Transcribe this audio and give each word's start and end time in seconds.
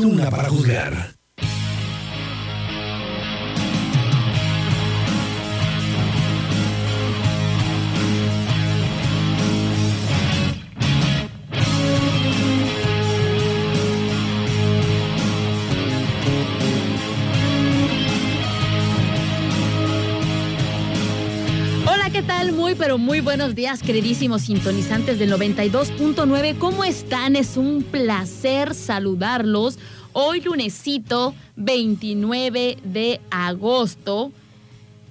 una 0.00 0.30
para 0.30 0.48
juzgar. 0.48 1.15
Muy 22.98 23.20
buenos 23.20 23.54
días, 23.54 23.82
queridísimos 23.82 24.42
sintonizantes 24.42 25.18
del 25.18 25.30
92.9. 25.32 26.58
¿Cómo 26.58 26.82
están? 26.84 27.36
Es 27.36 27.56
un 27.56 27.82
placer 27.82 28.74
saludarlos. 28.74 29.78
Hoy 30.12 30.40
lunesito 30.40 31.34
29 31.56 32.78
de 32.84 33.20
agosto, 33.30 34.32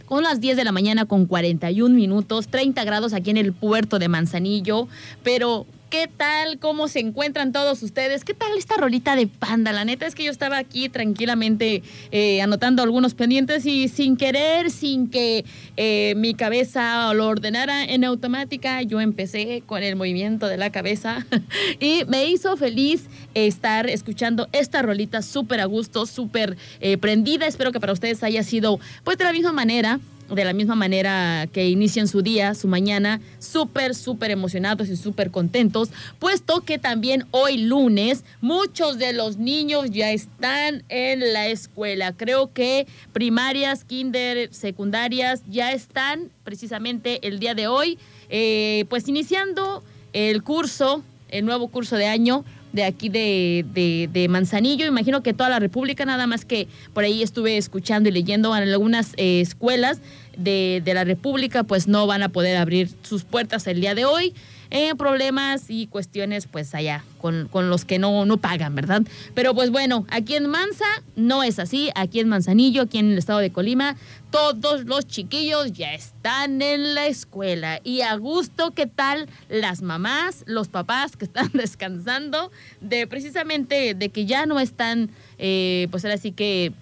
con 0.05 0.23
las 0.23 0.39
10 0.39 0.58
de 0.58 0.63
la 0.63 0.71
mañana 0.71 1.05
con 1.05 1.27
41 1.27 1.94
minutos, 1.94 2.48
30 2.48 2.84
grados 2.85 3.13
aquí 3.13 3.30
en 3.30 3.38
el 3.38 3.53
puerto 3.53 3.99
de 3.99 4.08
Manzanillo, 4.08 4.88
pero 5.23 5.67
¿Qué 5.95 6.09
tal? 6.09 6.59
¿Cómo 6.59 6.90
se 6.90 6.99
encuentran 6.99 7.54
todos 7.54 7.81
ustedes? 7.81 8.26
¿Qué 8.26 8.34
tal 8.34 8.49
esta 8.58 8.76
rolita 8.76 9.16
de 9.16 9.27
panda? 9.27 9.72
La 9.72 9.86
neta 9.86 10.05
es 10.05 10.13
que 10.13 10.26
yo 10.26 10.31
estaba 10.31 10.58
aquí 10.58 10.90
tranquilamente 10.90 11.84
eh, 12.12 12.41
anotando 12.41 12.84
algunos 12.84 13.13
pendientes 13.13 13.66
y 13.66 13.88
sin 13.88 14.17
querer, 14.17 14.72
sin 14.72 15.09
que 15.09 15.45
eh, 15.77 16.13
mi 16.17 16.34
cabeza 16.34 17.13
lo 17.13 17.27
ordenara 17.27 17.86
en 17.86 18.03
automática, 18.03 18.81
yo 18.81 19.00
empecé 19.00 19.63
con 19.66 19.84
el 19.84 19.95
movimiento 19.95 20.48
de 20.50 20.58
la 20.58 20.70
cabeza 20.70 21.26
y 21.80 22.03
me 22.09 22.25
hizo 22.25 22.58
feliz 22.58 23.05
estar 23.34 23.89
escuchando 23.89 24.50
esta 24.52 24.81
rolita 24.81 25.22
súper 25.22 25.62
a 25.62 25.66
gusto, 25.66 26.05
súper 26.05 26.58
eh, 26.81 26.98
prendida. 26.98 27.48
Espero 27.48 27.72
que 27.72 27.80
para 27.80 27.94
ustedes 27.94 28.22
haya 28.22 28.44
sido 28.44 28.81
pues 29.06 29.17
de 29.17 29.23
la 29.23 29.31
misma 29.31 29.53
manera 29.53 30.02
de 30.30 30.44
la 30.44 30.54
misma 30.54 30.76
manera 30.76 31.48
que 31.52 31.70
inician 31.70 32.08
su 32.08 32.22
día, 32.22 32.56
su 32.56 32.68
mañana, 32.68 33.22
súper, 33.40 33.94
súper 33.94 34.31
emocionados 34.31 34.90
y 34.90 34.95
súper 34.95 35.31
contentos, 35.31 35.90
puesto 36.20 36.62
que 36.62 36.80
también 36.80 37.26
hoy 37.31 37.58
lunes 37.58 38.23
muchos 38.42 38.98
de 38.98 39.14
los 39.14 39.38
niños 39.38 39.92
ya 39.92 40.12
están 40.12 40.84
en 40.90 41.34
la 41.34 41.48
escuela. 41.48 42.14
Creo 42.14 42.52
que 42.53 42.88
primarias, 43.14 43.84
kinder, 43.84 44.53
secundarias 44.53 45.44
ya 45.50 45.72
están 45.72 46.31
precisamente 46.44 47.28
el 47.28 47.40
día 47.40 47.53
de 47.53 47.68
hoy, 47.68 48.00
eh, 48.30 48.86
pues 48.90 49.08
iniciando 49.08 49.84
el 50.14 50.44
curso, 50.44 51.03
el 51.30 51.46
nuevo 51.46 51.68
curso 51.68 51.98
de 51.98 52.08
año 52.08 52.46
de 52.76 52.84
aquí 52.84 53.09
de, 53.09 53.66
de, 54.12 54.28
Manzanillo. 54.28 54.86
Imagino 54.86 55.23
que 55.23 55.34
toda 55.34 55.50
la 55.50 55.59
República, 55.59 56.06
nada 56.06 56.28
más 56.28 56.44
que 56.44 56.68
por 56.94 57.06
ahí 57.06 57.23
estuve 57.23 57.58
escuchando 57.58 58.09
y 58.09 58.12
leyendo 58.12 58.56
en 58.56 58.64
algunas 58.64 59.14
eh, 59.16 59.40
escuelas 59.40 60.02
de, 60.38 60.81
de, 60.84 60.94
la 60.94 61.06
República, 61.06 61.64
pues 61.64 61.88
no 61.88 62.06
van 62.06 62.22
a 62.22 62.30
poder 62.30 62.58
abrir 62.58 62.90
sus 63.03 63.23
puertas 63.23 63.66
el 63.68 63.80
día 63.80 63.96
de 63.96 64.03
hoy 64.03 64.34
eh, 64.76 64.94
problemas 64.94 65.70
y 65.70 65.88
cuestiones 65.88 66.48
pues 66.48 66.76
allá 66.76 67.06
con, 67.20 67.48
con, 67.48 67.70
los 67.70 67.86
que 67.86 67.98
no, 67.98 68.26
no 68.26 68.36
pagan, 68.36 68.76
¿verdad? 68.76 69.04
Pero 69.34 69.56
pues 69.56 69.72
bueno, 69.72 70.06
aquí 70.09 70.36
en 70.36 70.48
Manza 70.48 70.84
no 71.16 71.44
es 71.44 71.59
así, 71.59 71.92
aquí 71.95 72.20
en 72.20 72.28
Manzanillo, 72.28 72.81
aquí 72.81 72.98
en 72.98 73.14
el 73.14 73.18
estado 73.18 73.40
de 73.40 73.53
Colima, 73.53 73.96
todos 74.31 74.84
los 74.84 75.08
chiquillos 75.08 75.72
ya 75.72 75.94
están 75.94 76.62
en 76.62 76.94
la 76.94 77.08
escuela 77.08 77.80
y 77.86 78.02
a 78.02 78.18
gusto, 78.18 78.72
¿qué 78.72 78.86
tal 78.86 79.30
las 79.48 79.81
mamás, 79.81 80.44
los 80.46 80.68
papás 80.68 81.16
que 81.16 81.23
están 81.23 81.50
descansando 81.53 82.52
de 82.81 83.08
precisamente 83.08 83.94
de 83.94 84.09
que 84.09 84.26
ya 84.26 84.46
no 84.46 84.59
están, 84.59 85.09
eh, 85.38 85.88
pues 85.90 86.03
ahora 86.03 86.18
sí 86.18 86.34
que 86.34 86.73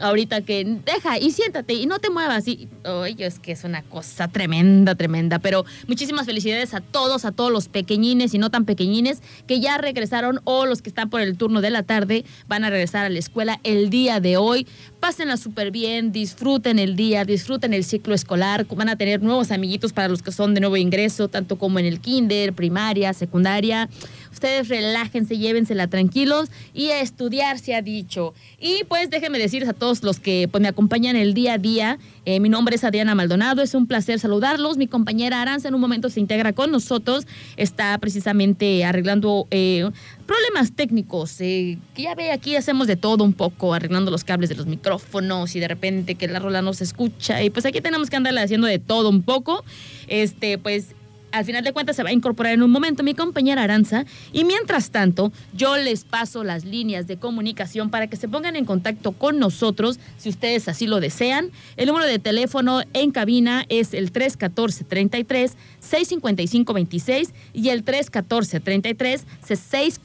ahorita 0.00 0.42
que 0.42 0.64
deja 0.84 1.18
y 1.18 1.30
siéntate 1.30 1.74
y 1.74 1.86
no 1.86 1.98
te 1.98 2.10
muevas. 2.10 2.46
Y, 2.48 2.68
oye, 2.84 3.26
es 3.26 3.38
que 3.38 3.52
es 3.52 3.64
una 3.64 3.82
cosa 3.82 4.28
tremenda, 4.28 4.94
tremenda. 4.94 5.38
Pero 5.38 5.64
muchísimas 5.86 6.26
felicidades 6.26 6.74
a 6.74 6.80
todos, 6.80 7.24
a 7.24 7.32
todos 7.32 7.50
los 7.50 7.68
pequeñines 7.68 8.34
y 8.34 8.38
no 8.38 8.50
tan 8.50 8.64
pequeñines 8.64 9.22
que 9.46 9.60
ya 9.60 9.78
regresaron 9.78 10.40
o 10.44 10.66
los 10.66 10.82
que 10.82 10.88
están 10.88 11.10
por 11.10 11.20
el 11.20 11.36
turno 11.36 11.60
de 11.60 11.70
la 11.70 11.82
tarde 11.82 12.24
van 12.48 12.64
a 12.64 12.70
regresar 12.70 13.06
a 13.06 13.08
la 13.08 13.18
escuela 13.18 13.60
el 13.64 13.90
día 13.90 14.20
de 14.20 14.36
hoy. 14.36 14.66
Pásenla 15.00 15.36
súper 15.36 15.70
bien, 15.70 16.12
disfruten 16.12 16.78
el 16.78 16.94
día, 16.96 17.24
disfruten 17.24 17.72
el 17.72 17.84
ciclo 17.84 18.14
escolar. 18.14 18.66
Van 18.66 18.88
a 18.88 18.96
tener 18.96 19.22
nuevos 19.22 19.50
amiguitos 19.50 19.92
para 19.92 20.08
los 20.08 20.22
que 20.22 20.32
son 20.32 20.54
de 20.54 20.60
nuevo 20.60 20.76
ingreso, 20.76 21.28
tanto 21.28 21.56
como 21.56 21.78
en 21.78 21.86
el 21.86 22.00
kinder, 22.00 22.52
primaria, 22.52 23.12
secundaria. 23.12 23.88
Ustedes 24.32 24.68
relájense, 24.68 25.36
llévensela 25.38 25.88
tranquilos 25.88 26.50
y 26.72 26.90
a 26.90 27.00
estudiar 27.00 27.58
se 27.58 27.74
ha 27.74 27.82
dicho. 27.82 28.34
Y 28.60 28.84
pues 28.84 29.10
déjenme 29.10 29.38
decirles 29.38 29.68
a 29.68 29.72
todos 29.72 30.02
los 30.02 30.20
que 30.20 30.48
pues, 30.50 30.62
me 30.62 30.68
acompañan 30.68 31.16
el 31.16 31.34
día 31.34 31.54
a 31.54 31.58
día. 31.58 31.98
Eh, 32.24 32.40
mi 32.40 32.48
nombre 32.48 32.76
es 32.76 32.84
Adriana 32.84 33.14
Maldonado, 33.14 33.62
es 33.62 33.74
un 33.74 33.86
placer 33.86 34.20
saludarlos. 34.20 34.76
Mi 34.76 34.86
compañera 34.86 35.42
Aranza 35.42 35.68
en 35.68 35.74
un 35.74 35.80
momento 35.80 36.08
se 36.10 36.20
integra 36.20 36.52
con 36.52 36.70
nosotros, 36.70 37.26
está 37.56 37.96
precisamente 37.98 38.84
arreglando 38.84 39.46
eh, 39.50 39.90
problemas 40.26 40.72
técnicos. 40.72 41.40
Eh, 41.40 41.78
ya 41.96 42.14
ve, 42.14 42.30
aquí 42.30 42.56
hacemos 42.56 42.86
de 42.86 42.96
todo 42.96 43.24
un 43.24 43.32
poco, 43.32 43.74
arreglando 43.74 44.10
los 44.10 44.24
cables 44.24 44.48
de 44.48 44.54
los 44.54 44.66
micrófonos 44.66 45.56
y 45.56 45.60
de 45.60 45.68
repente 45.68 46.14
que 46.14 46.28
la 46.28 46.38
rola 46.38 46.62
no 46.62 46.72
se 46.72 46.84
escucha. 46.84 47.42
Y 47.42 47.50
pues 47.50 47.66
aquí 47.66 47.80
tenemos 47.80 48.10
que 48.10 48.16
andarle 48.16 48.40
haciendo 48.40 48.66
de 48.66 48.78
todo 48.78 49.08
un 49.08 49.22
poco. 49.22 49.64
Este, 50.06 50.58
pues 50.58 50.94
al 51.32 51.44
final 51.44 51.64
de 51.64 51.72
cuentas 51.72 51.96
se 51.96 52.02
va 52.02 52.10
a 52.10 52.12
incorporar 52.12 52.52
en 52.52 52.62
un 52.62 52.70
momento 52.70 53.02
mi 53.02 53.14
compañera 53.14 53.62
Aranza 53.62 54.04
y 54.32 54.44
mientras 54.44 54.90
tanto 54.90 55.32
yo 55.52 55.76
les 55.76 56.04
paso 56.04 56.44
las 56.44 56.64
líneas 56.64 57.06
de 57.06 57.16
comunicación 57.16 57.90
para 57.90 58.06
que 58.08 58.16
se 58.16 58.28
pongan 58.28 58.56
en 58.56 58.64
contacto 58.64 59.12
con 59.12 59.38
nosotros 59.38 59.98
si 60.16 60.28
ustedes 60.28 60.68
así 60.68 60.86
lo 60.86 61.00
desean. 61.00 61.50
El 61.76 61.86
número 61.86 62.06
de 62.06 62.18
teléfono 62.18 62.82
en 62.92 63.10
cabina 63.10 63.64
es 63.68 63.94
el 63.94 64.12
314 64.12 64.84
33 64.84 65.56
655 65.80 66.72
26 66.72 67.34
y 67.52 67.68
el 67.68 67.84
314 67.84 68.60
33 68.60 69.26
6 69.42 70.00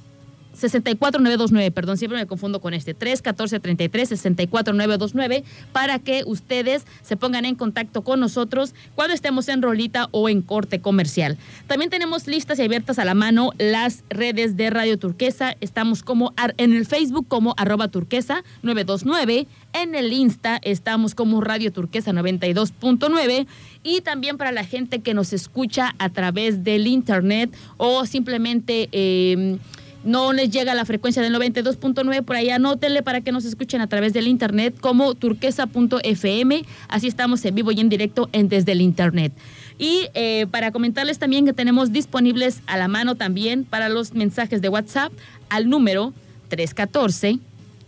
64929, 0.56 1.72
perdón, 1.72 1.98
siempre 1.98 2.20
me 2.20 2.26
confundo 2.26 2.62
con 2.62 2.74
este, 2.74 2.94
31433 2.94 4.10
64929 4.10 5.44
para 5.72 6.00
que 6.00 6.24
ustedes 6.26 6.86
se 7.02 7.18
pongan 7.18 7.46
en 7.46 7.56
contacto 7.56 8.04
con 8.04 8.20
nosotros 8.20 8.74
cuando 8.96 9.14
estemos 9.14 9.48
en 9.50 9.62
rolita 9.62 10.08
o 10.12 10.30
en 10.30 10.42
corte 10.42 10.82
comercial. 10.82 11.38
También 11.68 11.90
tenemos 11.90 12.28
listas 12.28 12.60
y 12.60 12.64
abiertas 12.64 13.00
a 13.00 13.06
la 13.06 13.14
mano 13.14 13.52
las 13.58 14.04
redes 14.10 14.56
de 14.58 14.70
Radio 14.70 14.98
Turquesa. 14.98 15.56
Estamos 15.62 16.04
como 16.04 16.34
en 16.58 16.74
el 16.74 16.86
Facebook 16.86 17.28
como 17.28 17.54
arroba 17.58 17.88
turquesa 17.88 18.44
929, 18.64 19.48
en 19.74 19.96
el 19.96 20.14
Insta 20.14 20.60
estamos 20.64 21.16
como 21.16 21.42
Radio 21.42 21.72
Turquesa 21.72 22.12
92.9 22.12 23.48
y 23.84 24.02
también 24.02 24.38
para 24.38 24.52
la 24.52 24.64
gente 24.64 25.00
que 25.00 25.14
nos 25.14 25.34
escucha 25.34 25.96
a 26.00 26.10
través 26.10 26.64
del 26.64 26.88
internet 26.88 27.56
o 27.78 28.06
simplemente... 28.06 28.90
Eh, 28.92 29.58
no 30.06 30.32
les 30.32 30.52
llega 30.52 30.74
la 30.76 30.86
frecuencia 30.86 31.22
del 31.22 31.36
92.9, 31.36 32.24
por 32.24 32.36
ahí 32.36 32.50
anótenle 32.50 33.04
para 33.04 33.22
que 33.22 33.32
nos 33.32 33.44
escuchen 33.44 33.82
a 33.82 33.88
través 33.88 34.14
del 34.14 34.28
internet 34.28 34.76
como 34.80 35.16
turquesa.fm. 35.16 36.64
Así 36.88 37.08
estamos 37.08 37.44
en 37.44 37.56
vivo 37.56 37.72
y 37.72 37.82
en 37.82 37.90
directo 37.90 38.30
en, 38.32 38.48
desde 38.48 38.72
el 38.72 38.82
internet. 38.82 39.34
Y 39.78 40.08
eh, 40.14 40.48
para 40.50 40.72
comentarles 40.72 41.20
también 41.20 41.46
que 41.46 41.54
tenemos 41.54 41.92
disponibles 41.92 42.62
a 42.68 42.78
la 42.78 42.88
mano 42.88 43.16
también 43.16 43.66
para 43.66 43.90
los 43.90 44.14
mensajes 44.14 44.62
de 44.62 44.70
WhatsApp 44.70 45.12
al 45.50 45.70
número 45.70 46.14
314 46.50 47.40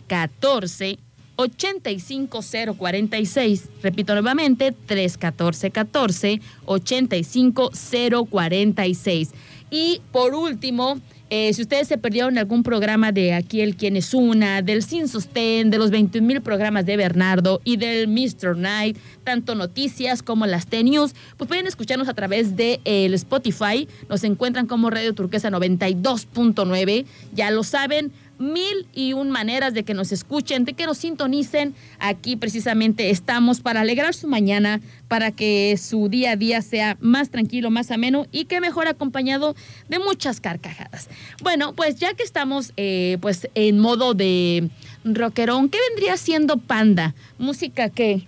14 0.08 0.98
85046. 1.36 3.68
Repito 3.80 4.14
nuevamente, 4.14 4.72
314 4.72 5.70
14 5.70 6.40
85046. 6.64 9.30
Y 9.70 10.00
por 10.10 10.34
último, 10.34 10.98
eh, 11.30 11.52
si 11.52 11.62
ustedes 11.62 11.88
se 11.88 11.98
perdieron 11.98 12.38
algún 12.38 12.62
programa 12.62 13.12
de 13.12 13.34
aquí 13.34 13.60
el 13.60 13.76
Quién 13.76 13.96
es 13.96 14.14
Una, 14.14 14.62
del 14.62 14.82
Sin 14.82 15.08
Sostén, 15.08 15.70
de 15.70 15.78
los 15.78 15.90
21 15.90 16.26
mil 16.26 16.40
programas 16.40 16.86
de 16.86 16.96
Bernardo 16.96 17.60
y 17.64 17.76
del 17.76 18.08
Mr. 18.08 18.56
Night, 18.56 18.96
tanto 19.24 19.54
noticias 19.54 20.22
como 20.22 20.46
las 20.46 20.66
T-News, 20.66 21.14
pues 21.36 21.48
pueden 21.48 21.66
escucharnos 21.66 22.08
a 22.08 22.14
través 22.14 22.56
de 22.56 22.80
el 22.84 23.12
Spotify. 23.14 23.88
Nos 24.08 24.24
encuentran 24.24 24.66
como 24.66 24.90
Radio 24.90 25.14
Turquesa 25.14 25.50
92.9. 25.50 27.04
Ya 27.34 27.50
lo 27.50 27.62
saben, 27.62 28.12
mil 28.38 28.86
y 28.94 29.12
un 29.12 29.30
maneras 29.30 29.74
de 29.74 29.82
que 29.82 29.94
nos 29.94 30.12
escuchen, 30.12 30.64
de 30.64 30.72
que 30.72 30.86
nos 30.86 30.98
sintonicen. 30.98 31.74
Aquí 31.98 32.36
precisamente 32.36 33.10
estamos 33.10 33.60
para 33.60 33.80
alegrar 33.80 34.14
su 34.14 34.28
mañana, 34.28 34.80
para 35.08 35.30
que 35.32 35.76
su 35.76 36.08
día 36.08 36.32
a 36.32 36.36
día 36.36 36.62
sea 36.62 36.96
más 37.00 37.30
tranquilo, 37.30 37.70
más 37.70 37.90
ameno 37.90 38.26
y 38.32 38.44
que 38.44 38.60
mejor 38.60 38.88
acompañado 38.88 39.54
de 39.88 39.98
muchas 39.98 40.40
carcajadas. 40.40 41.08
Bueno, 41.42 41.74
pues 41.74 41.96
ya 41.96 42.14
que 42.14 42.22
estamos 42.22 42.72
eh, 42.76 43.18
pues 43.20 43.48
en 43.54 43.78
modo 43.78 44.14
de 44.14 44.70
rockerón, 45.04 45.68
¿qué 45.68 45.78
vendría 45.90 46.16
siendo 46.16 46.56
Panda? 46.56 47.14
Música 47.38 47.88
que... 47.90 48.22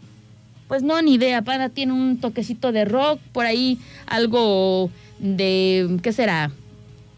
Pues 0.68 0.84
no, 0.84 1.02
ni 1.02 1.14
idea. 1.14 1.42
Panda 1.42 1.68
tiene 1.68 1.92
un 1.92 2.20
toquecito 2.20 2.70
de 2.70 2.84
rock, 2.84 3.18
por 3.32 3.44
ahí 3.44 3.76
algo 4.06 4.88
de, 5.18 5.98
¿qué 6.00 6.12
será? 6.12 6.52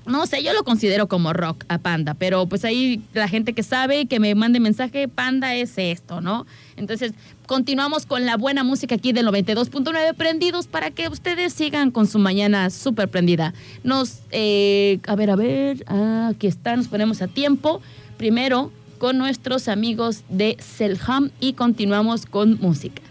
No 0.07 0.27
sé, 0.27 0.43
yo 0.43 0.53
lo 0.53 0.65
considero 0.65 1.07
como 1.07 1.33
rock 1.33 1.65
a 1.69 1.79
Panda, 1.79 2.15
pero 2.15 2.47
pues 2.47 2.65
ahí 2.65 3.03
la 3.15 3.29
gente 3.29 3.53
que 3.53 3.63
sabe, 3.63 4.07
que 4.07 4.21
me 4.21 4.35
mande 4.35 4.61
mensaje, 4.61 5.09
Panda 5.09 5.55
es 5.55 5.75
esto, 5.77 6.21
¿no? 6.21 6.47
Entonces, 6.77 7.13
continuamos 7.47 8.07
con 8.07 8.27
la 8.27 8.37
buena 8.37 8.65
música 8.65 8.97
aquí 8.97 9.13
del 9.13 9.27
92.9 9.27 10.15
prendidos 10.15 10.67
para 10.67 10.91
que 10.91 11.09
ustedes 11.09 11.53
sigan 11.53 11.91
con 11.91 12.07
su 12.07 12.19
mañana 12.19 12.71
súper 12.71 13.09
prendida. 13.09 13.55
Nos, 13.85 14.21
eh, 14.31 14.99
a 15.07 15.15
ver, 15.15 15.31
a 15.31 15.37
ver, 15.37 15.85
ah, 15.87 16.31
aquí 16.33 16.47
está, 16.47 16.77
nos 16.77 16.89
ponemos 16.89 17.23
a 17.23 17.29
tiempo. 17.29 17.81
Primero 18.17 18.73
con 18.99 19.19
nuestros 19.19 19.69
amigos 19.69 20.23
de 20.29 20.57
Selham 20.61 21.31
y 21.41 21.55
continuamos 21.55 22.25
con 22.27 22.59
música. 22.61 23.03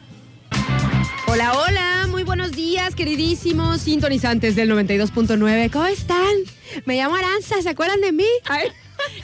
Hola, 1.31 1.53
hola, 1.57 2.07
muy 2.09 2.23
buenos 2.23 2.51
días, 2.51 2.93
queridísimos 2.93 3.79
sintonizantes 3.79 4.53
del 4.57 4.69
92.9. 4.69 5.71
¿Cómo 5.71 5.85
están? 5.85 6.29
Me 6.83 6.97
llamo 6.97 7.15
Aranza, 7.15 7.61
¿se 7.61 7.69
acuerdan 7.69 8.01
de 8.01 8.11
mí? 8.11 8.25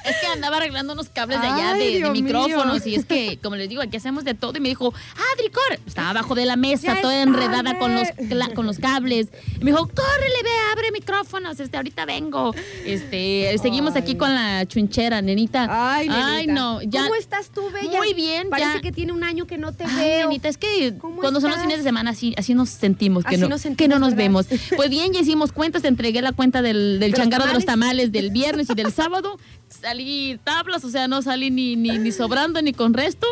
Es 0.05 0.15
que 0.21 0.27
andaba 0.27 0.57
arreglando 0.57 0.93
unos 0.93 1.09
cables 1.09 1.41
de 1.41 1.47
allá 1.47 1.73
de, 1.73 2.09
micrófonos 2.11 2.85
y 2.87 2.95
es 2.95 3.05
que, 3.05 3.37
como 3.41 3.55
les 3.55 3.69
digo, 3.69 3.81
aquí 3.81 3.97
hacemos 3.97 4.23
de 4.23 4.33
todo 4.33 4.57
y 4.57 4.61
me 4.61 4.69
dijo, 4.69 4.93
Adri, 5.33 5.49
corre. 5.49 5.79
Estaba 5.85 6.11
abajo 6.11 6.35
de 6.35 6.45
la 6.45 6.55
mesa, 6.55 6.97
toda 7.01 7.21
enredada 7.21 7.77
con 7.77 7.93
los, 7.95 8.07
con 8.55 8.65
los 8.65 8.79
cables. 8.79 9.27
Y 9.59 9.63
me 9.63 9.71
dijo, 9.71 9.87
córrele, 9.87 10.43
ve, 10.43 10.49
abre 10.71 10.91
micrófonos, 10.91 11.59
este, 11.59 11.77
ahorita 11.77 12.05
vengo. 12.05 12.53
Este, 12.85 13.55
seguimos 13.61 13.95
aquí 13.95 14.15
con 14.15 14.33
la 14.33 14.65
chunchera, 14.65 15.21
nenita. 15.21 15.67
Ay, 15.69 16.07
nenita. 16.07 16.27
Ay, 16.27 16.47
no, 16.47 16.81
ya. 16.81 17.03
¿Cómo 17.03 17.15
estás 17.15 17.49
tú, 17.49 17.69
bella? 17.71 17.97
Muy 17.97 18.13
bien, 18.13 18.49
Parece 18.49 18.81
que 18.81 18.91
tiene 18.91 19.11
un 19.13 19.23
año 19.23 19.45
que 19.45 19.57
no 19.57 19.73
te 19.73 19.85
Ay, 19.85 19.95
veo. 19.95 20.29
nenita, 20.29 20.47
es 20.47 20.57
que 20.57 20.95
¿Cómo 20.97 21.21
cuando 21.21 21.41
son 21.41 21.51
los 21.51 21.59
fines 21.59 21.77
de 21.77 21.83
semana 21.83 22.11
así, 22.11 22.33
así 22.37 22.53
nos 22.53 22.69
sentimos, 22.69 23.23
que 23.23 23.35
Así 23.35 23.41
no, 23.41 23.49
nos 23.49 23.61
sentimos, 23.61 23.77
que 23.77 23.87
no 23.87 23.99
nos 23.99 24.15
¿verdad? 24.15 24.23
vemos. 24.23 24.45
Pues 24.75 24.89
bien, 24.89 25.11
ya 25.13 25.21
hicimos 25.21 25.51
cuentas, 25.51 25.81
te 25.81 25.87
entregué 25.87 26.21
la 26.21 26.31
cuenta 26.31 26.61
del, 26.61 26.99
del 26.99 27.13
changarro 27.13 27.45
de 27.45 27.53
los 27.53 27.65
tamales 27.65 28.11
del 28.11 28.31
viernes 28.31 28.69
y 28.69 28.73
del 28.73 28.91
sábado. 28.91 29.37
Salí 29.69 30.39
tablas, 30.43 30.83
o 30.83 30.89
sea, 30.89 31.07
no 31.07 31.21
salí 31.21 31.51
ni, 31.51 31.75
ni, 31.75 31.97
ni 31.97 32.11
sobrando 32.11 32.61
ni 32.61 32.73
con 32.73 32.93
resto. 32.93 33.27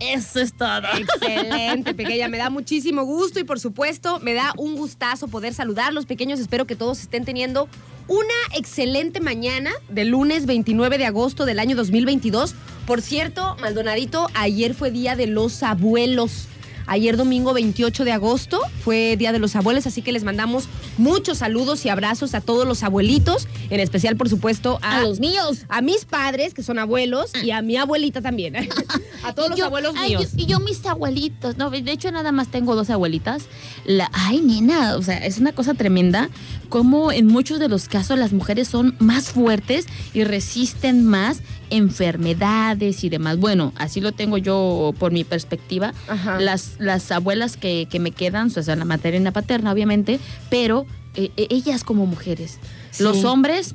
Eso 0.00 0.40
es 0.40 0.54
todo. 0.54 0.82
Excelente, 0.96 1.94
pequeña. 1.94 2.28
Me 2.28 2.38
da 2.38 2.48
muchísimo 2.48 3.04
gusto 3.04 3.38
y 3.38 3.44
por 3.44 3.60
supuesto 3.60 4.18
me 4.20 4.32
da 4.32 4.52
un 4.56 4.74
gustazo 4.74 5.28
poder 5.28 5.52
saludar 5.52 5.92
los 5.92 6.06
pequeños. 6.06 6.40
Espero 6.40 6.66
que 6.66 6.74
todos 6.74 7.00
estén 7.00 7.24
teniendo 7.24 7.68
una 8.08 8.56
excelente 8.56 9.20
mañana 9.20 9.70
del 9.88 10.08
lunes 10.08 10.46
29 10.46 10.98
de 10.98 11.06
agosto 11.06 11.44
del 11.44 11.58
año 11.58 11.76
2022. 11.76 12.54
Por 12.86 13.02
cierto, 13.02 13.56
Maldonadito, 13.60 14.28
ayer 14.34 14.74
fue 14.74 14.90
Día 14.90 15.16
de 15.16 15.26
los 15.26 15.62
Abuelos. 15.62 16.48
Ayer 16.86 17.16
domingo 17.16 17.52
28 17.52 18.04
de 18.04 18.12
agosto 18.12 18.60
fue 18.84 19.16
Día 19.16 19.32
de 19.32 19.38
los 19.38 19.54
Abuelos, 19.56 19.86
así 19.86 20.02
que 20.02 20.12
les 20.12 20.24
mandamos 20.24 20.64
muchos 20.98 21.38
saludos 21.38 21.84
y 21.86 21.88
abrazos 21.88 22.34
a 22.34 22.40
todos 22.40 22.66
los 22.66 22.82
abuelitos, 22.82 23.46
en 23.70 23.80
especial 23.80 24.16
por 24.16 24.28
supuesto 24.28 24.78
a, 24.82 24.98
A 24.98 25.02
los 25.02 25.20
míos. 25.20 25.64
a 25.68 25.82
mis 25.82 26.04
padres, 26.04 26.52
que 26.54 26.62
son 26.62 26.78
abuelos, 26.78 27.30
y 27.42 27.50
a 27.52 27.62
mi 27.62 27.76
abuelita 27.76 28.20
también. 28.20 28.56
a 29.24 29.34
todos 29.34 29.50
los 29.50 29.58
yo- 29.58 29.66
abuelos 29.66 29.94
ay, 29.96 30.10
míos. 30.10 30.28
yo- 30.36 30.42
y 30.42 30.46
yo 30.46 30.60
mis 30.60 30.84
abuelitos, 30.86 31.56
no, 31.56 31.70
de 31.70 31.78
hecho 31.92 32.10
nada 32.10 32.32
más 32.32 32.48
tengo 32.48 32.74
dos 32.74 32.90
abuelitas. 32.90 33.44
La, 33.84 34.10
ay, 34.12 34.40
nena, 34.40 34.96
o 34.96 35.02
sea, 35.02 35.18
es 35.18 35.38
una 35.38 35.52
cosa 35.52 35.74
tremenda 35.74 36.28
como 36.68 37.10
en 37.12 37.26
muchos 37.26 37.58
de 37.58 37.68
los 37.68 37.88
casos 37.88 38.18
las 38.18 38.32
mujeres 38.32 38.68
son 38.68 38.94
más 39.00 39.30
fuertes 39.30 39.86
y 40.14 40.22
resisten 40.24 41.04
más 41.04 41.40
enfermedades 41.70 43.04
y 43.04 43.08
demás. 43.08 43.38
Bueno, 43.38 43.72
así 43.76 44.00
lo 44.00 44.12
tengo 44.12 44.38
yo 44.38 44.92
por 44.98 45.12
mi 45.12 45.24
perspectiva. 45.24 45.94
Ajá. 46.08 46.40
Las, 46.40 46.74
las 46.78 47.10
abuelas 47.12 47.56
que, 47.56 47.86
que 47.90 47.98
me 48.00 48.10
quedan, 48.10 48.48
o 48.54 48.62
sea, 48.62 48.76
la 48.76 48.84
materna 48.84 49.18
y 49.20 49.22
la 49.22 49.32
paterna, 49.32 49.72
obviamente, 49.72 50.20
pero 50.50 50.86
eh, 51.14 51.30
eh, 51.36 51.46
ellas 51.50 51.84
como 51.84 52.06
mujeres. 52.06 52.58
Sí. 52.90 53.02
Los 53.02 53.24
hombres 53.24 53.74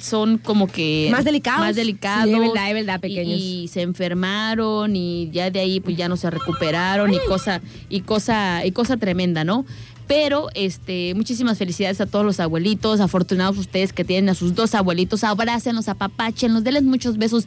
son 0.00 0.38
como 0.38 0.66
que 0.66 1.08
Más 1.10 1.24
delicados. 1.24 1.60
más 1.60 1.74
delicados 1.76 2.24
Sí, 2.28 2.34
es 2.34 2.40
verdad, 2.40 2.68
es 2.68 2.74
verdad, 2.74 3.00
pequeños. 3.00 3.38
y, 3.40 3.68
se 3.68 3.82
enfermaron 3.82 4.94
y 4.94 5.30
ya 5.30 5.50
de 5.50 5.60
ahí 5.60 5.80
pues 5.80 5.96
ya 5.96 6.08
no 6.08 6.16
se 6.16 6.30
recuperaron 6.30 7.12
y 7.12 7.18
cosa 7.26 7.62
y 7.88 8.02
cosa 8.02 8.64
y 8.66 8.72
cosa 8.72 8.98
tremenda 8.98 9.44
no 9.44 9.64
pero 10.08 10.48
este 10.54 11.14
muchísimas 11.14 11.58
felicidades 11.58 12.00
a 12.00 12.06
todos 12.06 12.24
los 12.24 12.40
abuelitos 12.40 13.00
afortunados 13.00 13.56
ustedes 13.58 13.92
que 13.92 14.04
tienen 14.04 14.30
a 14.30 14.34
sus 14.34 14.54
dos 14.54 14.74
abuelitos 14.74 15.22
abrácenlos 15.22 15.88
apapáchenlos 15.88 16.64
denles 16.64 16.82
muchos 16.82 17.18
besos 17.18 17.46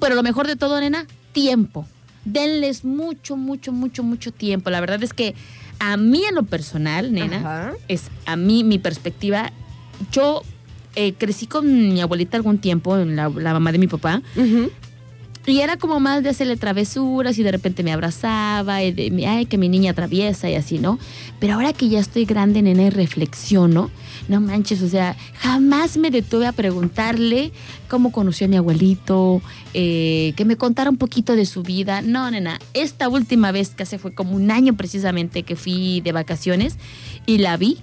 pero 0.00 0.14
lo 0.14 0.22
mejor 0.22 0.46
de 0.46 0.56
todo 0.56 0.78
nena 0.80 1.06
tiempo 1.32 1.86
denles 2.26 2.84
mucho 2.84 3.36
mucho 3.36 3.72
mucho 3.72 4.02
mucho 4.02 4.32
tiempo 4.32 4.68
la 4.70 4.80
verdad 4.80 5.02
es 5.02 5.14
que 5.14 5.34
a 5.78 5.96
mí 5.96 6.24
en 6.24 6.34
lo 6.34 6.42
personal 6.44 7.12
nena 7.12 7.36
Ajá. 7.36 7.72
es 7.88 8.04
a 8.26 8.36
mí 8.36 8.64
mi 8.64 8.78
perspectiva. 8.78 9.52
Yo 10.12 10.42
eh, 10.96 11.14
crecí 11.14 11.46
con 11.46 11.92
mi 11.92 12.00
abuelita 12.00 12.36
algún 12.36 12.58
tiempo, 12.58 12.96
la, 12.96 13.28
la 13.28 13.52
mamá 13.52 13.72
de 13.72 13.78
mi 13.78 13.88
papá. 13.88 14.22
Y 15.46 15.60
era 15.60 15.76
como 15.76 16.00
más 16.00 16.22
de 16.22 16.30
hacerle 16.30 16.56
travesuras 16.56 17.38
y 17.38 17.42
de 17.42 17.52
repente 17.52 17.82
me 17.82 17.92
abrazaba 17.92 18.82
y 18.82 18.92
de, 18.92 19.26
ay, 19.26 19.46
que 19.46 19.58
mi 19.58 19.68
niña 19.68 19.92
traviesa 19.92 20.48
y 20.48 20.54
así, 20.54 20.78
¿no? 20.78 20.98
Pero 21.38 21.54
ahora 21.54 21.72
que 21.72 21.88
ya 21.88 22.00
estoy 22.00 22.24
grande, 22.24 22.62
nena, 22.62 22.84
y 22.84 22.90
reflexiono, 22.90 23.90
no 24.28 24.40
manches, 24.40 24.80
o 24.80 24.88
sea, 24.88 25.16
jamás 25.34 25.98
me 25.98 26.10
detuve 26.10 26.46
a 26.46 26.52
preguntarle 26.52 27.52
cómo 27.88 28.10
conoció 28.10 28.46
a 28.46 28.48
mi 28.48 28.56
abuelito, 28.56 29.42
eh, 29.74 30.32
que 30.36 30.44
me 30.46 30.56
contara 30.56 30.88
un 30.88 30.96
poquito 30.96 31.36
de 31.36 31.44
su 31.44 31.62
vida. 31.62 32.00
No, 32.00 32.30
nena, 32.30 32.58
esta 32.72 33.08
última 33.08 33.52
vez 33.52 33.70
que 33.70 33.84
fue 33.98 34.14
como 34.14 34.34
un 34.34 34.50
año 34.50 34.74
precisamente 34.74 35.42
que 35.42 35.56
fui 35.56 36.00
de 36.00 36.12
vacaciones 36.12 36.76
y 37.26 37.38
la 37.38 37.56
vi 37.56 37.78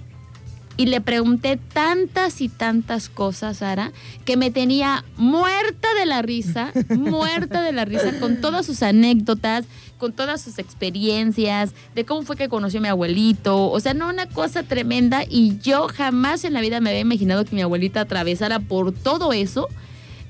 y 0.76 0.86
le 0.86 1.00
pregunté 1.00 1.58
tantas 1.72 2.40
y 2.40 2.48
tantas 2.48 3.08
cosas, 3.08 3.58
Sara, 3.58 3.92
que 4.24 4.36
me 4.36 4.50
tenía 4.50 5.04
muerta 5.16 5.88
de 5.98 6.06
la 6.06 6.22
risa, 6.22 6.72
muerta 6.88 7.62
de 7.62 7.72
la 7.72 7.84
risa, 7.84 8.18
con 8.20 8.40
todas 8.40 8.66
sus 8.66 8.82
anécdotas, 8.82 9.64
con 9.98 10.12
todas 10.12 10.40
sus 10.40 10.58
experiencias, 10.58 11.74
de 11.94 12.04
cómo 12.04 12.22
fue 12.22 12.36
que 12.36 12.48
conoció 12.48 12.80
a 12.80 12.82
mi 12.82 12.88
abuelito. 12.88 13.70
O 13.70 13.78
sea, 13.80 13.94
no, 13.94 14.08
una 14.08 14.26
cosa 14.26 14.62
tremenda. 14.62 15.22
Y 15.28 15.58
yo 15.58 15.86
jamás 15.88 16.44
en 16.44 16.54
la 16.54 16.60
vida 16.60 16.80
me 16.80 16.90
había 16.90 17.00
imaginado 17.00 17.44
que 17.44 17.54
mi 17.54 17.62
abuelita 17.62 18.00
atravesara 18.00 18.58
por 18.58 18.92
todo 18.92 19.32
eso. 19.32 19.68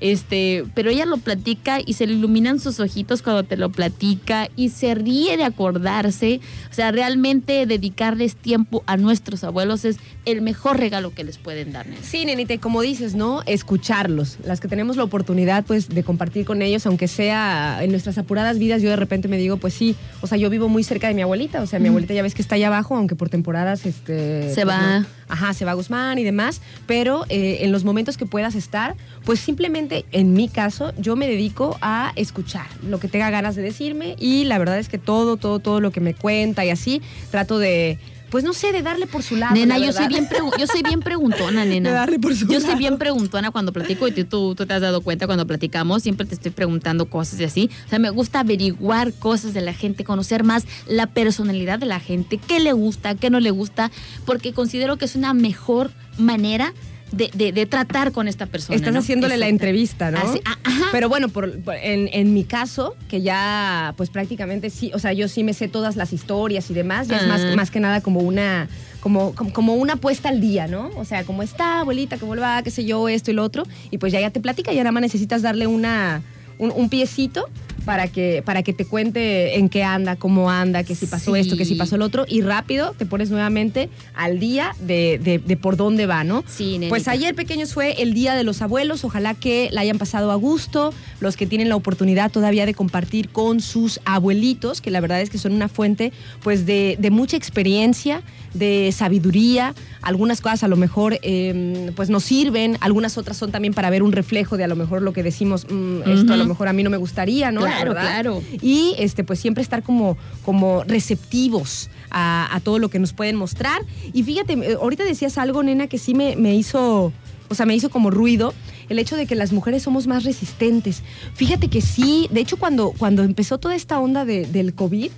Este, 0.03 0.65
pero 0.75 0.89
ella 0.89 1.05
lo 1.05 1.15
platica 1.15 1.79
y 1.83 1.93
se 1.93 2.05
le 2.05 2.11
iluminan 2.11 2.59
sus 2.59 2.81
ojitos 2.81 3.21
cuando 3.21 3.43
te 3.43 3.55
lo 3.55 3.69
platica 3.69 4.49
y 4.57 4.67
se 4.67 4.95
ríe 4.95 5.37
de 5.37 5.45
acordarse. 5.45 6.41
O 6.69 6.73
sea, 6.73 6.91
realmente 6.91 7.65
dedicarles 7.65 8.35
tiempo 8.35 8.83
a 8.85 8.97
nuestros 8.97 9.45
abuelos 9.45 9.85
es 9.85 9.95
el 10.25 10.41
mejor 10.41 10.77
regalo 10.77 11.13
que 11.13 11.23
les 11.23 11.37
pueden 11.37 11.71
dar. 11.71 11.85
Sí, 12.01 12.25
nenita, 12.25 12.53
y 12.53 12.57
como 12.57 12.81
dices, 12.81 13.15
¿no? 13.15 13.43
Escucharlos. 13.45 14.39
Las 14.45 14.59
que 14.59 14.67
tenemos 14.67 14.97
la 14.97 15.05
oportunidad, 15.05 15.63
pues, 15.63 15.87
de 15.87 16.03
compartir 16.03 16.45
con 16.45 16.61
ellos, 16.61 16.85
aunque 16.85 17.07
sea 17.07 17.81
en 17.81 17.91
nuestras 17.91 18.17
apuradas 18.17 18.59
vidas, 18.59 18.81
yo 18.81 18.89
de 18.89 18.97
repente 18.97 19.29
me 19.29 19.37
digo, 19.37 19.55
pues 19.55 19.73
sí, 19.73 19.95
o 20.19 20.27
sea, 20.27 20.37
yo 20.37 20.49
vivo 20.49 20.67
muy 20.67 20.83
cerca 20.83 21.07
de 21.07 21.13
mi 21.13 21.21
abuelita, 21.21 21.61
o 21.61 21.65
sea, 21.65 21.79
mi 21.79 21.87
abuelita 21.87 22.13
ya 22.13 22.23
ves 22.23 22.35
que 22.35 22.41
está 22.41 22.55
allá 22.55 22.67
abajo, 22.67 22.97
aunque 22.97 23.15
por 23.15 23.29
temporadas, 23.29 23.85
este... 23.85 24.49
Se 24.53 24.65
pues, 24.65 24.67
va. 24.67 24.99
no. 24.99 25.05
Ajá, 25.27 25.53
se 25.53 25.65
va 25.65 25.73
Guzmán 25.73 26.19
y 26.19 26.23
demás, 26.23 26.61
pero 26.85 27.25
eh, 27.29 27.59
en 27.61 27.71
los 27.71 27.83
momentos 27.83 28.17
que 28.17 28.25
puedas 28.25 28.55
estar, 28.55 28.95
pues 29.25 29.39
simplemente, 29.39 30.05
en 30.11 30.33
mi 30.33 30.49
caso, 30.49 30.93
yo 30.97 31.15
me 31.15 31.27
dedico 31.27 31.77
a 31.81 32.13
escuchar 32.15 32.67
lo 32.87 32.99
que 32.99 33.07
tenga 33.07 33.29
ganas 33.29 33.55
de 33.55 33.61
decirme 33.61 34.15
y 34.19 34.45
la 34.45 34.57
verdad 34.57 34.79
es 34.79 34.89
que 34.89 34.97
todo, 34.97 35.37
todo, 35.37 35.59
todo 35.59 35.79
lo 35.79 35.91
que 35.91 36.01
me 36.01 36.13
cuenta 36.13 36.65
y 36.65 36.69
así, 36.69 37.01
trato 37.31 37.59
de... 37.59 37.99
Pues 38.33 38.43
no 38.43 38.53
sé, 38.53 38.71
de 38.71 38.81
darle 38.81 39.05
por 39.05 39.21
su 39.21 39.35
lado. 39.35 39.53
Nena, 39.53 39.77
yo 39.77 39.93
soy, 39.93 40.07
bien 40.07 40.27
yo 40.57 40.65
soy 40.65 40.81
bien 40.81 41.01
preguntona, 41.01 41.65
nena. 41.65 41.89
De 41.89 41.95
darle 41.95 42.17
por 42.17 42.35
su 42.35 42.47
Yo 42.47 42.59
soy 42.59 42.69
lado. 42.69 42.79
bien 42.79 42.97
preguntona 42.97 43.51
cuando 43.51 43.71
platico 43.71 44.07
y 44.07 44.11
tú, 44.11 44.25
tú, 44.25 44.55
tú 44.55 44.65
te 44.65 44.73
has 44.73 44.81
dado 44.81 45.01
cuenta 45.01 45.27
cuando 45.27 45.45
platicamos, 45.45 46.01
siempre 46.01 46.25
te 46.25 46.33
estoy 46.33 46.49
preguntando 46.49 47.05
cosas 47.11 47.39
y 47.39 47.43
así. 47.43 47.69
O 47.85 47.89
sea, 47.89 47.99
me 47.99 48.09
gusta 48.09 48.39
averiguar 48.39 49.13
cosas 49.13 49.53
de 49.53 49.61
la 49.61 49.71
gente, 49.71 50.03
conocer 50.03 50.43
más 50.43 50.65
la 50.87 51.05
personalidad 51.05 51.77
de 51.77 51.85
la 51.85 51.99
gente, 51.99 52.39
qué 52.39 52.59
le 52.59 52.73
gusta, 52.73 53.13
qué 53.13 53.29
no 53.29 53.39
le 53.39 53.51
gusta, 53.51 53.91
porque 54.25 54.51
considero 54.51 54.97
que 54.97 55.05
es 55.05 55.15
una 55.15 55.35
mejor 55.35 55.91
manera 56.17 56.73
de, 57.13 57.29
de- 57.33 57.51
de 57.51 57.65
tratar 57.65 58.11
con 58.11 58.27
esta 58.27 58.45
persona. 58.47 58.75
Estás 58.75 58.93
¿no? 58.93 58.99
haciéndole 58.99 59.37
la 59.37 59.47
entrevista, 59.47 60.11
¿no? 60.11 60.17
Así, 60.17 60.41
ajá. 60.43 60.85
Pero 60.91 61.07
bueno, 61.09 61.29
por, 61.29 61.57
por- 61.59 61.75
en, 61.75 62.09
en 62.11 62.33
mi 62.33 62.43
caso, 62.43 62.95
que 63.07 63.21
ya 63.21 63.93
pues 63.97 64.09
prácticamente 64.09 64.69
sí, 64.69 64.91
o 64.93 64.99
sea, 64.99 65.13
yo 65.13 65.27
sí 65.27 65.43
me 65.43 65.53
sé 65.53 65.67
todas 65.67 65.95
las 65.95 66.11
historias 66.13 66.69
y 66.69 66.73
demás, 66.73 67.07
ya 67.07 67.17
es 67.17 67.27
más, 67.27 67.41
Ah. 67.41 67.55
más 67.55 67.71
que 67.71 67.79
nada 67.79 68.01
como 68.01 68.19
una, 68.21 68.67
como, 68.99 69.33
como, 69.35 69.53
como 69.53 69.75
una 69.75 69.95
puesta 69.95 70.29
al 70.29 70.41
día, 70.41 70.67
¿no? 70.67 70.89
O 70.95 71.05
sea, 71.05 71.23
como 71.23 71.43
está, 71.43 71.79
abuelita, 71.81 72.17
cómo 72.17 72.35
le 72.35 72.41
va, 72.41 72.61
qué 72.63 72.71
sé 72.71 72.83
yo, 72.85 73.07
esto 73.09 73.31
y 73.31 73.33
lo 73.35 73.43
otro, 73.43 73.63
y 73.91 73.97
pues 73.99 74.11
ya 74.11 74.19
ya 74.19 74.29
te 74.31 74.39
platica, 74.39 74.73
ya 74.73 74.83
nada 74.83 74.91
más 74.91 75.01
necesitas 75.01 75.41
darle 75.41 75.67
una, 75.67 76.21
un, 76.57 76.71
un 76.75 76.89
piecito 76.89 77.47
para 77.85 78.07
que, 78.07 78.41
para 78.45 78.63
que 78.63 78.73
te 78.73 78.85
cuente 78.85 79.57
en 79.57 79.69
qué 79.69 79.83
anda, 79.83 80.15
cómo 80.15 80.49
anda, 80.49 80.83
que 80.83 80.95
si 80.95 81.05
pasó 81.05 81.33
Sí. 81.33 81.41
esto, 81.41 81.57
que 81.57 81.65
si 81.65 81.75
pasó 81.75 81.97
lo 81.97 82.05
otro, 82.05 82.25
y 82.27 82.41
rápido 82.41 82.93
te 82.97 83.05
pones 83.05 83.29
nuevamente 83.29 83.89
al 84.15 84.39
día 84.39 84.75
de, 84.79 85.19
de- 85.23 85.39
de 85.39 85.57
por 85.57 85.77
dónde 85.77 86.05
va, 86.05 86.23
¿no? 86.23 86.43
Sí, 86.47 86.73
nenita. 86.73 86.89
Pues 86.89 87.07
ayer, 87.07 87.35
pequeños, 87.35 87.73
fue 87.73 88.01
el 88.01 88.13
Día 88.13 88.35
de 88.35 88.43
los 88.43 88.61
Abuelos. 88.61 89.03
Ojalá 89.03 89.33
que 89.33 89.69
la 89.71 89.81
hayan 89.81 89.97
pasado 89.97 90.31
a 90.31 90.35
gusto. 90.35 90.93
Los 91.19 91.37
que 91.37 91.45
tienen 91.47 91.69
la 91.69 91.75
oportunidad 91.75 92.31
todavía 92.31 92.65
de 92.65 92.73
compartir 92.73 93.29
con 93.29 93.59
sus 93.61 93.99
abuelitos, 94.05 94.81
que 94.81 94.91
la 94.91 94.99
verdad 95.01 95.21
es 95.21 95.29
que 95.29 95.37
son 95.37 95.53
una 95.53 95.67
fuente 95.69 96.11
pues 96.41 96.65
de, 96.65 96.95
de 96.99 97.09
mucha 97.11 97.37
experiencia, 97.37 98.21
de 98.53 98.91
sabiduría. 98.95 99.73
Algunas 100.01 100.41
cosas 100.41 100.63
a 100.63 100.67
lo 100.67 100.75
mejor 100.75 101.17
eh, 101.21 101.91
pues 101.95 102.09
nos 102.09 102.23
sirven, 102.23 102.77
algunas 102.81 103.17
otras 103.17 103.37
son 103.37 103.51
también 103.51 103.73
para 103.73 103.89
ver 103.89 104.03
un 104.03 104.11
reflejo 104.11 104.57
de 104.57 104.63
a 104.63 104.67
lo 104.67 104.75
mejor 104.75 105.01
lo 105.01 105.13
que 105.13 105.23
decimos, 105.23 105.65
"Mm, 105.69 106.01
esto 106.09 106.33
a 106.33 106.37
lo 106.37 106.45
mejor 106.45 106.67
a 106.67 106.73
mí 106.73 106.83
no 106.83 106.89
me 106.89 106.97
gustaría, 106.97 107.51
¿no? 107.51 107.61
Claro, 107.75 107.93
verdad. 107.93 108.01
claro. 108.09 108.43
Y 108.61 108.95
este, 108.97 109.23
pues 109.23 109.39
siempre 109.39 109.61
estar 109.63 109.83
como, 109.83 110.17
como 110.45 110.83
receptivos 110.83 111.89
a, 112.09 112.53
a 112.55 112.59
todo 112.59 112.79
lo 112.79 112.89
que 112.89 112.99
nos 112.99 113.13
pueden 113.13 113.35
mostrar. 113.35 113.81
Y 114.13 114.23
fíjate, 114.23 114.53
eh, 114.53 114.77
ahorita 114.79 115.03
decías 115.03 115.37
algo, 115.37 115.63
nena, 115.63 115.87
que 115.87 115.97
sí 115.97 116.13
me, 116.13 116.35
me 116.35 116.55
hizo, 116.55 117.11
o 117.49 117.55
sea, 117.55 117.65
me 117.65 117.75
hizo 117.75 117.89
como 117.89 118.09
ruido. 118.11 118.53
El 118.89 118.99
hecho 118.99 119.15
de 119.15 119.25
que 119.25 119.35
las 119.35 119.51
mujeres 119.53 119.81
somos 119.83 120.07
más 120.07 120.23
resistentes. 120.25 121.01
Fíjate 121.33 121.69
que 121.69 121.81
sí, 121.81 122.27
de 122.31 122.41
hecho 122.41 122.57
cuando, 122.57 122.91
cuando 122.97 123.23
empezó 123.23 123.57
toda 123.57 123.75
esta 123.75 123.99
onda 123.99 124.25
de- 124.25 124.45
del 124.45 124.73
COVID, 124.75 125.09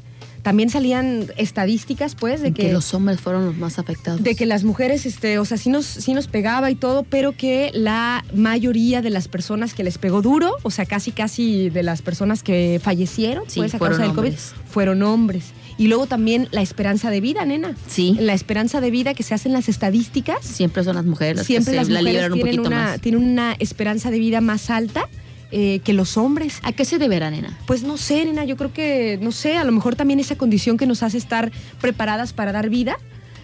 también 0.46 0.70
salían 0.70 1.26
estadísticas, 1.38 2.14
pues, 2.14 2.40
de 2.40 2.52
que, 2.52 2.68
que, 2.68 2.72
los 2.72 2.94
hombres 2.94 3.20
fueron 3.20 3.48
los 3.48 3.58
más 3.58 3.80
afectados. 3.80 4.22
de 4.22 4.36
que 4.36 4.46
las 4.46 4.64
mujeres, 4.64 5.08
este, 5.08 5.40
o 5.40 5.46
sea, 5.46 5.58
sí 5.58 5.72
nos, 5.72 5.88
sí 5.88 6.14
nos 6.14 6.28
pegaba 6.28 6.70
y 6.70 6.76
todo, 6.76 7.02
pero 7.02 7.32
que 7.32 7.72
la 7.74 8.24
mayoría 8.32 9.02
de 9.02 9.10
las 9.10 9.28
personas 9.28 9.74
que 9.74 9.84
les 9.84 9.98
pegó 9.98 10.22
duro, 10.22 10.52
o 10.62 10.70
sea, 10.70 10.86
casi 10.86 11.12
casi 11.12 11.72
de 11.72 11.82
las 11.82 12.04
personas 12.04 12.44
que 12.44 12.80
fallecieron, 12.80 13.46
Sí, 13.48 13.60
pues, 13.60 13.74
a 13.74 13.80
causa 13.80 14.04
del 14.04 14.14
COVID, 14.14 14.28
hombres. 14.28 14.54
fueron 14.70 15.02
hombres. 15.02 15.46
Y 15.80 15.88
luego 15.88 16.06
también 16.06 16.48
la 16.52 16.62
esperanza 16.62 17.10
de 17.10 17.22
vida, 17.22 17.44
nena. 17.44 17.76
Sí. 17.88 18.16
La 18.20 18.36
esperanza 18.36 18.82
de 18.82 18.92
vida 18.92 19.16
que 19.16 19.24
se 19.24 19.34
hacen 19.34 19.52
las 19.52 19.68
estadísticas. 19.68 20.46
Siempre 20.46 20.84
son 20.84 20.96
las 20.96 21.06
mujeres 21.06 21.38
las 21.38 21.48
Siempre 21.48 21.72
que 21.72 21.78
las 21.78 21.88
se 21.88 21.94
la 21.94 22.02
mujeres 22.02 22.22
libran 22.22 22.34
un 22.34 22.38
tienen 22.38 22.56
poquito 22.62 22.68
una, 22.76 22.84
más. 22.92 23.02
tienen 23.02 23.24
una 23.24 23.56
esperanza 23.58 24.12
de 24.12 24.20
vida 24.20 24.42
más 24.42 24.70
alta 24.70 25.10
eh, 25.58 25.80
que 25.86 25.94
los 25.94 26.18
hombres. 26.18 26.60
¿A 26.64 26.74
qué 26.74 26.84
se 26.84 26.98
deberá, 26.98 27.32
nena? 27.32 27.58
Pues 27.66 27.84
no 27.84 27.96
sé, 27.96 28.26
nena, 28.26 28.44
yo 28.44 28.58
creo 28.58 28.74
que, 28.74 29.18
no 29.22 29.32
sé, 29.32 29.56
a 29.56 29.64
lo 29.64 29.72
mejor 29.72 29.96
también 29.96 30.20
esa 30.20 30.36
condición 30.36 30.76
que 30.76 30.86
nos 30.86 31.02
hace 31.02 31.18
estar 31.18 31.50
preparadas 31.80 32.34
para 32.34 32.52
dar 32.52 32.70
vida, 32.70 32.98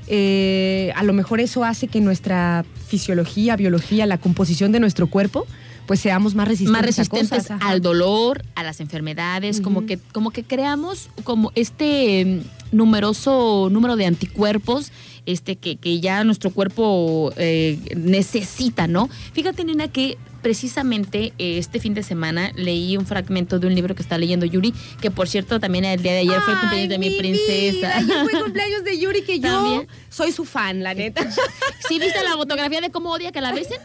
eh, 0.08 0.92
a 0.98 1.04
lo 1.04 1.14
mejor 1.14 1.40
eso 1.40 1.64
hace 1.64 1.88
que 1.88 2.02
nuestra 2.02 2.66
fisiología, 2.90 3.56
biología, 3.56 4.06
la 4.08 4.18
composición 4.18 4.74
de 4.74 4.82
nuestro 4.82 5.08
cuerpo, 5.08 5.48
pues 5.86 6.02
seamos 6.02 6.36
más 6.36 6.50
resistentes, 6.50 6.74
más 6.74 6.86
resistentes 6.86 7.32
a 7.32 7.36
cosas. 7.38 7.52
ajá. 7.52 7.70
al 7.70 7.82
dolor, 7.82 8.44
a 8.56 8.64
las 8.64 8.82
enfermedades, 8.82 9.62
como 9.62 9.86
que 9.86 9.98
como 10.12 10.32
que 10.32 10.44
creamos 10.44 11.10
como 11.24 11.54
este 11.56 12.26
mm, 12.26 12.76
numeroso 12.76 13.70
número 13.72 13.96
de 13.96 14.06
anticuerpos 14.06 14.92
este 15.26 15.56
que, 15.56 15.78
que 15.78 16.02
ya 16.02 16.26
nuestro 16.26 16.50
cuerpo 16.50 17.32
eh, 17.38 17.80
necesita, 17.96 18.88
¿no? 18.88 19.08
Fíjate, 19.32 19.64
nena, 19.64 19.88
que 19.88 20.18
precisamente 20.42 21.34
eh, 21.38 21.58
este 21.58 21.80
fin 21.80 21.94
de 21.94 22.04
semana 22.04 22.52
leí 22.56 22.98
un 22.98 23.06
fragmento 23.06 23.60
de 23.60 23.68
un 23.68 23.76
libro 23.76 23.96
que 23.96 24.02
está 24.02 24.18
leyendo 24.18 24.46
Yuri, 24.46 24.74
que 25.00 25.12
por 25.12 25.28
cierto 25.28 25.60
también 25.60 25.86
el 25.86 26.02
día 26.02 26.14
de 26.14 26.20
ayer 26.20 26.42
fue 26.42 26.54
el 26.54 26.60
cumpleaños 26.60 26.90
de 26.90 26.98
mi 26.98 27.12
princesa. 27.12 27.98
Ayer 27.98 28.24
fue 28.30 28.42
cumpleaños 28.44 28.84
de 28.84 29.00
Yuri, 29.00 29.22
que 29.24 29.40
yo 29.40 29.50
También. 29.50 29.88
soy 30.10 30.32
su 30.32 30.46
fan, 30.46 30.84
la 30.84 30.94
neta. 30.94 31.22
¿Sí 31.88 32.00
viste 32.00 32.24
la 32.24 32.34
fotografía 32.36 32.82
de 32.82 32.90
cómo 32.92 33.12
odia 33.12 33.32
que 33.32 33.42
la 33.42 33.54
besen? 33.54 33.78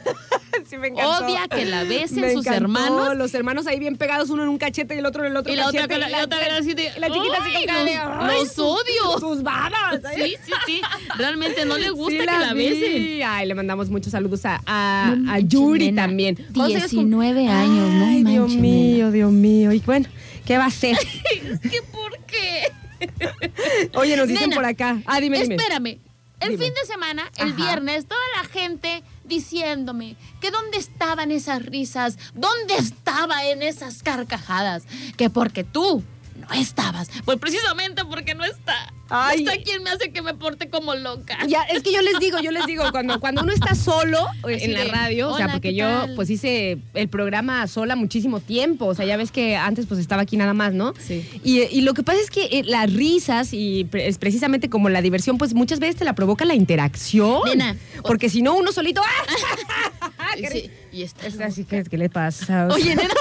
Sí, 0.69 0.77
me 0.79 0.89
encantó. 0.89 1.25
Odia 1.27 1.47
que 1.49 1.65
la 1.65 1.85
besen 1.85 2.21
Me 2.21 2.33
sus 2.33 2.47
encantó, 2.47 2.65
hermanos. 2.65 3.17
Los 3.17 3.35
hermanos 3.35 3.67
ahí 3.67 3.79
bien 3.79 3.97
pegados, 3.97 4.31
uno 4.31 4.43
en 4.43 4.49
un 4.49 4.59
cachete 4.59 4.95
y 4.95 4.99
el 4.99 5.07
otro 5.07 5.25
en 5.25 5.31
el 5.33 5.37
otro 5.37 5.53
Y 5.53 5.57
la 5.57 5.69
otra, 5.69 5.87
la, 5.87 6.09
la 6.09 6.25
otra 6.25 6.39
la 6.49 6.61
chiquita 6.63 6.97
así 6.99 7.53
con 7.53 7.57
"Ay, 7.57 7.67
cara 7.67 7.85
de, 7.85 7.95
los, 7.95 8.31
"Ay, 8.31 8.39
los 8.41 8.49
sus- 8.49 8.59
odio. 8.65 9.19
Sus 9.21 9.43
babas. 9.43 10.01
¿eh? 10.17 10.17
Sí, 10.17 10.37
sí, 10.47 10.53
sí. 10.67 10.81
Realmente 11.17 11.65
no 11.65 11.77
le 11.79 11.91
gusta 11.91 12.13
Sí, 12.13 12.19
que 12.19 12.25
la 12.27 12.55
vi. 12.55 12.69
besen. 12.69 13.23
Ay, 13.29 13.47
le 13.47 13.55
mandamos 13.55 13.89
muchos 13.91 14.13
saludos 14.13 14.45
a, 14.47 14.61
a, 14.67 15.13
No 15.17 15.31
a 15.31 15.35
manches, 15.35 15.49
Yuri 15.51 15.87
nena. 15.87 16.03
también. 16.07 16.35
¿Cuántos 16.55 16.77
años 16.77 16.91
cum- 16.91 17.11
19 17.11 17.49
años, 17.49 17.91
no 17.93 18.07
Ay, 18.07 18.25
Dios 18.25 18.51
mío, 18.55 19.11
Dios 19.11 19.33
mío. 19.33 19.73
Y 19.73 19.79
bueno, 19.81 20.07
¿qué 20.45 20.59
va 20.59 20.65
a 20.65 20.69
hacer? 20.69 20.97
Es 21.47 21.61
que, 21.61 21.83
¿por 21.93 22.19
qué? 22.27 22.73
Oye, 23.95 24.17
nos 24.17 24.29
dicen 24.29 24.51
Nena, 24.51 24.57
por 24.57 24.65
acá. 24.65 24.99
Ah, 25.07 25.21
dime, 25.21 25.41
dime. 25.43 25.57
Espérame. 25.57 25.99
El 26.41 26.51
Dime. 26.51 26.65
fin 26.65 26.75
de 26.75 26.87
semana, 26.87 27.31
el 27.37 27.49
Ajá. 27.53 27.57
viernes, 27.57 28.07
toda 28.07 28.21
la 28.43 28.49
gente 28.49 29.03
diciéndome 29.26 30.16
que 30.40 30.50
dónde 30.50 30.78
estaban 30.78 31.30
esas 31.30 31.64
risas, 31.64 32.18
dónde 32.35 32.76
estaba 32.76 33.45
en 33.47 33.62
esas 33.62 34.02
carcajadas, 34.02 34.85
que 35.16 35.30
porque 35.30 35.64
tú 35.64 36.02
no 36.49 36.55
estabas. 36.55 37.11
Pues 37.25 37.38
precisamente 37.38 38.05
porque 38.05 38.35
no 38.35 38.45
está. 38.45 38.93
Ay. 39.09 39.45
No 39.45 39.50
está 39.53 39.62
quien 39.62 39.83
me 39.85 39.91
hace 39.91 40.11
que 40.11 40.21
me 40.21 40.35
porte 40.35 40.69
como 40.69 40.95
loca. 40.95 41.38
Ya, 41.47 41.62
es 41.62 41.83
que 41.83 41.93
yo 41.93 42.03
les 42.03 42.19
digo, 42.19 42.41
yo 42.41 42.50
les 42.50 42.67
digo, 42.67 42.85
cuando, 42.91 43.21
cuando 43.21 43.43
uno 43.43 43.53
está 43.53 43.75
solo 43.76 44.19
eh, 44.49 44.57
Así 44.57 44.65
en 44.65 44.75
la 44.75 44.85
radio, 44.85 45.31
o 45.31 45.37
sea, 45.37 45.47
"Hola, 45.47 45.55
porque 45.55 45.69
¿qué 45.69 45.75
yo 45.76 45.87
tal?" 45.87 46.15
pues 46.17 46.29
hice 46.29 46.79
el 46.95 47.09
programa 47.09 47.67
sola 47.69 47.95
muchísimo 47.95 48.41
tiempo, 48.41 48.87
o 48.87 48.95
sea, 48.95 49.07
ya 49.07 49.17
ves 49.17 49.31
que 49.31 49.57
antes 49.57 49.87
pues 49.87 50.00
estaba 50.00 50.23
aquí 50.23 50.37
nada 50.37 50.55
más, 50.55 50.75
¿no? 50.75 50.93
Sí. 50.99 51.25
Y, 51.45 51.62
y 51.62 51.83
lo 51.83 51.95
que 51.95 52.03
pasa 52.03 52.21
es 52.21 52.31
que 52.31 52.47
eh, 52.47 52.62
las 52.65 52.93
risas 52.93 53.53
y 53.53 53.88
es 53.93 54.19
precisamente 54.19 54.69
como 54.69 54.88
la 54.88 55.03
diversión, 55.03 55.38
pues 55.38 55.55
muchas 55.55 55.79
veces 55.79 55.97
te 55.97 56.05
la 56.05 56.15
provoca 56.15 56.45
la 56.45 56.55
interacción. 56.55 57.43
Nena, 57.47 57.76
Porque 58.03 58.29
si 58.29 58.43
no, 58.43 58.55
uno 58.57 58.73
solito... 58.73 59.03
¡ah! 59.05 60.26
Sí, 60.50 60.71
y 60.93 61.03
está. 61.03 61.26
Es 61.26 61.41
así 61.41 61.65
que, 61.65 61.85
¿qué 61.85 61.97
le 61.97 62.11
pasa? 62.11 62.67
O 62.67 62.75
Oye, 62.75 62.95
nena, 62.95 63.15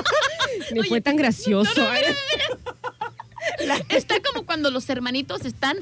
ni 0.74 0.84
fue 0.84 1.01
tan 1.01 1.15
gracioso. 1.15 1.82
¿eh? 1.82 2.15
Está 3.89 4.15
como 4.22 4.45
cuando 4.45 4.72
los 4.72 4.89
hermanitos 4.89 5.45
están 5.45 5.77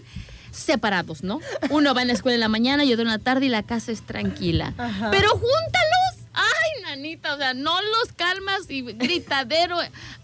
separados, 0.51 1.23
¿no? 1.23 1.39
Uno 1.69 1.93
va 1.93 2.01
en 2.01 2.07
la 2.07 2.13
escuela 2.13 2.35
en 2.35 2.41
la 2.41 2.49
mañana 2.49 2.83
y 2.85 2.93
otro 2.93 3.03
en 3.03 3.09
la 3.09 3.19
tarde 3.19 3.47
y 3.47 3.49
la 3.49 3.63
casa 3.63 3.91
es 3.91 4.03
tranquila. 4.03 4.73
Ajá. 4.77 5.09
Pero 5.11 5.29
júntalos. 5.29 5.92
Ay, 6.33 6.81
nanita, 6.83 7.35
o 7.35 7.37
sea, 7.37 7.53
no 7.53 7.79
los 7.81 8.11
calmas 8.15 8.69
y 8.69 8.81
gritadero. 8.81 9.77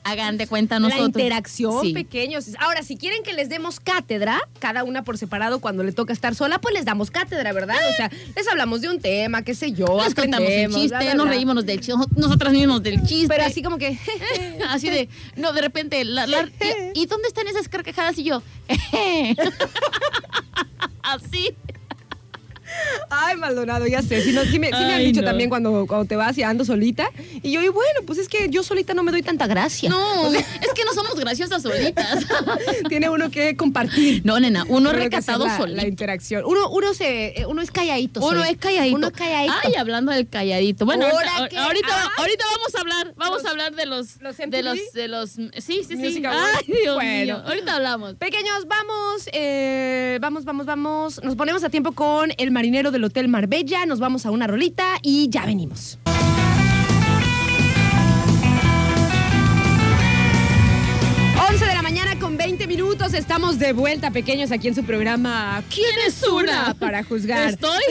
Hagan 0.03 0.37
de 0.37 0.47
cuenta 0.47 0.79
nosotros. 0.79 1.01
La 1.01 1.05
interacción, 1.07 1.81
Sí. 1.83 1.93
pequeños. 1.93 2.45
Ahora, 2.59 2.81
si 2.81 2.97
quieren 2.97 3.21
que 3.21 3.33
les 3.33 3.47
demos 3.49 3.79
cátedra, 3.79 4.41
cada 4.59 4.83
una 4.83 5.03
por 5.03 5.17
separado 5.19 5.59
cuando 5.59 5.83
le 5.83 5.91
toca 5.91 6.11
estar 6.13 6.33
sola, 6.33 6.59
pues 6.59 6.73
les 6.73 6.85
damos 6.85 7.11
cátedra, 7.11 7.53
¿verdad? 7.53 7.77
O 7.91 7.95
sea, 7.95 8.09
les 8.35 8.47
hablamos 8.47 8.81
de 8.81 8.89
un 8.89 8.99
tema, 8.99 9.43
qué 9.43 9.53
sé 9.53 9.71
yo, 9.71 10.01
Les 10.03 10.15
contamos 10.15 10.49
el 10.49 10.71
chiste, 10.73 10.87
bla, 10.89 10.99
bla, 10.99 11.13
nos 11.13 11.25
bla. 11.27 11.33
reímos 11.35 11.65
del 11.65 11.79
chiste, 11.81 11.93
nosotras 12.15 12.53
mismos 12.53 12.81
del 12.81 13.03
chiste. 13.03 13.27
Pero 13.27 13.43
así 13.45 13.61
como 13.61 13.77
que... 13.77 13.97
Así 14.69 14.89
de, 14.89 15.09
no, 15.35 15.53
de 15.53 15.61
repente, 15.61 16.03
la- 16.05 16.25
la- 16.27 16.49
¿y 16.95 17.05
dónde 17.05 17.27
están 17.27 17.47
esas 17.47 17.67
carcajadas? 17.69 18.17
Y 18.17 18.23
yo, 18.23 18.41
así. 21.03 21.55
Ay, 23.09 23.35
Maldonado, 23.37 23.87
ya 23.87 24.01
sé. 24.01 24.31
No, 24.31 24.43
sí 24.43 24.59
me, 24.59 24.69
me 24.71 24.77
han 24.77 24.99
dicho 25.03 25.21
no. 25.21 25.27
también 25.27 25.49
cuando, 25.49 25.85
cuando 25.87 26.05
te 26.05 26.15
vas 26.15 26.37
y 26.37 26.43
ando 26.43 26.65
solita. 26.65 27.09
Y 27.41 27.51
yo, 27.51 27.61
y 27.61 27.67
bueno, 27.69 28.01
pues 28.05 28.19
es 28.19 28.27
que 28.27 28.49
yo 28.49 28.63
solita 28.63 28.93
no 28.93 29.03
me 29.03 29.11
doy 29.11 29.21
tanta 29.21 29.47
gracia. 29.47 29.89
No, 29.89 30.33
es 30.33 30.73
que 30.75 30.83
no 30.85 30.93
somos 30.93 31.15
graciosas 31.19 31.61
solitas. 31.61 32.25
Tiene 32.89 33.09
uno 33.09 33.29
que 33.31 33.55
compartir. 33.55 34.21
No, 34.25 34.39
nena, 34.39 34.65
uno 34.67 34.91
que 34.91 34.97
recatado 34.97 35.45
la, 35.45 35.57
solito. 35.57 35.81
la 35.81 35.87
interacción. 35.87 36.43
Uno, 36.45 36.69
uno, 36.69 36.93
se, 36.93 37.39
eh, 37.41 37.45
uno 37.45 37.61
es 37.61 37.71
calladito. 37.71 38.19
Uno 38.21 38.41
soy. 38.41 38.51
es 38.53 38.57
calladito. 38.57 38.95
Uno 38.95 39.07
es 39.07 39.13
calladito. 39.13 39.53
Ay, 39.63 39.75
hablando 39.75 40.11
del 40.11 40.27
calladito. 40.27 40.85
Bueno, 40.85 41.05
ahorita, 41.07 41.49
que- 41.49 41.57
ahorita, 41.57 41.87
ah. 41.91 42.11
ahorita 42.17 42.45
vamos 42.55 42.75
a 42.75 42.79
hablar, 42.79 43.13
vamos 43.17 43.37
Los- 43.37 43.45
a 43.45 43.49
hablar 43.51 43.75
de 43.75 43.85
los, 43.85 44.21
los 44.21 44.37
de 44.37 44.63
los, 44.63 44.93
de 44.93 45.07
los, 45.07 45.31
sí, 45.31 45.81
sí, 45.87 45.97
sí. 45.97 46.23
Ay, 46.25 46.65
Dios 46.67 46.95
Bueno. 46.95 47.25
mío. 47.25 47.43
Ahorita 47.45 47.75
hablamos. 47.75 48.15
Pequeños, 48.15 48.67
vamos, 48.67 49.29
eh, 49.33 50.17
vamos, 50.21 50.45
vamos, 50.45 50.65
vamos. 50.65 51.23
Nos 51.23 51.35
ponemos 51.35 51.63
a 51.63 51.69
tiempo 51.69 51.91
con 51.91 52.31
el 52.37 52.51
marinero 52.59 52.91
del 52.91 53.05
Hotel 53.05 53.29
Marbella. 53.29 53.85
Nos 53.85 54.01
vamos 54.01 54.25
a 54.25 54.31
una 54.31 54.45
rolita 54.45 54.95
y 55.01 55.29
ya 55.29 55.45
venimos. 55.45 55.97
20 62.39 62.67
minutos. 62.67 63.13
Estamos 63.13 63.59
de 63.59 63.73
vuelta, 63.73 64.11
pequeños, 64.11 64.53
aquí 64.53 64.69
en 64.69 64.75
su 64.75 64.85
programa 64.85 65.61
¿Quién 65.69 65.91
es 66.07 66.23
una? 66.23 66.73
Para 66.73 67.03
juzgar. 67.03 67.49
Estoy 67.49 67.83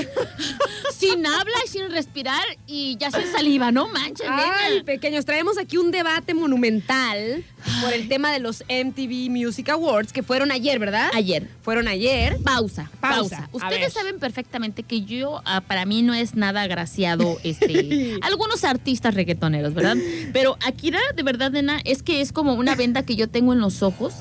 sin 0.98 1.26
habla 1.26 1.54
y 1.66 1.68
sin 1.68 1.90
respirar 1.90 2.42
y 2.66 2.96
ya 2.96 3.10
sin 3.10 3.30
saliva, 3.30 3.70
no 3.70 3.88
manches, 3.88 4.26
Ay, 4.26 4.72
nena. 4.72 4.84
pequeños, 4.84 5.26
traemos 5.26 5.58
aquí 5.58 5.76
un 5.76 5.90
debate 5.90 6.32
monumental 6.32 7.44
por 7.82 7.92
el 7.92 8.08
tema 8.08 8.32
de 8.32 8.38
los 8.38 8.64
MTV 8.70 9.28
Music 9.28 9.68
Awards 9.68 10.14
que 10.14 10.22
fueron 10.22 10.50
ayer, 10.50 10.78
¿verdad? 10.78 11.10
Ayer. 11.12 11.46
Fueron 11.60 11.86
ayer. 11.86 12.38
Pausa, 12.42 12.90
Pausa. 13.00 13.50
Ustedes 13.52 13.92
saben 13.92 14.18
perfectamente 14.18 14.82
que 14.82 15.02
yo, 15.02 15.42
ah, 15.44 15.60
para 15.60 15.84
mí 15.84 16.00
no 16.00 16.14
es 16.14 16.36
nada 16.36 16.62
agraciado 16.62 17.36
este, 17.44 18.16
algunos 18.22 18.64
artistas 18.64 19.12
reggaetoneros, 19.12 19.74
¿verdad? 19.74 19.98
Pero 20.32 20.56
Akira, 20.66 21.00
de 21.14 21.22
verdad, 21.22 21.50
nena, 21.50 21.82
es 21.84 22.02
que 22.02 22.22
es 22.22 22.32
como 22.32 22.54
una 22.54 22.74
venda 22.76 23.02
que 23.02 23.14
yo 23.14 23.28
tengo 23.28 23.52
en 23.52 23.60
los 23.60 23.82
ojos, 23.82 24.14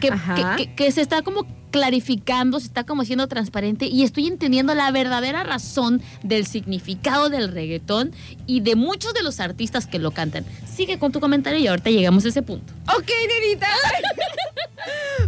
que, 0.00 0.08
Ajá. 0.10 0.56
que- 0.56 0.66
que- 0.66 0.74
que 0.74 0.92
se 0.92 1.00
está 1.00 1.22
como 1.22 1.46
clarificando, 1.70 2.60
se 2.60 2.66
está 2.66 2.84
como 2.84 3.02
siendo 3.04 3.26
transparente 3.28 3.86
y 3.86 4.02
estoy 4.02 4.26
entendiendo 4.26 4.74
la 4.74 4.90
verdadera 4.90 5.42
razón 5.42 6.02
del 6.22 6.46
significado 6.46 7.30
del 7.30 7.50
reggaetón 7.50 8.12
y 8.46 8.60
de 8.60 8.76
muchos 8.76 9.14
de 9.14 9.22
los 9.22 9.40
artistas 9.40 9.86
que 9.86 9.98
lo 9.98 10.10
cantan. 10.10 10.44
Sigue 10.70 10.98
con 10.98 11.12
tu 11.12 11.20
comentario 11.20 11.58
y 11.58 11.66
ahorita 11.66 11.88
llegamos 11.88 12.26
a 12.26 12.28
ese 12.28 12.42
punto. 12.42 12.72
Ok, 12.96 13.10
nenita. 13.28 13.68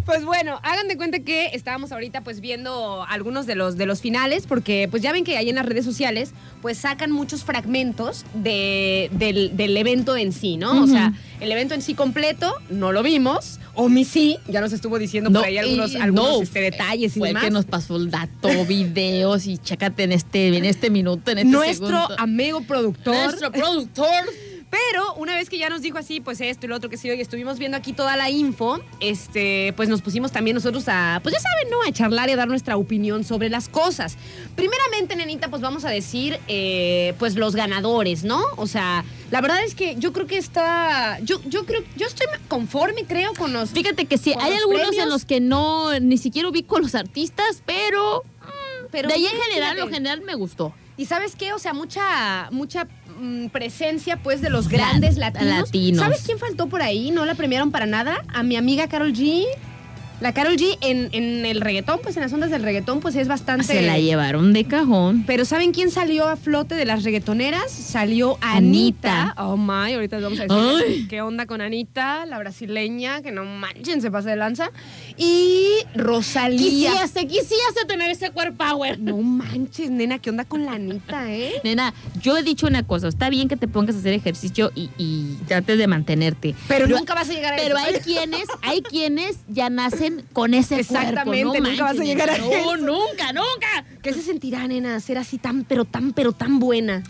Pues 0.05 0.25
bueno, 0.25 0.59
hagan 0.65 0.89
de 0.89 0.97
cuenta 0.97 1.21
que 1.21 1.47
estábamos 1.55 1.93
ahorita 1.93 2.23
pues 2.23 2.41
viendo 2.41 3.05
algunos 3.09 3.47
de 3.47 3.55
los 3.55 3.77
de 3.77 3.87
los 3.87 4.01
finales, 4.01 4.47
porque 4.47 4.89
pues 4.91 5.03
ya 5.03 5.13
ven 5.13 5.25
que 5.25 5.37
ahí 5.37 5.49
en 5.49 5.55
las 5.55 5.65
redes 5.65 5.85
sociales 5.85 6.33
pues 6.61 6.77
sacan 6.79 7.11
muchos 7.13 7.45
fragmentos 7.45 8.25
de, 8.35 9.09
del, 9.13 9.57
del 9.57 9.77
evento 9.77 10.17
en 10.17 10.33
sí, 10.33 10.57
¿no? 10.57 10.83
O 10.83 10.87
sea, 10.89 11.13
el 11.41 11.51
evento 11.53 11.73
en 11.75 11.83
sí 11.83 11.95
completo 11.95 12.53
no 12.69 12.91
lo 12.93 13.03
vimos. 13.03 13.61
Omi 13.77 14.05
sí, 14.05 14.39
ya 14.49 14.61
nos 14.61 14.73
estuvo 14.73 14.99
diciendo 14.99 15.31
por 15.33 15.45
ahí 15.45 15.59
algunos, 15.59 15.93
y- 15.93 15.97
algunos 15.97 16.37
no, 16.37 16.43
este, 16.43 16.61
detalles 16.61 17.17
y 17.17 17.19
Fue 17.19 17.29
demás. 17.29 17.45
que 17.45 17.51
nos 17.51 17.65
pasó 17.65 17.97
el 17.97 18.11
dato, 18.11 18.49
videos 18.67 19.47
y 19.47 19.59
chécate 19.59 20.05
en 20.05 20.13
este, 20.13 20.57
en 20.57 20.65
este 20.65 20.91
minuto, 20.91 21.31
en 21.31 21.39
este 21.39 21.51
Nuestro 21.51 21.87
segundo. 21.89 22.17
amigo 22.19 22.61
productor. 22.63 23.15
Nuestro 23.15 23.51
productor. 23.53 24.07
Pero 24.75 25.15
una 25.15 25.37
vez 25.37 25.49
que 25.49 25.57
ya 25.57 25.69
nos 25.69 25.83
dijo 25.83 25.99
así, 25.99 26.21
pues 26.21 26.41
esto 26.41 26.67
y 26.67 26.69
lo 26.69 26.75
otro 26.75 26.91
que 26.91 26.97
sí, 26.97 27.09
y 27.09 27.21
estuvimos 27.21 27.61
viendo 27.61 27.77
aquí 27.77 27.93
toda 27.93 28.17
la 28.17 28.29
info, 28.29 28.81
este, 28.99 29.73
pues 29.77 29.89
nos 29.89 30.03
pusimos 30.03 30.33
también 30.33 30.57
nosotros 30.57 30.87
a, 30.89 31.21
pues 31.23 31.33
ya 31.33 31.41
saben, 31.41 31.71
¿no? 31.71 31.77
A 31.89 31.93
charlar 31.93 32.29
y 32.29 32.33
a 32.33 32.37
dar 32.37 32.49
nuestra 32.49 32.77
opinión 32.77 33.23
sobre 33.23 33.51
las 33.51 33.69
cosas. 33.69 34.17
Primeramente, 34.57 35.15
nenita, 35.15 35.49
pues 35.49 35.63
vamos 35.63 35.85
a 35.85 35.91
decir, 35.91 36.41
eh, 36.49 37.15
pues 37.21 37.37
los 37.37 37.55
ganadores, 37.55 38.25
¿no? 38.25 38.43
O 38.57 38.67
sea, 38.67 39.05
la 39.31 39.41
verdad 39.41 39.63
es 39.63 39.77
que 39.77 39.95
yo 39.95 40.13
creo 40.13 40.27
que 40.27 40.39
está, 40.39 41.21
yo, 41.21 41.41
yo 41.45 41.67
creo, 41.67 41.85
yo 41.95 42.09
estoy 42.09 42.27
conforme, 42.49 43.05
creo, 43.05 43.33
con 43.35 43.53
los... 43.53 43.71
Fíjate 43.71 44.07
que 44.07 44.19
sí, 44.19 44.35
hay 44.41 44.55
algunos 44.55 44.81
premios. 44.81 45.05
en 45.05 45.09
los 45.09 45.25
que 45.25 45.39
no, 45.39 46.01
ni 46.01 46.19
siquiera 46.19 46.49
ubico 46.49 46.81
los 46.81 46.97
artistas, 46.97 47.63
pero, 47.65 48.25
Pero 48.91 49.07
de 49.07 49.15
ahí 49.15 49.27
en 49.27 49.41
general, 49.41 49.77
lo 49.77 49.89
general 49.89 50.23
me 50.23 50.35
gustó. 50.35 50.75
Y 50.97 51.07
sabes 51.07 51.35
qué, 51.37 51.53
o 51.53 51.59
sea, 51.59 51.75
mucha, 51.75 52.49
mucha 52.51 52.89
mm, 53.19 53.47
presencia 53.49 54.17
pues 54.23 54.41
de 54.41 54.51
los 54.51 54.69
grandes 54.69 55.17
La- 55.17 55.31
latinos. 55.31 55.59
latinos. 55.67 56.01
¿Sabes 56.03 56.23
quién 56.25 56.39
faltó 56.39 56.69
por 56.69 56.83
ahí? 56.83 57.11
No 57.11 57.25
la 57.25 57.35
premiaron 57.35 57.71
para 57.71 57.87
nada. 57.87 58.25
A 58.33 58.43
mi 58.43 58.57
amiga 58.57 58.89
Carol 58.89 59.13
G. 59.13 59.45
La 60.21 60.33
Carol 60.33 60.57
G 60.57 60.79
en, 60.81 61.09
en 61.13 61.45
el 61.45 61.61
reggaetón, 61.61 62.01
pues 62.03 62.17
en 62.17 62.23
las 62.23 62.33
ondas 62.33 62.51
del 62.51 62.63
reggaetón, 62.63 63.01
pues 63.01 63.17
es 63.17 63.29
bastante. 63.29 63.65
Se 63.65 63.83
la 63.83 63.99
llevaron 63.99 64.53
de 64.53 64.65
cajón. 64.65 65.25
Pero 65.27 65.45
¿saben 65.45 65.73
quién 65.73 65.91
salió 65.91 66.29
a 66.29 66.37
flote 66.37 66.75
de 66.77 66.85
las 66.85 67.03
reggaetoneras? 67.05 67.71
Salió 67.71 68.39
Anita. 68.41 69.23
Anita. 69.23 69.35
Oh 69.39 69.57
my, 69.57 69.93
ahorita 69.95 70.17
les 70.17 70.25
vamos 70.25 70.41
a 70.41 70.43
decir 70.45 70.85
Ay. 70.87 71.07
qué 71.09 71.21
onda 71.23 71.47
con 71.47 71.61
Anita, 71.61 72.27
la 72.27 72.39
brasileña, 72.39 73.23
que 73.23 73.33
no 73.33 73.45
manchen, 73.45 74.01
se 74.01 74.11
pasa 74.11 74.31
de 74.31 74.37
lanza. 74.37 74.71
Y 75.17 75.69
Rosalía. 75.95 76.93
Quisiese, 76.93 77.27
quisiese 77.27 77.85
tener 77.87 78.11
ese 78.11 78.31
cuerpo 78.31 78.55
power. 78.65 78.99
No 79.01 79.17
manches, 79.19 79.91
nena, 79.91 80.19
¿qué 80.21 80.31
onda 80.31 80.45
con 80.45 80.65
la 80.65 80.73
Anita, 80.73 81.33
eh? 81.33 81.55
Nena, 81.65 81.93
yo 82.23 82.37
he 82.37 82.43
dicho 82.43 82.67
una 82.67 82.85
cosa, 82.85 83.09
está 83.09 83.31
bien 83.31 83.49
que 83.49 83.57
te 83.57 83.67
pongas 83.67 83.97
a 83.97 83.99
hacer 83.99 84.13
ejercicio 84.13 84.71
y, 84.75 84.91
y 84.97 85.37
trates 85.49 85.77
de 85.77 85.87
mantenerte. 85.87 86.55
Pero 86.69 86.87
nunca 86.87 87.15
vas 87.15 87.29
a 87.31 87.33
llegar 87.33 87.55
a 87.55 87.57
Pero 87.57 87.77
eso. 87.77 87.87
hay 87.87 87.95
quienes, 88.01 88.45
hay 88.63 88.83
quienes 88.83 89.39
ya 89.49 89.71
nacen 89.71 90.04
con 90.33 90.55
ese 90.55 90.81
Exactamente, 90.81 91.45
cuerpo. 91.45 91.63
No 91.63 91.71
nunca 91.71 91.85
vas 91.85 92.01
a 92.01 92.05
llegar 92.05 92.31
a 92.31 92.37
eso. 92.37 92.49
No, 92.49 92.77
nunca, 92.77 93.33
nunca. 93.33 93.85
¿Qué 94.03 94.13
se 94.13 94.23
sentirá, 94.23 94.67
nena, 94.67 94.99
ser 95.01 95.19
así 95.19 95.39
tan, 95.39 95.65
pero 95.65 95.85
tan, 95.85 96.13
pero 96.13 96.33
tan 96.33 96.59
buena? 96.59 97.03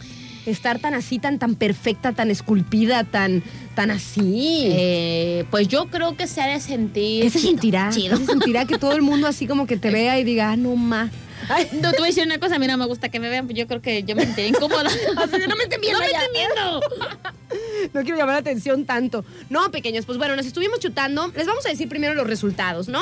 Estar 0.46 0.78
tan 0.78 0.92
así, 0.94 1.18
tan, 1.18 1.38
tan 1.38 1.54
perfecta, 1.54 2.12
tan 2.12 2.30
esculpida, 2.30 3.04
tan, 3.04 3.42
tan 3.74 3.90
así. 3.90 4.66
Eh, 4.72 5.44
pues 5.50 5.68
yo 5.68 5.86
creo 5.86 6.16
que 6.16 6.26
se 6.26 6.42
ha 6.42 6.46
de 6.46 6.60
sentir. 6.60 7.22
¿Qué 7.22 7.30
se 7.30 7.38
chido, 7.38 7.50
sentirá? 7.50 7.90
chido. 7.90 8.18
¿Qué 8.18 8.26
se 8.26 8.32
sentirá 8.32 8.66
que 8.66 8.78
todo 8.78 8.92
el 8.92 9.02
mundo 9.02 9.26
así 9.26 9.46
como 9.46 9.66
que 9.66 9.76
te 9.78 9.90
vea 9.90 10.18
y 10.18 10.24
diga, 10.24 10.50
ah, 10.50 10.56
no 10.56 10.76
ma? 10.76 11.10
Ay, 11.48 11.68
No, 11.72 11.90
te 11.90 11.98
voy 11.98 12.06
a 12.06 12.08
decir 12.08 12.24
una 12.24 12.38
cosa, 12.38 12.56
a 12.56 12.58
mí 12.58 12.66
no 12.66 12.76
me 12.76 12.86
gusta 12.86 13.08
que 13.08 13.20
me 13.20 13.28
vean, 13.28 13.46
pues 13.46 13.58
yo 13.58 13.66
creo 13.66 13.80
que 13.82 14.02
yo 14.02 14.16
me 14.16 14.24
sentiría 14.24 14.48
incómoda. 14.48 14.84
no 15.48 15.56
me 15.56 15.62
estén 15.64 15.80
viendo, 15.80 15.98
no 16.00 16.06
me 16.06 16.12
estén 16.12 16.32
viendo. 16.32 16.80
No 17.92 18.02
quiero 18.02 18.16
llamar 18.16 18.34
la 18.34 18.40
atención 18.40 18.84
tanto. 18.84 19.24
No, 19.50 19.70
pequeños, 19.70 20.06
pues 20.06 20.18
bueno, 20.18 20.36
nos 20.36 20.46
estuvimos 20.46 20.80
chutando. 20.80 21.32
Les 21.36 21.46
vamos 21.46 21.66
a 21.66 21.68
decir 21.68 21.88
primero 21.88 22.14
los 22.14 22.26
resultados, 22.26 22.88
¿no? 22.88 23.00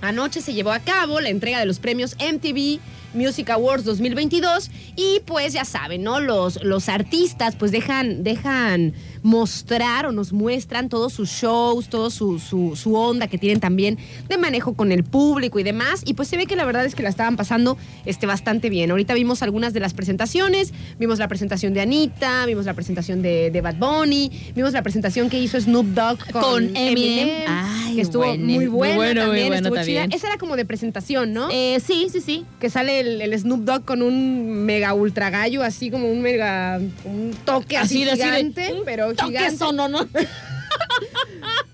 Anoche 0.00 0.40
se 0.40 0.52
llevó 0.52 0.72
a 0.72 0.80
cabo 0.80 1.20
la 1.20 1.28
entrega 1.28 1.60
de 1.60 1.66
los 1.66 1.78
premios 1.78 2.16
MTV 2.16 2.80
Music 3.14 3.50
Awards 3.50 3.84
2022 3.84 4.70
y 4.96 5.20
pues 5.26 5.52
ya 5.52 5.64
saben, 5.64 6.02
¿no? 6.02 6.20
Los, 6.20 6.62
los 6.62 6.88
artistas 6.88 7.56
pues 7.56 7.72
dejan, 7.72 8.24
dejan 8.24 8.94
mostrar 9.22 10.06
o 10.06 10.12
nos 10.12 10.32
muestran 10.32 10.88
todos 10.88 11.12
sus 11.12 11.30
shows, 11.30 11.88
todo 11.88 12.10
su, 12.10 12.38
su, 12.38 12.76
su 12.76 12.94
onda 12.94 13.28
que 13.28 13.38
tienen 13.38 13.60
también 13.60 13.98
de 14.28 14.38
manejo 14.38 14.74
con 14.74 14.92
el 14.92 15.04
público 15.04 15.58
y 15.58 15.62
demás. 15.62 16.02
Y 16.04 16.14
pues 16.14 16.28
se 16.28 16.36
ve 16.36 16.46
que 16.46 16.56
la 16.56 16.64
verdad 16.64 16.84
es 16.84 16.94
que 16.94 17.02
la 17.02 17.08
estaban 17.08 17.36
pasando 17.36 17.76
este, 18.04 18.26
bastante 18.26 18.68
bien. 18.68 18.90
Ahorita 18.90 19.14
vimos 19.14 19.42
algunas 19.42 19.72
de 19.72 19.80
las 19.80 19.94
presentaciones, 19.94 20.72
vimos 20.98 21.18
la 21.18 21.28
presentación 21.28 21.74
de 21.74 21.80
Anita, 21.80 22.46
vimos 22.46 22.66
la 22.66 22.74
presentación 22.74 23.22
de, 23.22 23.50
de 23.50 23.60
Bad 23.60 23.76
Bunny, 23.76 24.30
vimos 24.54 24.72
la 24.72 24.82
presentación 24.82 25.30
que 25.30 25.38
hizo 25.38 25.60
Snoop 25.60 25.86
Dogg 25.86 26.18
con, 26.32 26.42
Con 26.42 26.76
Eminem. 26.76 27.28
Eminem, 27.28 27.44
Ay, 27.48 27.96
que 27.96 28.02
estuvo 28.02 28.24
bueno, 28.24 28.44
muy 28.44 28.52
muy 28.54 28.66
buena 28.66 28.96
bueno, 28.96 29.20
muy 29.20 29.26
también, 29.26 29.48
bueno 29.48 29.68
estuvo 29.68 29.84
chida. 29.84 30.04
Esa 30.04 30.28
era 30.28 30.38
como 30.38 30.56
de 30.56 30.64
presentación, 30.64 31.32
¿no? 31.32 31.48
Eh, 31.50 31.80
sí, 31.84 32.08
sí, 32.10 32.20
sí. 32.20 32.44
que 32.60 32.70
sale 32.70 33.01
el, 33.02 33.20
el 33.20 33.38
Snoop 33.38 33.60
Dogg 33.64 33.84
con 33.84 34.00
un 34.02 34.64
mega 34.64 34.94
ultra 34.94 35.30
gallo, 35.30 35.62
así 35.62 35.90
como 35.90 36.10
un 36.10 36.22
mega, 36.22 36.80
un 37.04 37.36
toque 37.44 37.76
así, 37.76 38.02
Así 38.08 38.20
de- 38.20 38.44
de- 38.50 38.82
pero 38.84 39.14
Toque 39.14 39.30
gigante. 39.32 39.56
sono, 39.58 39.88
¿no? 39.88 40.06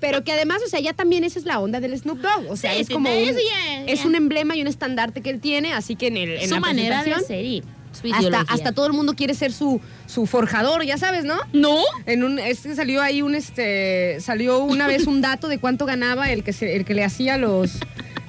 Pero 0.01 0.23
que 0.23 0.33
además, 0.33 0.61
o 0.65 0.69
sea, 0.69 0.81
ya 0.81 0.93
también 0.93 1.25
esa 1.25 1.39
es 1.39 1.45
la 1.45 1.59
onda 1.61 1.81
del 1.81 1.97
Snoop 1.99 2.21
Dogg. 2.21 2.51
O 2.51 2.57
sea, 2.57 2.73
Sí, 2.75 2.81
es 2.83 2.89
como 2.89 3.09
sí, 3.11 3.31
un, 3.31 3.89
es 3.89 4.05
un 4.05 4.15
emblema 4.15 4.55
y 4.57 4.63
un 4.63 4.69
estandarte 4.69 5.21
que 5.23 5.31
él 5.31 5.41
tiene, 5.41 5.73
así 5.73 5.97
que 5.97 6.07
en, 6.09 6.17
el, 6.17 6.31
en 6.39 6.49
Su 6.49 6.55
la 6.55 6.61
manera 6.61 7.03
de 7.03 7.15
ser 7.21 7.45
y 7.45 7.63
su 8.01 8.13
hasta, 8.15 8.41
hasta 8.53 8.73
todo 8.73 8.87
el 8.87 8.93
mundo 8.93 9.15
quiere 9.15 9.35
ser 9.35 9.51
su, 9.53 9.81
su 10.07 10.27
forjador, 10.27 10.85
ya 10.85 10.99
sabes, 10.99 11.25
¿no? 11.25 11.37
¿No? 11.53 11.79
En 12.07 12.23
un, 12.23 12.39
este 12.39 12.75
salió 12.77 13.03
ahí 13.03 13.23
un 13.23 13.35
este 13.35 14.19
salió 14.21 14.61
una 14.63 14.87
vez 14.87 15.07
un 15.09 15.21
dato 15.21 15.49
de 15.49 15.59
cuánto 15.59 15.85
ganaba 15.85 16.31
el 16.31 16.45
que 16.45 16.53
se- 16.53 16.77
el 16.77 16.85
que 16.85 16.95
le 16.95 17.03
hacía 17.03 17.37
los 17.39 17.73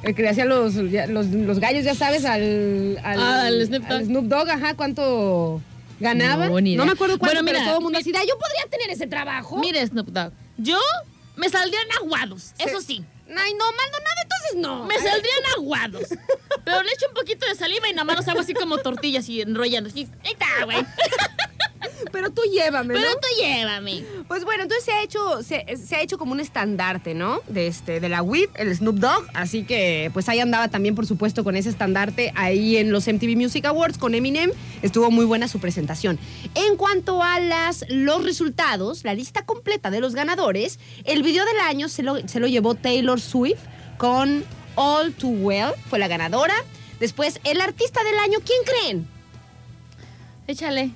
el 0.04 0.16
que 0.16 0.22
le 0.22 0.30
hacía 0.30 0.46
los, 0.46 0.76
los, 0.76 1.26
los 1.28 1.60
gallos, 1.60 1.84
ya 1.84 1.96
sabes, 1.96 2.26
al, 2.26 2.98
al, 3.04 3.20
Ah, 3.20 3.42
al 3.48 3.66
Snoop 3.66 3.84
Dogg. 3.84 3.92
al 3.92 4.06
Snoop 4.06 4.26
Dogg, 4.26 4.50
ajá, 4.50 4.74
cuánto 4.76 5.62
ganaba. 6.00 6.48
No, 6.48 6.60
idea. 6.60 6.86
me 6.86 6.92
acuerdo 6.92 7.20
cuánto, 7.20 7.36
Bueno, 7.36 7.46
pero 7.46 7.60
mira, 7.60 7.66
todo 7.66 7.78
el 7.80 7.84
mundo 7.84 8.00
"Ah, 8.00 8.02
yo 8.02 8.38
podría 8.38 8.70
tener 8.70 8.90
ese 8.90 9.08
trabajo. 9.08 9.58
Mire, 9.58 9.86
Snoop 9.86 10.08
Dogg. 10.08 10.32
Yo 10.58 10.78
me 11.36 11.50
saldrían 11.50 11.86
aguados, 12.02 12.54
eso 12.58 12.82
sí. 12.82 13.04
Ay, 13.28 13.54
no, 13.54 13.66
Maldonado, 13.66 14.22
entonces 14.24 14.56
no. 14.56 14.86
Me 14.86 14.96
saldrían 14.96 15.44
aguados. 15.58 16.10
Pero 16.66 16.82
le 16.84 16.92
echo 16.92 17.08
un 17.10 17.14
poquito 17.14 17.46
de 17.48 17.56
saliva 17.56 17.88
y 17.88 17.92
nada 17.92 18.04
más 18.06 18.16
los 18.18 18.28
hago 18.28 18.40
así 18.40 18.54
como 18.54 18.78
tortillas 18.80 19.28
y 19.30 19.42
enrollando. 19.42 19.90
Ahí 19.94 20.08
está, 20.24 20.66
güey. 20.66 20.78
Pero 22.12 22.32
tú 22.32 22.42
llévame, 22.52 22.94
Pero 22.94 23.10
¿no? 23.10 23.16
tú 23.16 23.28
llévame. 23.42 24.04
Pues 24.28 24.44
bueno, 24.44 24.64
entonces 24.64 24.86
se 24.86 24.92
ha 24.92 25.04
hecho, 25.04 25.44
se, 25.44 25.66
se 25.78 25.96
ha 25.96 26.02
hecho 26.02 26.18
como 26.18 26.34
un 26.34 26.40
estandarte, 26.40 27.14
¿no? 27.14 27.42
De 27.48 27.68
este, 27.68 28.00
de 28.00 28.10
la 28.10 28.22
WIP, 28.22 28.50
el 28.56 28.76
Snoop 28.76 28.98
Dogg. 28.98 29.28
Así 29.34 29.64
que 29.64 30.10
pues 30.14 30.28
ahí 30.30 30.40
andaba 30.40 30.68
también, 30.68 30.96
por 30.96 31.06
supuesto, 31.06 31.44
con 31.44 31.56
ese 31.56 31.70
estandarte 31.70 32.34
ahí 32.36 32.78
en 32.78 32.92
los 32.92 33.08
MTV 33.08 33.36
Music 33.36 33.66
Awards 33.66 33.98
con 33.98 34.16
Eminem. 34.16 34.52
Estuvo 34.82 35.12
muy 35.12 35.26
buena 35.26 35.48
su 35.48 35.60
presentación. 35.60 36.20
En 36.56 36.76
cuanto 36.78 37.24
a 37.24 37.40
las, 37.40 37.86
los 37.90 38.24
resultados, 38.24 39.04
la 39.04 39.14
lista 39.14 39.46
completa 39.46 39.92
de 39.92 40.00
los 40.00 40.16
ganadores, 40.16 40.80
el 41.06 41.24
video 41.24 41.46
del 41.46 41.60
año 41.60 41.90
se 41.90 42.04
lo, 42.04 42.28
se 42.28 42.40
lo 42.40 42.48
llevó 42.48 42.76
Taylor 42.76 43.20
Swift 43.22 43.60
con 43.98 44.44
All 44.76 45.14
Too 45.14 45.30
Well, 45.30 45.74
fue 45.90 46.00
la 46.00 46.08
ganadora. 46.08 46.56
Después, 47.00 47.40
el 47.44 47.62
artista 47.62 48.04
del 48.04 48.20
año, 48.20 48.40
¿quién 48.46 48.60
creen? 48.66 49.08
Échale. 50.48 50.92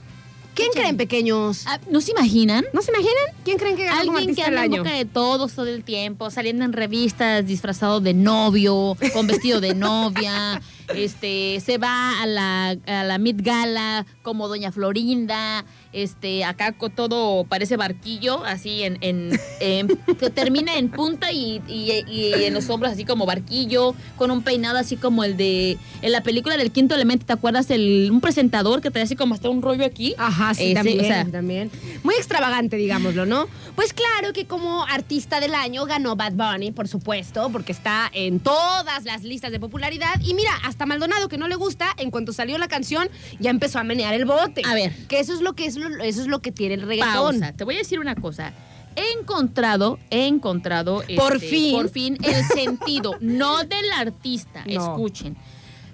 ¿Quién 0.53 0.69
creen, 0.73 0.97
pequeños? 0.97 1.63
Ah, 1.65 1.79
¿No 1.89 1.99
se 2.01 2.11
imaginan? 2.11 2.63
¿No 2.73 2.81
se 2.81 2.91
imaginan? 2.91 3.23
¿Quién 3.43 3.57
creen 3.57 3.75
que 3.75 3.85
ganó 3.85 4.05
como 4.05 4.17
Alguien 4.17 4.35
que 4.35 4.41
artista 4.43 4.49
del 4.51 4.59
anda 4.59 4.65
en 4.65 4.73
año? 4.73 4.83
boca 4.83 4.95
de 4.97 5.05
todos 5.05 5.53
todo 5.53 5.65
el 5.67 5.83
tiempo, 5.83 6.29
saliendo 6.29 6.63
en 6.65 6.73
revistas 6.73 7.45
disfrazado 7.45 7.99
de 8.01 8.13
novio, 8.13 8.95
con 9.13 9.27
vestido 9.27 9.59
de 9.61 9.73
novia, 9.73 10.61
este, 10.95 11.59
se 11.59 11.77
va 11.77 12.21
a 12.21 12.25
la, 12.25 12.69
a 12.87 13.03
la 13.03 13.17
Mid 13.17 13.37
Gala 13.43 14.05
como 14.21 14.47
Doña 14.47 14.71
Florinda, 14.71 15.65
este, 15.91 16.43
acá 16.43 16.73
todo 16.95 17.43
parece 17.45 17.77
barquillo, 17.77 18.43
así 18.45 18.83
en, 18.83 18.97
en, 19.01 19.39
en- 19.59 19.87
que 20.19 20.29
termina 20.29 20.77
en 20.77 20.89
punta 20.89 21.31
y, 21.31 21.61
y- 21.67 22.03
y 22.09 22.33
en 22.45 22.53
los 22.53 22.69
hombros 22.69 22.91
así 22.93 23.05
como 23.05 23.25
barquillo, 23.25 23.93
con 24.17 24.31
un 24.31 24.41
peinado 24.41 24.77
así 24.79 24.95
como 24.97 25.23
el 25.23 25.37
de, 25.37 25.77
en 26.01 26.11
la 26.11 26.21
película 26.23 26.57
del 26.57 26.71
quinto 26.71 26.95
elemento, 26.95 27.25
¿te 27.25 27.33
acuerdas? 27.33 27.69
El, 27.69 28.09
un 28.11 28.21
presentador 28.21 28.81
que 28.81 28.89
trae 28.91 29.03
así 29.03 29.15
como 29.15 29.35
hasta 29.35 29.49
un 29.49 29.61
rollo 29.61 29.85
aquí. 29.85 30.15
Ajá, 30.17 30.53
sí, 30.55 30.65
Ese, 30.65 30.73
también, 30.73 30.99
o 30.99 31.03
sea, 31.03 31.25
también. 31.25 31.71
Muy 32.03 32.15
extravagante, 32.15 32.75
digámoslo, 32.77 33.25
¿no? 33.25 33.47
Pues 33.75 33.93
claro 33.93 34.33
que 34.33 34.45
como 34.47 34.83
artista 34.85 35.39
del 35.39 35.53
año 35.53 35.85
ganó 35.85 36.15
Bad 36.15 36.33
Bunny, 36.33 36.71
por 36.71 36.87
supuesto, 36.87 37.49
porque 37.51 37.71
está 37.71 38.09
en 38.13 38.39
todas 38.39 39.03
las 39.05 39.23
listas 39.23 39.51
de 39.51 39.59
popularidad. 39.59 40.19
Y 40.23 40.33
mira, 40.33 40.51
hasta 40.63 40.72
Maldonado, 40.85 41.29
que 41.29 41.37
no 41.37 41.47
le 41.47 41.55
gusta, 41.55 41.87
en 41.97 42.11
cuanto 42.11 42.33
salió 42.33 42.57
la 42.57 42.67
canción, 42.67 43.09
ya 43.39 43.49
empezó 43.49 43.79
a 43.79 43.83
menear 43.83 44.13
el 44.13 44.25
bote. 44.25 44.61
A 44.65 44.73
ver. 44.73 44.93
Que 45.07 45.19
eso 45.19 45.33
es 45.33 45.41
lo 45.41 45.53
que 45.53 45.65
es 45.65 45.75
lo- 45.75 46.03
eso 46.03 46.21
es 46.21 46.27
lo 46.27 46.39
que 46.41 46.51
tiene 46.51 46.75
el 46.75 46.81
reggaetón. 46.81 47.39
pausa. 47.39 47.53
Te 47.53 47.63
voy 47.63 47.75
a 47.75 47.79
decir 47.79 47.99
una 47.99 48.15
cosa. 48.15 48.53
He 48.95 49.19
encontrado, 49.19 49.97
he 50.11 50.27
encontrado. 50.27 51.03
Por 51.17 51.35
este, 51.35 51.47
fin. 51.47 51.71
Por 51.75 51.89
fin 51.89 52.17
el 52.23 52.43
sentido, 52.53 53.15
no 53.21 53.63
del 53.63 53.91
artista. 53.97 54.63
No. 54.65 54.71
Escuchen. 54.93 55.35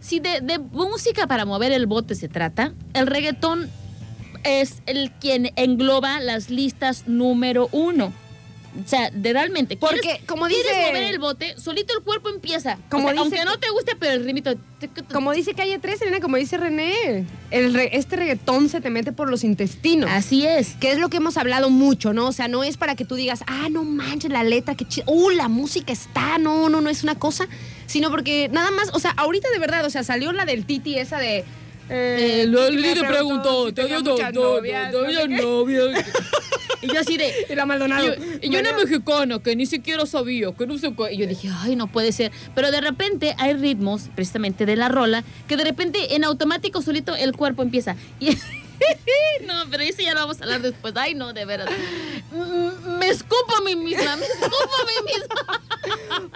Si 0.01 0.19
de, 0.19 0.41
de 0.41 0.59
música 0.59 1.27
para 1.27 1.45
mover 1.45 1.71
el 1.71 1.85
bote 1.85 2.15
se 2.15 2.27
trata, 2.29 2.73
el 2.93 3.07
reggaetón 3.07 3.69
es 4.43 4.81
el 4.85 5.11
quien 5.11 5.51
engloba 5.55 6.19
las 6.19 6.49
listas 6.49 7.07
número 7.07 7.67
uno. 7.71 8.13
O 8.83 8.87
sea, 8.87 9.09
de 9.11 9.33
realmente. 9.33 9.77
Porque, 9.77 9.99
¿quieres- 10.01 10.23
como 10.25 10.45
quieres 10.47 10.65
dice- 10.65 10.87
mover 10.87 11.03
el 11.03 11.19
bote, 11.19 11.55
solito 11.57 11.93
el 11.97 12.03
cuerpo 12.03 12.29
empieza. 12.29 12.77
Como 12.89 13.07
O 13.07 13.07
sea, 13.07 13.11
dice 13.11 13.21
aunque 13.21 13.37
que- 13.39 13.45
no 13.45 13.59
te 13.59 13.69
guste, 13.69 13.95
pero 13.99 14.13
el 14.13 14.25
ritmito. 14.25 14.55
Como 15.13 15.33
dice 15.33 15.53
Calle 15.53 15.77
13, 15.79 16.05
nena, 16.05 16.19
como 16.21 16.37
dice 16.37 16.57
René, 16.57 17.25
el 17.51 17.73
re- 17.73 17.89
este 17.97 18.15
reggaetón 18.15 18.69
se 18.69 18.79
te 18.81 18.89
mete 18.89 19.11
por 19.11 19.29
los 19.29 19.43
intestinos. 19.43 20.09
Así 20.09 20.45
es. 20.45 20.75
Que 20.79 20.91
es 20.91 20.97
lo 20.99 21.09
que 21.09 21.17
hemos 21.17 21.35
hablado 21.37 21.69
mucho, 21.69 22.13
¿no? 22.13 22.27
O 22.27 22.31
sea, 22.31 22.47
no 22.47 22.63
es 22.63 22.77
para 22.77 22.95
que 22.95 23.03
tú 23.05 23.15
digas, 23.15 23.43
ah, 23.47 23.67
no 23.69 23.83
manches 23.83 24.31
la 24.31 24.43
letra, 24.43 24.75
qué 24.75 24.85
chido. 24.87 25.05
Uh, 25.11 25.29
la 25.31 25.47
música 25.49 25.91
está, 25.91 26.37
no, 26.37 26.69
no, 26.69 26.79
no 26.81 26.89
es 26.89 27.03
una 27.03 27.15
cosa. 27.15 27.47
Sino 27.87 28.09
porque 28.11 28.49
nada 28.51 28.71
más, 28.71 28.89
o 28.93 28.99
sea, 28.99 29.11
ahorita 29.17 29.49
de 29.49 29.59
verdad, 29.59 29.83
o 29.85 29.89
sea, 29.89 30.03
salió 30.03 30.31
la 30.31 30.45
del 30.45 30.65
Titi 30.65 30.97
esa 30.97 31.17
de. 31.17 31.43
Eh, 31.89 32.45
Titi 32.45 33.01
me 33.01 33.07
preguntó 33.07 33.71
novias, 34.33 34.91
sé 34.91 35.27
qué. 35.27 35.41
novia. 35.41 35.91
y 36.81 36.87
yo 36.87 36.99
así 36.99 37.17
de. 37.17 37.33
Y 37.49 37.55
la 37.55 37.65
Maldonado. 37.65 38.05
Yo, 38.05 38.13
y 38.41 38.49
yo 38.49 38.59
una 38.59 38.73
mexicana 38.73 39.39
que 39.39 39.55
ni 39.55 39.65
siquiera 39.65 40.05
sabía, 40.05 40.51
que 40.53 40.67
no 40.67 40.77
sé 40.77 40.93
qué. 40.95 41.13
Y 41.13 41.17
yo 41.17 41.27
dije, 41.27 41.49
ay, 41.51 41.75
no 41.75 41.87
puede 41.87 42.11
ser. 42.11 42.31
Pero 42.53 42.71
de 42.71 42.81
repente 42.81 43.35
hay 43.37 43.53
ritmos, 43.53 44.09
precisamente 44.15 44.65
de 44.65 44.75
la 44.75 44.89
rola, 44.89 45.23
que 45.47 45.57
de 45.57 45.63
repente 45.63 46.15
en 46.15 46.23
automático 46.23 46.81
solito 46.81 47.15
el 47.15 47.35
cuerpo 47.35 47.63
empieza. 47.63 47.95
Y 48.19 48.37
no, 49.45 49.53
pero 49.69 49.83
eso 49.83 50.01
ya 50.01 50.13
lo 50.13 50.21
vamos 50.21 50.39
a 50.39 50.43
hablar 50.43 50.61
después. 50.61 50.93
Ay, 50.95 51.13
no, 51.13 51.33
de 51.33 51.45
veras. 51.45 51.69
Mm, 52.31 52.97
Me 52.97 53.09
escupo 53.09 53.55
a 53.57 53.61
mí 53.61 53.75
misma, 53.75 54.15
me 54.15 54.25
escupo 54.25 54.55
a 54.55 54.85
mí 54.85 55.13
misma. 55.13 55.61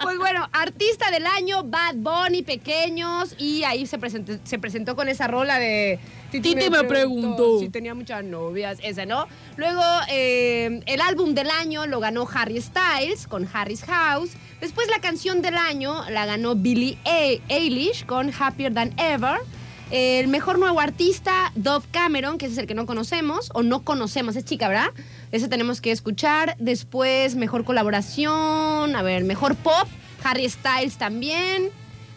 Pues 0.02 0.18
bueno, 0.18 0.48
artista 0.52 1.10
del 1.10 1.26
año, 1.26 1.62
Bad 1.64 1.96
Bunny, 1.96 2.42
pequeños, 2.42 3.34
y 3.38 3.62
ahí 3.64 3.86
se 3.86 3.98
presentó, 3.98 4.32
se 4.42 4.58
presentó 4.58 4.96
con 4.96 5.08
esa 5.08 5.26
rola 5.28 5.58
de... 5.58 5.98
Titi 6.30 6.54
me 6.70 6.84
preguntó. 6.84 7.60
Si 7.60 7.68
tenía 7.68 7.94
muchas 7.94 8.24
novias, 8.24 8.78
esa, 8.82 9.06
¿no? 9.06 9.26
Luego, 9.56 9.82
eh, 10.08 10.82
el 10.86 11.00
álbum 11.00 11.34
del 11.34 11.50
año 11.50 11.86
lo 11.86 12.00
ganó 12.00 12.26
Harry 12.32 12.60
Styles 12.60 13.26
con 13.28 13.48
Harry's 13.52 13.84
House. 13.84 14.30
Después, 14.60 14.88
la 14.88 15.00
canción 15.00 15.42
del 15.42 15.56
año 15.56 16.08
la 16.10 16.26
ganó 16.26 16.56
Billie 16.56 16.98
Eilish 17.04 18.04
con 18.06 18.32
Happier 18.36 18.74
Than 18.74 18.98
Ever. 18.98 19.40
El 19.90 20.28
mejor 20.28 20.58
nuevo 20.58 20.80
artista, 20.80 21.52
Dove 21.54 21.86
Cameron, 21.90 22.38
que 22.38 22.46
ese 22.46 22.54
es 22.54 22.58
el 22.58 22.66
que 22.66 22.74
no 22.74 22.86
conocemos, 22.86 23.50
o 23.54 23.62
no 23.62 23.82
conocemos, 23.84 24.34
es 24.36 24.44
chica, 24.44 24.68
¿verdad? 24.68 24.88
Ese 25.30 25.48
tenemos 25.48 25.80
que 25.80 25.90
escuchar. 25.92 26.56
Después, 26.58 27.36
mejor 27.36 27.64
colaboración, 27.64 28.96
a 28.96 29.02
ver, 29.02 29.24
mejor 29.24 29.54
pop, 29.56 29.86
Harry 30.22 30.48
Styles 30.48 30.96
también. 30.96 31.70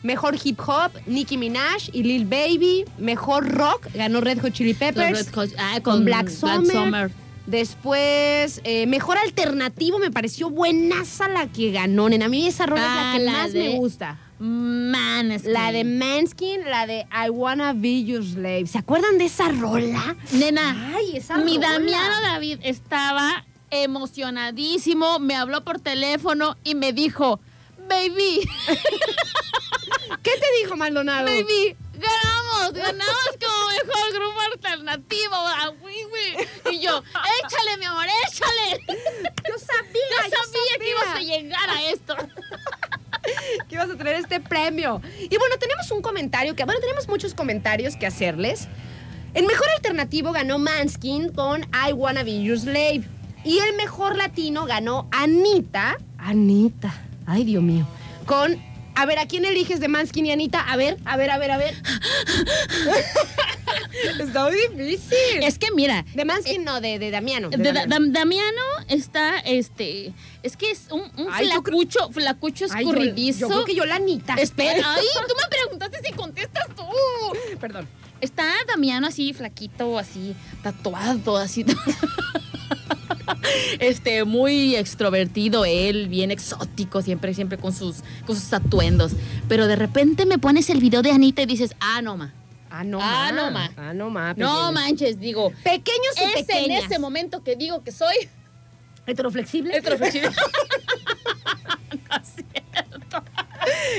Mejor 0.03 0.37
hip 0.41 0.59
hop, 0.65 0.91
Nicki 1.07 1.37
Minaj 1.37 1.89
y 1.91 2.03
Lil 2.03 2.25
Baby. 2.25 2.85
Mejor 2.97 3.49
rock, 3.49 3.87
ganó 3.93 4.21
Red 4.21 4.39
Hot 4.41 4.53
Chili 4.53 4.73
Peppers. 4.73 5.11
Los 5.11 5.25
Red 5.25 5.33
Hot- 5.33 5.55
ah, 5.59 5.73
con, 5.81 5.95
con 5.95 6.05
Black, 6.05 6.29
Black 6.39 6.65
Summer. 6.65 7.11
Después, 7.47 8.61
eh, 8.65 8.85
mejor 8.87 9.17
alternativo, 9.17 9.99
me 9.99 10.11
pareció 10.11 10.49
buenaza 10.49 11.27
la 11.29 11.47
que 11.47 11.71
ganó, 11.71 12.09
nena. 12.09 12.25
A 12.25 12.29
mí 12.29 12.45
esa 12.45 12.65
rola 12.65 12.83
Ah, 12.85 12.89
es 12.89 12.95
la 12.95 13.17
que 13.19 13.25
la 13.25 13.31
más 13.31 13.53
de- 13.53 13.59
me 13.59 13.75
gusta. 13.77 14.19
Man, 14.39 15.31
es 15.31 15.45
La 15.45 15.67
que- 15.71 15.77
de 15.77 15.83
Manskin, 15.83 16.65
la 16.65 16.85
de 16.85 17.07
I 17.25 17.29
Wanna 17.31 17.73
Be 17.73 18.03
Your 18.03 18.23
Slave. 18.23 18.67
¿Se 18.67 18.77
acuerdan 18.77 19.17
de 19.17 19.25
esa 19.25 19.49
rola? 19.49 20.15
Nena, 20.31 20.93
Ay, 20.95 21.17
esa 21.17 21.37
mi 21.39 21.55
rola. 21.55 21.71
Damiano 21.71 22.21
David 22.21 22.59
estaba 22.61 23.45
emocionadísimo, 23.71 25.17
me 25.19 25.35
habló 25.35 25.63
por 25.63 25.79
teléfono 25.79 26.55
y 26.63 26.75
me 26.75 26.93
dijo, 26.93 27.39
baby, 27.89 28.41
¿Qué 30.23 30.31
te 30.31 30.45
dijo 30.63 30.75
Maldonado? 30.75 31.25
baby, 31.25 31.75
ganamos, 32.57 32.73
ganamos 32.73 33.37
como 33.39 33.67
mejor 33.69 34.13
grupo 34.13 34.39
alternativo. 34.53 35.33
ah, 35.33 35.71
güey, 35.79 36.03
güey". 36.03 36.47
Y 36.71 36.79
yo, 36.79 37.01
échale, 37.43 37.77
mi 37.77 37.85
amor, 37.85 38.05
échale. 38.27 38.79
Yo 39.47 39.57
sabía, 39.59 40.29
Yo 40.29 40.37
sabía 40.51 40.79
que 40.79 40.89
ibas 40.89 41.15
a 41.15 41.19
llegar 41.19 41.69
a 41.69 41.83
esto. 41.89 42.15
que 43.67 43.75
ibas 43.75 43.89
a 43.89 43.95
tener 43.95 44.15
este 44.15 44.39
premio. 44.39 45.01
Y 45.19 45.37
bueno, 45.37 45.57
tenemos 45.59 45.89
un 45.91 46.01
comentario 46.01 46.55
que, 46.55 46.65
bueno, 46.65 46.79
tenemos 46.79 47.07
muchos 47.07 47.33
comentarios 47.33 47.95
que 47.95 48.07
hacerles. 48.07 48.67
El 49.33 49.45
mejor 49.45 49.67
alternativo 49.75 50.31
ganó 50.31 50.57
Manskin 50.57 51.31
con 51.33 51.63
I 51.63 51.93
Wanna 51.93 52.23
Be 52.23 52.41
Your 52.41 52.59
Slave. 52.59 53.03
Y 53.43 53.59
el 53.59 53.75
mejor 53.75 54.15
latino 54.15 54.65
ganó 54.65 55.07
Anita. 55.11 55.97
Anita. 56.17 56.93
Ay, 57.25 57.43
Dios 57.43 57.63
mío. 57.63 57.87
Con. 58.25 58.66
A 58.99 59.05
ver, 59.05 59.19
¿a 59.19 59.27
quién 59.27 59.45
eliges 59.45 59.79
de 59.79 59.87
Manskin 59.87 60.25
y 60.25 60.31
Anita? 60.31 60.59
A 60.59 60.75
ver, 60.75 60.97
a 61.05 61.17
ver, 61.17 61.29
a 61.29 61.37
ver, 61.37 61.51
a 61.51 61.57
ver. 61.57 61.75
Está 64.19 64.45
muy 64.49 64.57
difícil. 64.75 65.43
Es 65.43 65.59
que 65.59 65.71
mira, 65.71 66.05
de 66.13 66.25
Manskin, 66.25 66.63
no, 66.63 66.81
de, 66.81 66.97
de 66.99 67.11
Damiano. 67.11 67.49
de 67.49 67.57
de 67.57 67.63
Da- 67.63 67.73
Damiano. 67.85 68.05
Dam- 68.07 68.11
Damiano 68.13 68.61
está, 68.87 69.37
este, 69.39 70.13
es 70.43 70.57
que 70.57 70.71
es 70.71 70.87
un, 70.91 71.01
un 71.17 71.27
Ay, 71.31 71.45
yo 71.53 71.61
creo- 71.63 71.79
flacucho, 71.79 72.09
flacucho 72.11 72.65
yo- 72.67 72.73
escurridizo. 72.75 73.39
Yo, 73.41 73.47
creo 73.49 73.65
que 73.65 73.75
yo 73.75 73.85
la 73.85 73.95
Anita. 73.95 74.35
Espera, 74.35 74.93
ay, 74.95 75.05
tú 75.27 75.33
me 75.41 75.47
preguntaste 75.49 75.99
si 76.03 76.13
contestas 76.13 76.65
tú. 76.75 76.83
Perdón. 77.59 77.87
Está 78.21 78.45
Damiano 78.67 79.07
así, 79.07 79.33
flaquito, 79.33 79.99
así, 79.99 80.35
tatuado, 80.63 81.37
así. 81.37 81.63
Este, 83.79 84.23
muy 84.23 84.75
extrovertido 84.75 85.65
él, 85.65 86.07
bien 86.07 86.31
exótico, 86.31 87.01
siempre, 87.01 87.33
siempre 87.33 87.57
con 87.57 87.73
sus, 87.73 87.97
con 88.25 88.35
sus 88.35 88.51
atuendos. 88.53 89.11
Pero 89.47 89.67
de 89.67 89.75
repente 89.75 90.25
me 90.25 90.37
pones 90.37 90.69
el 90.69 90.79
video 90.79 91.01
de 91.01 91.11
Anita 91.11 91.41
y 91.41 91.45
dices, 91.45 91.75
ah, 91.79 92.01
no, 92.01 92.17
ma. 92.17 92.33
Ah, 92.69 92.83
no, 92.83 92.99
Ah, 93.01 93.31
ma. 93.31 93.31
no, 93.31 93.51
ma. 93.51 93.71
Ah, 93.77 93.93
no, 93.93 94.09
ma. 94.09 94.29
No 94.29 94.35
pequeños. 94.35 94.73
manches, 94.73 95.19
digo. 95.19 95.51
Pequeños 95.63 96.13
y 96.17 96.39
Es 96.39 96.49
en 96.49 96.71
ese 96.71 96.99
momento 96.99 97.43
que 97.43 97.55
digo 97.55 97.83
que 97.83 97.91
soy 97.91 98.15
¿Heteroflexible? 99.07 99.77
heteroflexible. 99.77 100.29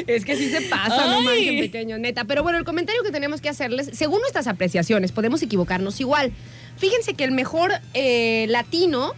Es 0.06 0.24
que 0.24 0.36
sí 0.36 0.50
se 0.50 0.62
pasa, 0.62 1.06
no 1.06 1.18
Ay. 1.18 1.24
manchen 1.24 1.58
pequeños, 1.60 1.98
neta. 2.00 2.24
Pero 2.24 2.42
bueno, 2.42 2.58
el 2.58 2.64
comentario 2.64 3.02
que 3.02 3.10
tenemos 3.10 3.40
que 3.40 3.48
hacerles, 3.48 3.90
según 3.92 4.20
nuestras 4.20 4.46
apreciaciones, 4.46 5.12
podemos 5.12 5.42
equivocarnos 5.42 6.00
igual. 6.00 6.32
Fíjense 6.76 7.14
que 7.14 7.24
el 7.24 7.32
mejor 7.32 7.72
eh, 7.94 8.46
latino 8.48 9.12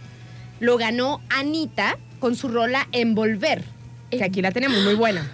lo 0.61 0.77
ganó 0.77 1.19
Anita 1.29 1.97
con 2.19 2.37
su 2.37 2.47
rola 2.47 2.87
Envolver. 2.93 3.65
Que 4.09 4.23
aquí 4.23 4.41
la 4.41 4.51
tenemos, 4.51 4.81
muy 4.83 4.93
buena. 4.93 5.29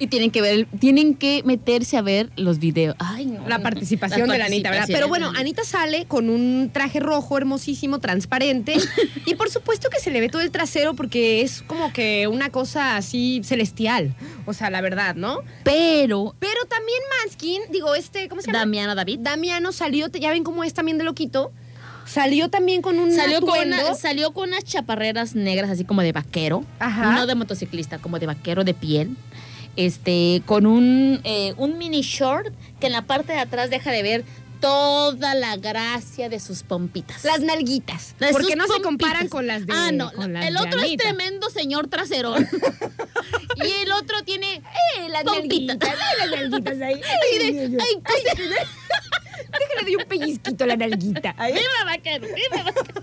Y 0.00 0.06
tienen 0.06 0.30
que 0.30 0.40
ver, 0.40 0.68
tienen 0.78 1.16
que 1.16 1.42
meterse 1.44 1.96
a 1.96 2.02
ver 2.02 2.30
los 2.36 2.60
videos. 2.60 2.94
Ay, 3.00 3.26
no. 3.26 3.48
La 3.48 3.58
participación 3.58 4.28
de 4.28 4.38
la 4.38 4.44
Anita, 4.44 4.70
¿verdad? 4.70 4.86
Pero 4.86 5.08
bueno, 5.08 5.32
Anita 5.34 5.64
sale 5.64 6.04
con 6.04 6.30
un 6.30 6.70
traje 6.72 7.00
rojo 7.00 7.36
hermosísimo, 7.36 7.98
transparente. 7.98 8.76
y 9.26 9.34
por 9.34 9.50
supuesto 9.50 9.90
que 9.90 9.98
se 9.98 10.12
le 10.12 10.20
ve 10.20 10.28
todo 10.28 10.42
el 10.42 10.52
trasero 10.52 10.94
porque 10.94 11.40
es 11.42 11.62
como 11.62 11.92
que 11.92 12.28
una 12.28 12.50
cosa 12.50 12.96
así 12.96 13.40
celestial. 13.42 14.14
O 14.46 14.52
sea, 14.52 14.70
la 14.70 14.80
verdad, 14.80 15.16
¿no? 15.16 15.40
Pero 15.64 16.36
Pero 16.38 16.64
también 16.68 17.00
Manskin, 17.24 17.62
digo, 17.72 17.96
este, 17.96 18.28
¿cómo 18.28 18.40
se 18.40 18.46
llama? 18.46 18.60
Damiano 18.60 18.94
David 18.94 19.18
Damiano 19.22 19.72
salió, 19.72 20.06
ya 20.06 20.30
ven 20.30 20.44
cómo 20.44 20.62
es 20.62 20.74
también 20.74 20.98
de 20.98 21.02
loquito. 21.02 21.50
Salió 22.08 22.48
también 22.48 22.80
con 22.82 22.98
un 22.98 23.12
salió 23.12 23.40
con, 23.42 23.58
una- 23.66 23.94
salió 23.94 24.32
con 24.32 24.48
unas 24.48 24.64
chaparreras 24.64 25.34
negras 25.34 25.70
así 25.70 25.84
como 25.84 26.02
de 26.02 26.12
vaquero. 26.12 26.64
Ajá. 26.78 27.12
No 27.12 27.26
de 27.26 27.34
motociclista, 27.34 27.98
como 27.98 28.18
de 28.18 28.26
vaquero 28.26 28.64
de 28.64 28.74
piel. 28.74 29.16
Este, 29.76 30.42
con 30.46 30.66
un, 30.66 31.20
eh, 31.24 31.54
un 31.56 31.78
mini 31.78 32.00
short 32.00 32.52
que 32.80 32.86
en 32.88 32.92
la 32.92 33.02
parte 33.02 33.32
de 33.32 33.38
atrás 33.38 33.70
deja 33.70 33.92
de 33.92 34.02
ver 34.02 34.24
toda 34.60 35.34
la 35.34 35.56
gracia 35.56 36.28
de 36.28 36.40
sus 36.40 36.62
pompitas. 36.62 37.24
Las 37.24 37.40
nalguitas. 37.40 38.14
De 38.18 38.28
porque 38.30 38.56
no 38.56 38.66
se 38.66 38.80
comparan 38.82 39.28
con 39.28 39.46
las 39.46 39.66
de 39.66 39.72
Ah, 39.74 39.90
no. 39.92 40.12
con 40.12 40.32
las 40.32 40.46
el 40.46 40.56
otro 40.56 40.80
es 40.80 40.96
tremendo 40.96 41.50
señor 41.50 41.88
traserón. 41.88 42.46
y 43.64 43.70
el 43.82 43.92
otro 43.92 44.22
tiene. 44.24 44.56
Eh, 44.96 45.08
las 45.10 45.24
Pompitas. 45.24 45.76
nalguitas. 45.78 45.90
ay, 45.90 46.30
las 46.30 46.40
nalguitas 46.50 46.80
ahí. 46.80 46.94
Ay, 47.32 47.38
de- 47.38 47.44
Ay, 47.44 47.56
ay, 47.58 47.60
ay. 47.60 47.76
ay, 47.80 48.02
pues, 48.04 49.60
Déjale 49.60 49.90
de 49.90 49.96
un 49.96 50.04
pellizquito 50.04 50.64
a 50.64 50.66
la 50.66 50.76
nalguita. 50.76 51.32
Viva 51.32 51.84
vaquero, 51.86 52.26
viva 52.26 52.62
vaquero. 52.64 53.02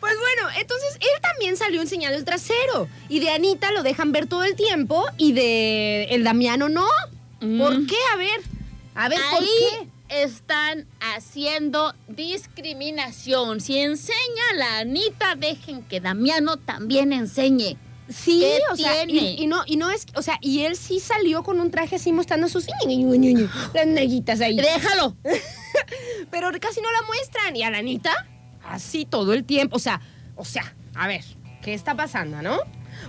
Pues 0.00 0.14
bueno, 0.18 0.48
entonces 0.58 0.94
él 1.00 1.20
también 1.20 1.56
salió 1.56 1.80
enseñando 1.80 2.16
el 2.18 2.24
trasero. 2.24 2.88
Y 3.08 3.20
de 3.20 3.30
Anita 3.30 3.70
lo 3.72 3.82
dejan 3.82 4.12
ver 4.12 4.26
todo 4.26 4.42
el 4.44 4.54
tiempo 4.56 5.04
y 5.16 5.32
de 5.32 6.04
el 6.10 6.24
Damiano 6.24 6.68
no. 6.68 6.86
¿Por 7.40 7.78
Mm. 7.78 7.86
qué? 7.86 7.96
A 8.12 8.16
ver. 8.16 8.40
A 8.94 9.08
ver, 9.08 9.18
¿por 9.30 9.40
Ahí 9.42 9.48
qué? 10.08 10.22
están 10.22 10.86
haciendo 11.00 11.94
discriminación. 12.08 13.60
Si 13.60 13.78
enseña 13.78 14.52
la 14.56 14.78
Anita, 14.78 15.34
dejen 15.36 15.82
que 15.82 16.00
Damiano 16.00 16.56
también 16.58 17.12
enseñe. 17.12 17.76
Sí, 18.08 18.40
¿Qué 18.40 18.58
o 18.70 18.76
sea, 18.76 19.04
y, 19.06 19.42
y 19.42 19.46
no, 19.46 19.62
y 19.64 19.76
no 19.76 19.90
es, 19.90 20.06
o 20.14 20.22
sea, 20.22 20.36
y 20.42 20.60
él 20.62 20.76
sí 20.76 21.00
salió 21.00 21.42
con 21.42 21.60
un 21.60 21.70
traje 21.70 21.96
así 21.96 22.12
mostrando 22.12 22.48
sus 22.48 22.66
las 23.72 23.86
nalguitas 23.86 24.40
ahí. 24.40 24.56
Déjalo. 24.56 25.16
Pero 26.30 26.50
casi 26.60 26.80
no 26.82 26.92
la 26.92 27.02
muestran. 27.06 27.56
Y 27.56 27.62
a 27.62 27.70
la 27.70 27.78
Anita, 27.78 28.12
así 28.64 29.06
todo 29.06 29.32
el 29.32 29.44
tiempo. 29.44 29.76
O 29.76 29.78
sea, 29.78 30.00
o 30.36 30.44
sea, 30.44 30.74
a 30.94 31.08
ver, 31.08 31.24
¿qué 31.62 31.72
está 31.72 31.94
pasando, 31.94 32.42
no? 32.42 32.58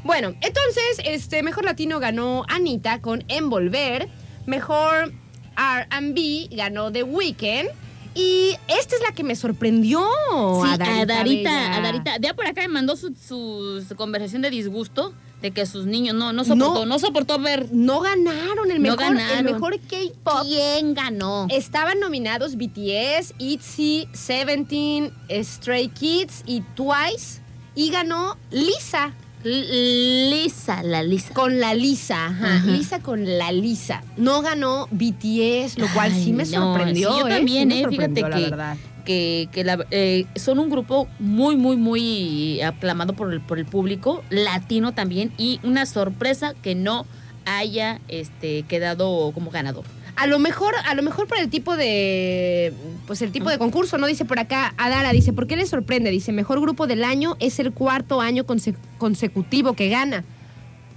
Bueno, 0.04 0.30
entonces, 0.42 1.02
este, 1.04 1.44
mejor 1.44 1.66
latino 1.66 2.00
ganó 2.00 2.46
Anita 2.48 3.02
con 3.02 3.26
Envolver. 3.28 4.10
Mejor 4.46 5.14
RB 5.58 6.50
ganó 6.56 6.92
The 6.92 7.04
Weeknd. 7.04 7.70
Y 8.16 8.52
esta 8.68 8.96
es 8.96 9.02
la 9.08 9.12
que 9.16 9.24
me 9.24 9.36
sorprendió. 9.36 10.00
Sí, 10.32 10.70
a 10.70 10.78
Darita. 10.78 11.02
a 11.02 11.06
Darita, 11.06 11.50
Bella. 11.52 11.76
a 11.76 11.82
Darita. 11.82 12.18
Ya 12.20 12.34
por 12.36 12.46
acá 12.46 12.62
me 12.62 12.68
mandó 12.68 12.96
su, 12.96 13.16
su- 13.16 13.84
su 13.88 13.96
conversación 13.96 14.44
de 14.44 14.52
disgusto 14.52 15.14
de 15.42 15.50
que 15.52 15.66
sus 15.66 15.86
niños 15.88 16.16
no, 16.16 16.32
no 16.32 16.44
soportó, 16.46 16.86
no, 16.86 17.00
soportó 17.00 17.40
ver. 17.40 17.70
No 17.72 18.02
ganaron 18.02 18.70
el 18.72 18.78
No 18.82 18.92
mejor, 18.96 19.00
ganaron. 19.16 19.38
el 19.48 19.54
mejor 19.56 19.80
K-pop. 19.80 20.44
¿Quién 20.44 20.94
ganó? 20.94 21.48
Estaban 21.50 22.00
nominados 22.00 22.56
BTS, 22.56 23.34
ITZY, 23.40 24.08
Seventeen, 24.14 25.12
Stray 25.42 25.88
Kids 25.90 26.44
y 26.46 26.62
Twice. 26.76 27.42
Y 27.76 27.90
ganó 27.90 28.38
Lisa 28.52 29.12
Lisa, 29.44 30.84
la 30.84 31.04
Lisa. 31.04 31.34
con 31.34 31.60
la 31.60 31.74
Lisa. 31.74 32.28
Ajá. 32.28 32.56
Ajá. 32.56 32.72
Lisa 32.72 33.00
con 33.00 33.26
la 33.38 33.52
Lisa. 33.52 34.04
No 34.18 34.42
ganó 34.42 34.88
BTS, 34.92 35.78
lo 35.78 35.88
cual 35.94 36.12
Ay, 36.14 36.24
sí 36.24 36.34
me 36.34 36.44
no, 36.46 36.74
sorprendió. 36.74 37.12
sí, 37.14 37.20
yo 37.20 37.28
¿eh? 37.28 37.30
también, 37.30 37.70
Sí 37.72 37.76
me 37.76 37.82
¿eh? 37.82 37.88
Fíjate 37.90 38.22
sorprendió, 38.22 38.28
la 38.30 38.36
que- 38.38 38.50
verdad. 38.50 38.78
que, 39.06 39.50
que 39.52 39.64
la- 39.64 39.86
eh, 39.92 40.26
son 40.36 40.60
un 40.60 40.70
grupo 40.70 41.08
muy, 41.20 41.56
muy, 41.58 41.76
muy 41.78 42.62
aclamado 42.62 43.14
por 43.14 43.34
el, 43.34 43.42
por 43.42 43.60
el 43.60 43.66
público, 43.66 44.24
latino 44.30 44.94
también, 44.94 45.34
y 45.38 45.60
una 45.64 45.86
sorpresa 45.86 46.54
que 46.62 46.76
no 46.76 47.06
haya 47.46 48.00
este, 48.08 48.64
quedado 48.64 49.32
como 49.34 49.52
ganador. 49.52 49.84
A 50.16 50.28
lo 50.28 50.38
mejor, 50.38 50.76
a 50.86 50.94
lo 50.94 51.02
mejor 51.02 51.28
por 51.28 51.40
el 51.40 51.50
tipo 51.50 51.76
de, 51.76 52.72
pues 53.08 53.22
el 53.24 53.32
tipo 53.32 53.50
de 53.50 53.58
concurso, 53.58 53.98
¿no? 53.98 54.06
Dice 54.06 54.26
por 54.26 54.38
acá, 54.38 54.74
Adara, 54.78 55.12
dice, 55.12 55.34
¿por 55.34 55.48
qué 55.48 55.56
le 55.56 55.66
sorprende? 55.66 56.12
Dice, 56.12 56.32
mejor 56.32 56.62
grupo 56.62 56.86
del 56.86 57.04
año 57.04 57.36
es 57.40 57.58
el 57.60 57.74
cuarto 57.74 58.22
año 58.22 58.46
conse- 58.46 58.76
consecutivo 59.00 59.74
que 59.74 59.90
gana. 59.90 60.24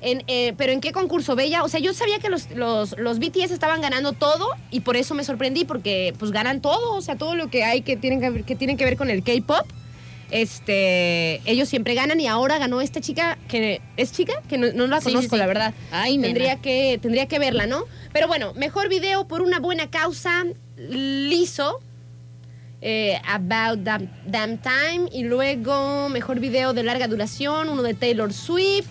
Eh, 0.02 0.52
pero 0.59 0.72
¿en 0.72 0.81
qué 0.83 0.92
concurso, 0.92 1.35
Bella? 1.35 1.64
O 1.64 1.68
sea, 1.68 1.81
yo 1.81 1.92
sabía 1.94 2.18
que 2.18 2.29
los, 2.29 2.50
los, 2.50 2.96
los 2.98 3.18
BTS 3.18 3.50
estaban 3.50 3.81
ganando 3.81 4.12
todo 4.12 4.46
y 4.70 4.81
por 4.81 4.96
eso 4.96 5.14
me 5.14 5.24
sorprendí, 5.24 5.64
porque 5.64 6.14
pues 6.18 6.31
ganan 6.31 6.61
todo, 6.61 6.94
o 6.94 7.00
sea, 7.00 7.16
todo 7.16 7.35
lo 7.35 7.48
que 7.48 7.64
hay 7.64 7.81
que 7.81 7.96
tienen 7.96 8.20
que, 8.20 8.42
que, 8.42 8.55
tienen 8.55 8.76
que 8.76 8.85
ver 8.85 8.96
con 8.98 9.09
el 9.11 9.22
K-pop. 9.24 9.66
Este, 10.42 11.40
ellos 11.51 11.68
siempre 11.68 11.94
ganan 11.94 12.20
y 12.20 12.27
ahora 12.27 12.59
ganó 12.59 12.81
esta 12.81 13.01
chica 13.01 13.38
que 13.49 13.81
es 13.96 14.12
chica, 14.12 14.35
que 14.49 14.59
no, 14.59 14.72
no 14.72 14.87
la 14.87 15.01
Sí, 15.01 15.07
sí, 15.09 15.12
conozco, 15.14 15.37
sí. 15.37 15.40
la 15.40 15.46
verdad. 15.46 15.75
Ay, 15.90 16.18
nena. 16.18 16.27
Tendría 16.35 16.57
que, 16.57 16.99
tendría 17.01 17.27
que 17.27 17.38
verla, 17.38 17.66
¿no? 17.66 17.85
Pero 18.12 18.29
bueno, 18.29 18.53
mejor 18.55 18.88
video 18.88 19.27
por 19.27 19.40
una 19.42 19.61
buena 19.61 19.88
causa, 19.90 20.44
liso. 20.77 21.81
eh, 22.83 23.18
About 23.27 23.81
Damn, 23.81 24.11
Damn 24.27 24.59
Time. 24.59 25.09
Y 25.11 25.25
luego, 25.25 26.09
mejor 26.11 26.38
video 26.40 26.72
de 26.75 26.83
larga 26.83 27.09
duración, 27.09 27.68
uno 27.68 27.83
de 27.83 27.94
Taylor 27.94 28.33
Swift. 28.33 28.88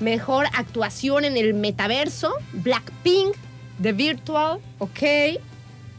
Mejor 0.00 0.46
actuación 0.52 1.24
en 1.24 1.38
el 1.38 1.54
metaverso, 1.54 2.34
Blackpink, 2.52 3.34
The 3.80 3.92
Virtual, 3.92 4.58
ok. 4.78 5.02
Esa 5.02 5.38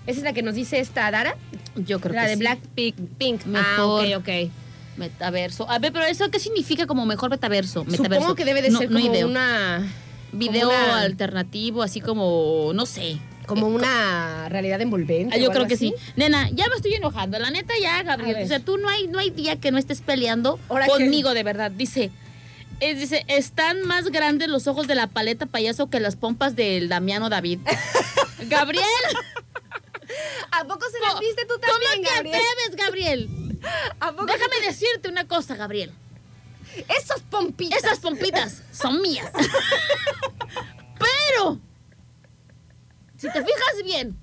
es 0.06 0.22
la 0.22 0.34
que 0.34 0.44
nos 0.44 0.54
dice 0.54 0.80
esta 0.80 1.10
Dara. 1.10 1.36
Yo 1.76 2.00
creo 2.00 2.13
la 2.13 2.22
que 2.24 2.28
de 2.30 2.34
sí. 2.36 2.40
Blackpink. 2.40 2.96
Pink. 3.18 3.46
Mejor. 3.46 4.06
Ah, 4.06 4.18
ok, 4.20 4.22
ok. 4.22 4.52
Metaverso. 4.98 5.70
A 5.70 5.80
ver, 5.80 5.94
pero 5.94 6.06
¿eso 6.06 6.30
qué 6.32 6.40
significa 6.40 6.88
como 6.88 7.06
mejor 7.06 7.30
metaverso? 7.30 7.86
metaverso? 7.86 8.16
Supongo 8.16 8.36
que 8.36 8.46
debe 8.46 8.62
de 8.62 8.70
No- 8.72 8.80
ser 8.80 8.90
no 8.92 9.00
como 9.00 9.14
idea. 9.14 9.26
una... 9.26 9.88
video 10.32 10.70
como 10.70 10.84
una- 10.84 11.02
alternativo, 11.02 11.84
así 11.84 12.02
como, 12.02 12.72
no 12.74 12.86
sé. 12.86 13.18
Como 13.46 13.68
una 13.68 14.50
realidad 14.50 14.82
envolvente. 14.82 15.34
Ah, 15.36 15.40
yo 15.40 15.46
o 15.48 15.52
creo 15.52 15.62
algo 15.62 15.70
que 15.70 15.76
así. 15.76 15.94
sí. 15.98 16.12
Nena, 16.18 16.50
ya 16.50 16.68
me 16.68 16.76
estoy 16.76 16.94
enojando. 16.96 17.40
La 17.40 17.50
neta 17.50 17.74
ya, 17.82 18.04
Gabriel. 18.04 18.44
O 18.44 18.48
sea, 18.48 18.60
tú 18.60 18.78
no 18.78 18.90
hay, 18.90 19.08
no 19.08 19.20
hay 19.20 19.30
día 19.30 19.56
que 19.56 19.72
no 19.72 19.78
estés 19.78 20.02
peleando 20.02 20.60
Ahora 20.68 20.88
conmigo, 20.88 21.34
de 21.34 21.44
verdad. 21.44 21.72
Dice, 21.72 22.12
es, 22.82 23.00
dice, 23.00 23.24
están 23.30 23.84
más 23.84 24.10
grandes 24.10 24.50
los 24.50 24.68
ojos 24.68 24.86
de 24.88 24.96
la 24.96 25.08
paleta 25.08 25.46
payaso 25.46 25.90
que 25.90 26.02
las 26.02 26.18
pompas 26.18 26.58
del 26.58 26.90
Damiano 26.90 27.30
David. 27.30 27.60
Gabriel, 28.50 28.84
¿A 30.52 30.63
poco 30.65 30.86
se 30.89 31.00
las 31.00 31.20
viste 31.20 31.46
tú 31.46 31.54
¿cómo 31.56 31.62
también, 31.74 32.02
te 32.04 32.10
Gabriel? 32.15 32.36
atreves, 32.36 32.76
Gabriel? 32.76 33.30
¿A 34.00 34.12
poco 34.12 34.26
Déjame 34.26 34.62
decirte 34.62 35.10
una 35.10 35.28
cosa, 35.28 35.56
Gabriel. 35.56 35.93
Esas 36.89 37.22
pompitas. 37.22 37.84
Esas 37.84 38.00
pompitas 38.00 38.62
son 38.72 39.02
mías. 39.02 39.32
Pero, 41.00 41.60
si 43.17 43.28
te 43.32 43.43
fijas 43.43 43.84
bien, 43.84 44.17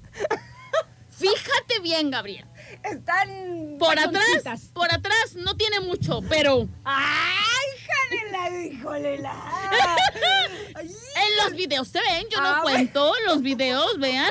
fíjate 1.11 1.81
bien, 1.83 2.11
Gabriel. 2.11 2.47
están 2.83 3.77
Por 3.79 3.95
pachoncitas. 3.95 4.39
atrás, 4.41 4.61
por 4.73 4.93
atrás 4.93 5.35
no 5.37 5.57
tiene 5.57 5.81
mucho, 5.81 6.21
pero 6.29 6.69
¡Ay, 6.85 7.65
hija 7.77 8.25
de 8.25 8.31
la, 8.31 8.63
híjole 8.65 9.19
la! 9.19 9.71
Ay, 10.75 10.89
en 11.17 11.45
los 11.45 11.53
videos 11.57 11.89
se 11.89 12.01
ven, 12.01 12.27
yo 12.31 12.41
no 12.41 12.47
Ah, 12.49 12.61
bueno. 12.63 12.77
cuento, 12.79 13.13
los 13.27 13.43
videos, 13.43 13.99
vean. 13.99 14.31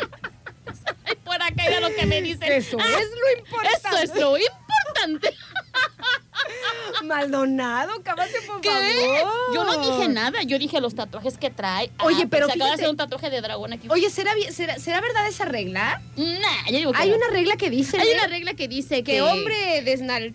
Ya 1.70 1.80
lo 1.80 1.94
que 1.96 2.06
me 2.06 2.22
dicen. 2.22 2.52
Eso 2.52 2.78
Ah, 2.80 2.86
es 3.00 3.10
lo 3.10 3.40
importante. 3.40 4.04
Eso 4.04 4.04
es 4.06 4.16
lo 4.20 4.38
importante. 4.38 5.34
Maldonado, 7.04 8.02
cámate, 8.04 8.34
por 8.48 8.62
¿Qué? 8.62 8.70
favor. 8.70 9.54
Yo 9.54 9.64
no 9.64 9.78
dije 9.78 10.08
nada, 10.10 10.42
yo 10.44 10.58
dije 10.60 10.80
los 10.82 10.96
tatuajes 10.96 11.38
que 11.38 11.50
trae. 11.50 11.92
Oye, 12.00 12.24
Ah, 12.24 12.28
pero 12.30 12.48
se 12.48 12.54
acaba 12.54 12.70
de 12.70 12.76
hacer 12.76 12.90
un 12.90 12.98
tatuaje 12.98 13.30
de 13.30 13.42
dragón 13.42 13.74
aquí. 13.74 13.88
Oye, 13.90 14.10
¿será, 14.10 14.32
será, 14.52 14.78
será 14.80 15.02
verdad 15.02 15.28
esa 15.28 15.46
regla? 15.46 16.02
Nah, 16.16 16.70
yo 16.72 16.78
digo 16.78 16.92
que 16.94 17.02
Hay 17.02 17.10
no. 17.10 17.16
una 17.18 17.28
regla 17.30 17.56
que 17.58 17.70
dice 17.70 17.98
Hay 17.98 18.08
¿eh? 18.10 18.14
una 18.16 18.28
regla 18.28 18.54
que 18.54 18.68
dice 18.68 18.98
que, 19.04 19.14
que 19.14 19.22
hombre 19.22 19.82
desnal 19.84 20.34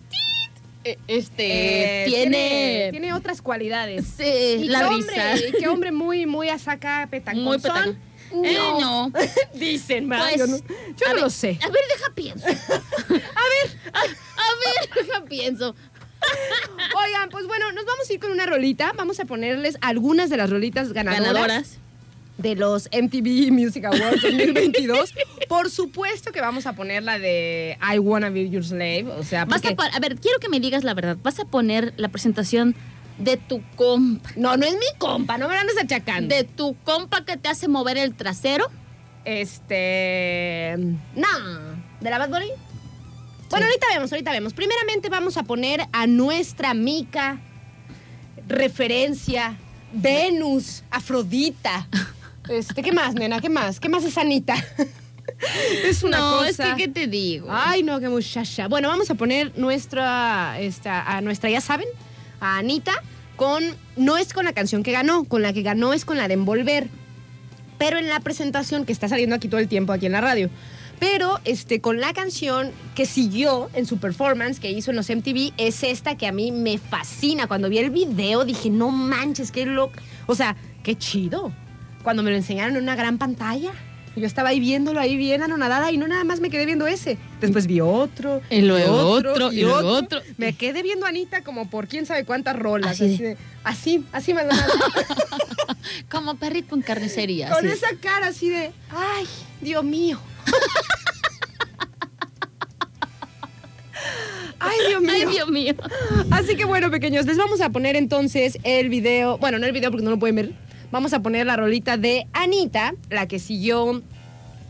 eh, 0.83 0.97
este 1.07 2.03
eh, 2.03 2.05
tiene, 2.05 2.87
tiene 2.91 3.13
otras 3.13 3.41
cualidades. 3.41 4.05
sí, 4.17 4.23
Y 4.23 4.65
la 4.69 4.79
que 4.87 4.95
risa. 4.95 5.11
hombre, 5.31 5.47
y 5.49 5.51
que 5.59 5.67
hombre 5.67 5.91
muy, 5.91 6.25
muy 6.25 6.49
a 6.49 6.57
saca 6.59 7.07
petaconzón. 7.11 7.43
Muy 7.45 7.57
petacón. 7.59 7.99
Eh, 8.31 8.57
no. 8.79 9.11
Dicen, 9.53 10.07
¿verdad? 10.09 10.25
Pues, 10.35 10.37
yo 10.39 10.47
no, 10.47 10.57
yo 10.57 11.05
a 11.05 11.09
no 11.09 11.15
ver, 11.15 11.23
lo 11.23 11.29
sé. 11.29 11.59
A 11.61 11.67
ver, 11.69 11.81
deja 11.89 12.13
pienso. 12.15 12.45
a 12.47 12.51
ver, 12.51 13.77
a, 13.93 13.99
a 13.99 14.03
ver, 14.03 15.05
deja 15.05 15.21
pienso. 15.25 15.75
Oigan, 17.05 17.29
pues 17.29 17.47
bueno, 17.47 17.71
nos 17.71 17.85
vamos 17.85 18.09
a 18.09 18.13
ir 18.13 18.19
con 18.19 18.31
una 18.31 18.45
rolita. 18.45 18.91
Vamos 18.95 19.19
a 19.19 19.25
ponerles 19.25 19.77
algunas 19.81 20.29
de 20.29 20.37
las 20.37 20.49
rolitas 20.49 20.91
ganadoras, 20.93 21.23
Ganadoras. 21.33 21.77
de 22.37 22.55
los 22.55 22.89
MTV 22.91 23.51
Music 23.51 23.85
Awards 23.85 24.21
2022. 24.21 25.13
Por 25.47 25.69
supuesto 25.71 26.31
que 26.31 26.41
vamos 26.41 26.65
a 26.65 26.73
poner 26.73 27.03
la 27.03 27.17
de 27.19 27.77
I 27.93 27.99
Wanna 27.99 28.29
Be 28.29 28.49
Your 28.49 28.63
Slave. 28.65 29.05
O 29.17 29.23
sea, 29.23 29.45
Vas 29.45 29.61
porque... 29.61 29.75
a 29.93 29.99
ver, 29.99 30.17
quiero 30.17 30.39
que 30.39 30.49
me 30.49 30.59
digas 30.59 30.83
la 30.83 30.93
verdad. 30.93 31.17
¿Vas 31.23 31.39
a 31.39 31.45
poner 31.45 31.93
la 31.97 32.09
presentación 32.09 32.75
de 33.19 33.37
tu 33.37 33.61
compa? 33.75 34.29
No, 34.35 34.57
no 34.57 34.65
es 34.65 34.73
mi 34.73 34.97
compa, 34.97 35.37
no 35.37 35.47
me 35.47 35.53
lo 35.53 35.59
andes 35.59 35.77
achacando. 35.77 36.33
¿De 36.33 36.43
tu 36.43 36.75
compa 36.83 37.25
que 37.25 37.37
te 37.37 37.49
hace 37.49 37.67
mover 37.67 37.97
el 37.97 38.15
trasero? 38.15 38.67
Este. 39.25 40.75
No. 41.15 41.27
¿De 41.99 42.09
la 42.09 42.17
Bad 42.17 42.29
Bunny? 42.29 42.49
Bueno, 43.49 43.65
ahorita 43.65 43.87
vemos, 43.93 44.11
ahorita 44.11 44.31
vemos. 44.31 44.53
Primeramente 44.53 45.09
vamos 45.09 45.37
a 45.37 45.43
poner 45.43 45.87
a 45.91 46.07
nuestra 46.07 46.73
mica, 46.73 47.39
referencia, 48.47 49.57
Venus, 49.93 50.83
Afrodita. 50.89 51.87
Este, 52.49 52.81
¿qué 52.81 52.91
más, 52.91 53.13
nena? 53.13 53.39
¿Qué 53.39 53.47
más? 53.47 53.79
¿Qué 53.79 53.89
más 53.89 54.03
es 54.03 54.17
Anita? 54.17 54.55
es 55.85 56.01
una 56.01 56.17
no, 56.17 56.37
cosa. 56.37 56.49
es 56.49 56.57
que, 56.57 56.75
¿qué 56.75 56.87
te 56.87 57.05
digo? 57.05 57.47
Ay, 57.47 57.83
no, 57.83 57.99
qué 57.99 58.09
muchacha. 58.09 58.67
Bueno, 58.67 58.87
vamos 58.87 59.07
a 59.11 59.13
poner 59.13 59.55
nuestra, 59.55 60.59
esta, 60.59 61.03
a 61.03 61.21
nuestra, 61.21 61.51
ya 61.51 61.61
saben, 61.61 61.87
a 62.39 62.57
Anita, 62.57 62.93
con, 63.35 63.63
no 63.95 64.17
es 64.17 64.33
con 64.33 64.45
la 64.45 64.53
canción 64.53 64.83
que 64.83 64.91
ganó, 64.91 65.23
con 65.23 65.41
la 65.41 65.53
que 65.53 65.61
ganó 65.61 65.93
es 65.93 66.05
con 66.05 66.17
la 66.17 66.27
de 66.27 66.33
Envolver, 66.35 66.89
pero 67.77 67.97
en 67.97 68.09
la 68.09 68.19
presentación 68.19 68.85
que 68.85 68.91
está 68.91 69.07
saliendo 69.07 69.35
aquí 69.35 69.47
todo 69.47 69.59
el 69.59 69.67
tiempo, 69.67 69.93
aquí 69.93 70.05
en 70.05 70.11
la 70.11 70.21
radio. 70.21 70.49
Pero 70.99 71.39
este, 71.45 71.79
con 71.79 72.01
la 72.01 72.13
canción 72.13 72.71
que 72.93 73.05
siguió 73.05 73.69
en 73.73 73.85
su 73.85 73.99
performance 73.99 74.59
que 74.59 74.69
hizo 74.69 74.91
en 74.91 74.97
los 74.97 75.09
MTV, 75.09 75.53
es 75.57 75.83
esta 75.83 76.17
que 76.17 76.27
a 76.27 76.33
mí 76.33 76.51
me 76.51 76.77
fascina. 76.77 77.47
Cuando 77.47 77.69
vi 77.69 77.77
el 77.77 77.89
video 77.89 78.43
dije, 78.43 78.69
no 78.69 78.89
manches, 78.89 79.51
qué 79.51 79.65
loco. 79.65 79.93
O 80.27 80.35
sea, 80.35 80.57
qué 80.83 80.97
chido. 80.97 81.53
Cuando 82.03 82.21
me 82.21 82.31
lo 82.31 82.35
enseñaron 82.35 82.75
en 82.75 82.83
una 82.83 82.95
gran 82.95 83.17
pantalla. 83.17 83.71
Yo 84.15 84.25
estaba 84.25 84.49
ahí 84.49 84.59
viéndolo 84.59 84.99
ahí 84.99 85.15
bien 85.15 85.41
anonadada 85.43 85.91
y 85.91 85.97
no 85.97 86.07
nada 86.07 86.23
más 86.23 86.39
me 86.39 86.49
quedé 86.49 86.65
viendo 86.65 86.87
ese. 86.87 87.17
Después 87.39 87.67
vi 87.67 87.79
otro. 87.81 88.41
Y 88.49 88.61
luego 88.61 88.91
otro, 88.95 89.51
y 89.51 89.61
luego 89.61 89.87
otro. 89.87 90.21
Me 90.37 90.53
quedé 90.53 90.83
viendo 90.83 91.05
a 91.05 91.09
Anita 91.09 91.41
como 91.43 91.69
por 91.69 91.87
quién 91.87 92.05
sabe 92.05 92.25
cuántas 92.25 92.57
rolas. 92.57 92.91
Así 92.91 93.13
Así, 93.13 93.23
de- 93.23 93.37
así, 93.63 94.05
así 94.11 94.33
me 94.33 94.43
lo 94.43 94.49
Como 96.09 96.35
perrito 96.35 96.75
en 96.75 96.81
carnicería. 96.81 97.49
Con 97.49 97.59
así. 97.65 97.67
esa 97.67 97.87
cara 98.01 98.27
así 98.27 98.49
de, 98.49 98.71
ay, 98.89 99.25
Dios 99.61 99.83
mío. 99.83 100.19
Ay, 104.61 104.77
Dios 104.89 105.01
mío. 105.01 105.11
Ay, 105.13 105.25
Dios 105.25 105.49
mío. 105.49 105.73
Así 106.31 106.55
que 106.57 106.65
bueno, 106.65 106.91
pequeños, 106.91 107.25
les 107.25 107.37
vamos 107.37 107.61
a 107.61 107.69
poner 107.69 107.95
entonces 107.95 108.57
el 108.63 108.89
video. 108.89 109.37
Bueno, 109.37 109.57
no 109.57 109.65
el 109.65 109.71
video 109.71 109.89
porque 109.89 110.03
no 110.03 110.11
lo 110.11 110.19
pueden 110.19 110.35
ver. 110.35 110.51
Vamos 110.91 111.13
a 111.13 111.21
poner 111.21 111.45
la 111.45 111.55
rolita 111.55 111.97
de 111.97 112.27
Anita, 112.33 112.95
la 113.09 113.27
que 113.27 113.39
siguió 113.39 114.01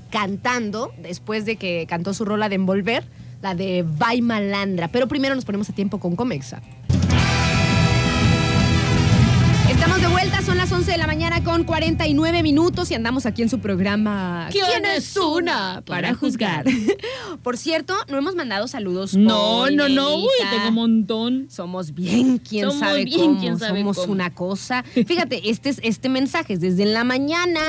cantando 0.09 0.93
después 1.01 1.45
de 1.45 1.55
que 1.55 1.85
cantó 1.87 2.13
su 2.13 2.25
rola 2.25 2.49
de 2.49 2.55
Envolver, 2.55 3.05
la 3.41 3.55
de 3.55 3.85
Vai 3.87 4.21
Malandra. 4.21 4.89
Pero 4.89 5.07
primero 5.07 5.35
nos 5.35 5.45
ponemos 5.45 5.69
a 5.69 5.73
tiempo 5.73 5.99
con 5.99 6.15
Comexa. 6.15 6.61
Estamos 9.79 10.01
de 10.01 10.07
vuelta, 10.07 10.41
son 10.41 10.57
las 10.57 10.69
11 10.73 10.91
de 10.91 10.97
la 10.97 11.07
mañana 11.07 11.41
con 11.41 11.63
49 11.63 12.43
minutos 12.43 12.91
y 12.91 12.95
andamos 12.95 13.25
aquí 13.25 13.43
en 13.43 13.49
su 13.49 13.59
programa 13.59 14.49
¿Quién 14.51 14.83
es 14.83 15.15
una 15.15 15.81
para 15.85 16.13
juzgar? 16.15 16.65
Por 17.43 17.55
cierto, 17.55 17.93
no 18.09 18.17
hemos 18.17 18.35
mandado 18.35 18.67
saludos. 18.67 19.15
No, 19.15 19.61
hoy, 19.61 19.77
no, 19.77 19.87
no, 19.87 20.17
uy, 20.17 20.27
tengo 20.51 20.67
un 20.67 20.73
montón. 20.73 21.45
Somos 21.49 21.93
bien, 21.93 22.39
quién 22.39 22.65
Somos 22.65 22.79
sabe 22.79 23.05
bien, 23.05 23.21
cómo. 23.21 23.39
quién 23.39 23.57
sabe 23.57 23.79
Somos 23.79 23.97
cómo. 23.99 24.11
una 24.11 24.33
cosa. 24.33 24.83
Fíjate, 24.83 25.49
este 25.49 25.69
es 25.69 25.79
este 25.81 26.09
mensaje 26.09 26.55
es 26.55 26.59
desde 26.59 26.83
la 26.83 27.05
mañana. 27.05 27.61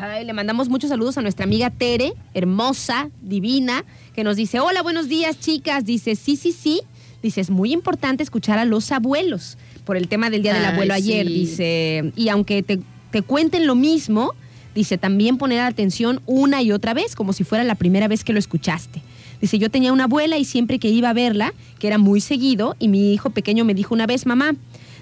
Ay, 0.00 0.24
le 0.24 0.32
mandamos 0.32 0.70
muchos 0.70 0.88
saludos 0.88 1.18
a 1.18 1.20
nuestra 1.20 1.44
amiga 1.44 1.68
Tere, 1.68 2.14
hermosa, 2.32 3.10
divina, 3.20 3.84
que 4.14 4.24
nos 4.24 4.36
dice, 4.36 4.60
hola, 4.60 4.80
buenos 4.80 5.08
días, 5.08 5.38
chicas. 5.38 5.84
Dice, 5.84 6.16
sí, 6.16 6.36
sí, 6.36 6.52
sí. 6.52 6.80
Dice, 7.22 7.42
es 7.42 7.50
muy 7.50 7.74
importante 7.74 8.22
escuchar 8.22 8.58
a 8.58 8.64
los 8.64 8.90
abuelos 8.92 9.58
por 9.88 9.96
el 9.96 10.06
tema 10.06 10.28
del 10.28 10.42
Día 10.42 10.52
del 10.52 10.66
Ay, 10.66 10.72
Abuelo 10.72 10.92
ayer. 10.92 11.26
sí. 11.26 11.32
Dice, 11.32 12.12
y 12.14 12.28
aunque 12.28 12.62
te, 12.62 12.78
te 13.10 13.22
cuenten 13.22 13.66
lo 13.66 13.74
mismo, 13.74 14.34
dice, 14.74 14.98
también 14.98 15.38
poner 15.38 15.60
atención 15.60 16.20
una 16.26 16.60
y 16.60 16.72
otra 16.72 16.92
vez, 16.92 17.16
como 17.16 17.32
si 17.32 17.42
fuera 17.42 17.64
la 17.64 17.74
primera 17.74 18.06
vez 18.06 18.22
que 18.22 18.34
lo 18.34 18.38
escuchaste. 18.38 19.00
Dice, 19.40 19.58
yo 19.58 19.70
tenía 19.70 19.94
una 19.94 20.04
abuela 20.04 20.36
y 20.36 20.44
siempre 20.44 20.78
que 20.78 20.90
iba 20.90 21.08
a 21.08 21.14
verla, 21.14 21.54
que 21.78 21.86
era 21.86 21.96
muy 21.96 22.20
seguido, 22.20 22.76
y 22.78 22.88
mi 22.88 23.14
hijo 23.14 23.30
pequeño 23.30 23.64
me 23.64 23.72
dijo 23.72 23.94
una 23.94 24.04
vez, 24.04 24.26
mamá, 24.26 24.56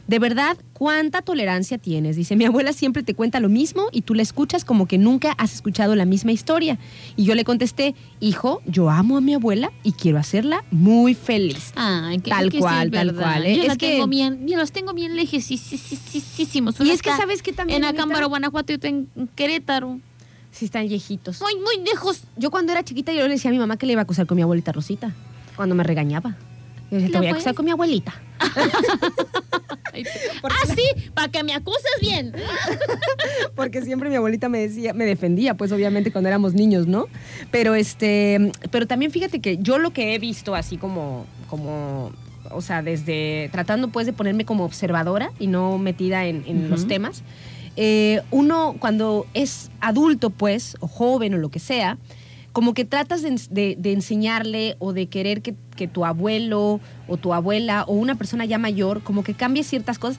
de 0.06 0.18
verdad, 0.20 0.56
¿cuánta 0.72 1.20
tolerancia 1.22 1.78
tienes? 1.78 2.14
Dice, 2.16 2.36
mi 2.36 2.44
abuela 2.44 2.72
siempre 2.72 3.02
te 3.02 3.14
cuenta 3.14 3.40
lo 3.40 3.48
mismo 3.48 3.86
y 3.92 4.02
tú 4.02 4.14
la 4.14 4.22
escuchas 4.22 4.64
como 4.64 4.86
que 4.86 4.98
nunca 4.98 5.32
has 5.38 5.52
escuchado 5.54 5.96
la 5.96 6.04
misma 6.04 6.30
historia. 6.32 6.78
Y 7.16 7.24
yo 7.24 7.34
le 7.34 7.44
contesté, 7.44 7.94
hijo, 8.20 8.62
yo 8.66 8.88
amo 8.90 9.16
a 9.16 9.20
mi 9.20 9.34
abuela 9.34 9.72
y 9.82 9.92
quiero 9.92 10.18
hacerla 10.18 10.64
muy 10.70 11.14
feliz. 11.14 11.72
Ay, 11.74 12.18
que, 12.20 12.30
Tal 12.30 12.50
que 12.50 12.58
cual, 12.60 12.90
tal 12.90 13.06
verdad. 13.08 13.22
cual, 13.22 13.46
¿eh? 13.46 13.56
Yo, 13.56 13.62
Es 13.62 13.68
la 13.68 13.76
que- 13.76 13.92
tengo 13.94 14.06
bien, 14.06 14.46
yo 14.46 14.56
los 14.56 14.70
tengo 14.72 14.92
bien 14.94 15.16
lejísimos. 15.16 16.80
Y 16.80 16.90
es 16.90 17.02
que 17.02 17.10
sabes 17.10 17.42
que 17.42 17.52
también, 17.52 17.82
En? 17.82 17.90
Acámbaro, 17.94 18.28
Guanajuato, 18.28 18.72
yo 18.74 18.78
en 18.88 19.08
Querétaro. 19.34 19.98
Sí, 20.52 20.64
están 20.66 20.88
viejitos. 20.88 21.40
Muy, 21.42 21.54
muy 21.56 21.84
lejos. 21.84 22.22
Yo 22.36 22.50
cuando 22.50 22.72
era 22.72 22.82
chiquita 22.82 23.12
yo 23.12 23.22
le 23.26 23.34
decía 23.34 23.50
a 23.50 23.52
mi 23.52 23.58
mamá 23.58 23.76
que 23.76 23.86
le 23.86 23.92
iba 23.92 24.00
a 24.02 24.04
acusar 24.04 24.26
con 24.26 24.36
mi 24.36 24.42
abuelita 24.42 24.72
Rosita, 24.72 25.12
cuando 25.56 25.74
me 25.74 25.82
regañaba. 25.84 26.36
Yo 26.90 26.98
te 27.00 27.08
¿Lo 27.08 27.18
voy 27.18 27.26
a 27.28 27.30
acusar 27.32 27.54
con 27.54 27.64
mi 27.64 27.70
abuelita. 27.72 28.14
Ah, 30.42 30.74
sí, 30.74 31.10
para 31.14 31.28
que 31.28 31.42
me 31.42 31.54
acuses 31.54 31.82
bien. 32.00 32.32
Porque 33.54 33.80
siempre 33.82 34.10
mi 34.10 34.16
abuelita 34.16 34.48
me 34.48 34.58
decía, 34.58 34.92
me 34.92 35.06
defendía, 35.06 35.54
pues 35.54 35.72
obviamente 35.72 36.12
cuando 36.12 36.28
éramos 36.28 36.52
niños, 36.52 36.86
¿no? 36.86 37.06
Pero 37.50 37.74
este, 37.74 38.52
pero 38.70 38.86
también 38.86 39.10
fíjate 39.10 39.40
que 39.40 39.56
yo 39.58 39.78
lo 39.78 39.92
que 39.92 40.14
he 40.14 40.18
visto 40.18 40.54
así 40.54 40.76
como, 40.76 41.24
como, 41.48 42.12
o 42.50 42.60
sea, 42.60 42.82
desde 42.82 43.48
tratando 43.52 43.88
pues 43.88 44.04
de 44.06 44.12
ponerme 44.12 44.44
como 44.44 44.64
observadora 44.66 45.32
y 45.38 45.46
no 45.46 45.78
metida 45.78 46.26
en, 46.26 46.44
en 46.46 46.68
los 46.68 46.86
temas. 46.86 47.22
eh, 47.76 48.20
uno 48.30 48.76
cuando 48.78 49.26
es 49.34 49.70
adulto, 49.80 50.28
pues, 50.30 50.76
o 50.80 50.88
joven 50.88 51.34
o 51.34 51.38
lo 51.38 51.48
que 51.48 51.58
sea, 51.58 51.96
como 52.56 52.72
que 52.72 52.86
tratas 52.86 53.20
de, 53.20 53.32
ens- 53.32 53.48
de- 53.50 53.76
de 53.78 53.92
enseñarle 53.92 54.76
o 54.78 54.94
de 54.94 55.08
querer 55.10 55.42
que, 55.42 55.54
que 55.76 55.86
tu 55.88 56.06
abuelo 56.06 56.80
o 57.06 57.16
tu 57.18 57.34
abuela 57.34 57.84
o 57.86 57.92
una 57.92 58.14
persona 58.14 58.46
ya 58.46 58.56
mayor 58.56 59.02
como 59.02 59.22
que 59.22 59.34
cambie 59.34 59.62
ciertas 59.62 59.98
cosas. 59.98 60.18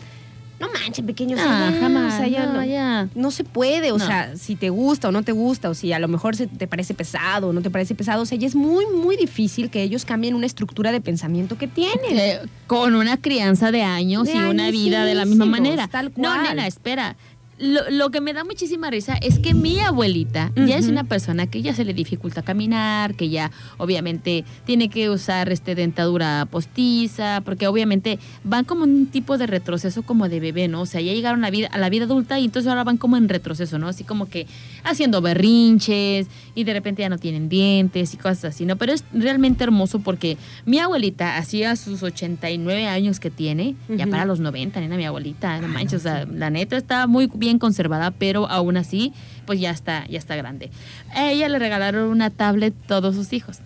No 0.60 0.68
manches, 0.72 1.04
pequeño. 1.04 1.36
o 1.36 1.40
sea, 1.40 1.68
Ah, 1.68 1.72
ya, 1.72 1.80
jamás. 1.82 2.14
o 2.14 2.18
sea, 2.18 2.28
ya 2.28 2.46
no, 2.46 2.54
no- 2.54 2.64
ya. 2.66 3.10
no 3.16 3.32
se 3.32 3.44
puede, 3.44 3.92
o 3.92 3.98
No. 3.98 4.06
sea, 4.06 4.36
si 4.38 4.56
te 4.56 4.70
gusta 4.70 5.08
o 5.10 5.12
no 5.12 5.24
te 5.24 5.32
gusta, 5.32 5.68
o 5.72 5.74
si 5.74 5.94
a 5.94 5.98
lo 6.00 6.08
mejor 6.08 6.36
se 6.36 6.46
te 6.46 6.68
parece 6.68 6.94
pesado 6.94 7.48
o 7.50 7.54
no 7.54 7.62
te 7.64 7.72
parece 7.72 7.96
pesado, 7.96 8.22
o 8.22 8.26
sea, 8.28 8.38
ya 8.38 8.46
es 8.46 8.54
muy, 8.56 8.86
muy 8.86 9.18
difícil 9.18 9.72
que 9.72 9.82
ellos 9.82 10.06
cambien 10.06 10.36
una 10.36 10.46
estructura 10.46 10.92
de 10.92 11.02
pensamiento 11.02 11.58
que 11.58 11.68
tienen. 11.68 12.20
Eh, 12.20 12.40
con 12.68 12.94
una 12.94 13.18
crianza 13.18 13.72
de 13.72 13.82
años 13.82 14.26
De 14.28 14.34
y 14.36 14.38
una 14.38 14.70
vida 14.70 15.06
de 15.06 15.16
la 15.16 15.26
misma 15.26 15.46
manera. 15.48 15.88
tal 15.88 16.12
No, 16.16 16.40
nena, 16.44 16.68
espera. 16.68 17.16
Lo, 17.60 17.90
lo 17.90 18.12
que 18.12 18.22
me 18.22 18.34
da 18.34 18.44
muchísima 18.44 18.90
risa 18.92 19.16
es 19.22 19.40
que 19.40 19.54
mi 19.54 19.80
abuelita 19.80 20.52
ya 20.56 20.78
es 20.78 20.88
una 20.88 21.04
persona 21.04 21.48
que 21.48 21.62
ya 21.62 21.74
se 21.74 21.84
le 21.86 21.94
dificulta 21.94 22.44
caminar, 22.44 23.16
que 23.16 23.30
ya 23.30 23.52
obviamente 23.78 24.46
tiene 24.66 24.90
que 24.90 25.10
usar 25.10 25.52
este 25.52 25.74
dentadura 25.74 26.48
postiza, 26.52 27.42
porque 27.44 27.68
obviamente 27.68 28.20
van 28.44 28.66
como 28.66 28.84
un 28.84 29.08
tipo 29.08 29.38
de 29.38 29.48
retroceso 29.48 30.04
como 30.04 30.30
de 30.30 30.40
bebé, 30.40 30.68
¿no? 30.68 30.82
O 30.82 30.86
sea, 30.86 31.02
ya 31.02 31.14
llegaron 31.14 31.44
a, 31.46 31.50
vida, 31.50 31.68
a 31.72 31.78
la 31.78 31.90
vida 31.90 32.06
adulta 32.06 32.40
y 32.40 32.46
entonces 32.46 32.70
ahora 32.70 32.84
van 32.84 32.98
como 32.98 33.18
en 33.18 33.30
retroceso, 33.30 33.80
¿no? 33.80 33.88
Así 33.88 34.04
como 34.04 34.30
que 34.30 34.46
haciendo 34.84 35.22
berrinches 35.22 36.28
y 36.54 36.64
de 36.64 36.74
repente 36.74 37.02
ya 37.02 37.10
no 37.10 37.18
tienen 37.18 37.50
dientes 37.50 38.14
y 38.14 38.18
cosas 38.18 38.46
así, 38.46 38.66
¿no? 38.66 38.76
Pero 38.76 38.94
es 38.94 39.04
realmente 39.14 39.64
hermoso 39.64 40.00
porque 40.00 40.38
mi 40.66 40.80
abuelita 40.80 41.38
hacía 41.38 41.76
sus 41.76 42.04
89 42.04 42.88
años 42.88 43.20
que 43.20 43.32
tiene, 43.32 43.76
ya 43.90 44.06
para 44.08 44.26
los 44.26 44.40
90, 44.40 44.80
nena, 44.80 44.98
mi 44.98 45.06
abuelita, 45.06 45.60
no 45.62 45.68
manches, 45.68 46.02
o 46.02 46.04
sea, 46.04 46.26
la 46.26 46.50
neta 46.50 46.76
está 46.76 47.08
muy 47.08 47.30
bien 47.34 47.47
conservada, 47.56 48.12
pero 48.12 48.50
aún 48.50 48.78
así, 48.78 49.14
pues 49.46 49.60
ya 49.60 49.72
está, 49.72 50.06
ya 50.08 50.20
está 50.20 50.36
grande. 50.36 50.70
A 51.16 51.32
ella 51.32 51.50
le 51.50 51.60
regalaron 51.60 52.10
una 52.10 52.30
tablet 52.30 52.74
todos 52.88 53.16
sus 53.16 53.34
hijos. 53.34 53.60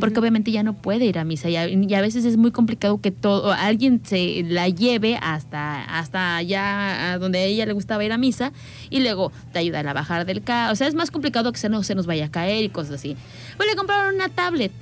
Porque 0.00 0.20
obviamente 0.20 0.50
ya 0.50 0.62
no 0.62 0.74
puede 0.74 1.06
ir 1.06 1.18
a 1.18 1.24
misa 1.24 1.48
y 1.48 1.56
a, 1.56 1.66
y 1.66 1.94
a 1.94 2.02
veces 2.02 2.26
es 2.26 2.36
muy 2.36 2.50
complicado 2.50 3.00
que 3.00 3.10
todo 3.10 3.52
alguien 3.52 4.02
se 4.04 4.42
la 4.46 4.68
lleve 4.68 5.18
hasta 5.22 5.82
hasta 5.82 6.36
allá 6.36 7.12
a 7.12 7.18
donde 7.18 7.38
a 7.38 7.44
ella 7.44 7.64
le 7.64 7.72
gustaba 7.72 8.04
ir 8.04 8.12
a 8.12 8.18
misa 8.18 8.52
y 8.90 9.00
luego 9.00 9.32
te 9.54 9.60
ayudan 9.60 9.88
a 9.88 9.94
bajar 9.94 10.26
del 10.26 10.42
carro. 10.42 10.74
O 10.74 10.76
sea, 10.76 10.88
es 10.88 10.94
más 10.94 11.10
complicado 11.10 11.50
que 11.52 11.58
se 11.58 11.70
no 11.70 11.82
se 11.84 11.94
nos 11.94 12.04
vaya 12.04 12.26
a 12.26 12.30
caer 12.30 12.64
y 12.64 12.68
cosas 12.68 12.96
así. 12.96 13.16
Pues 13.56 13.66
le 13.66 13.76
compraron 13.76 14.14
una 14.14 14.28
tablet 14.28 14.72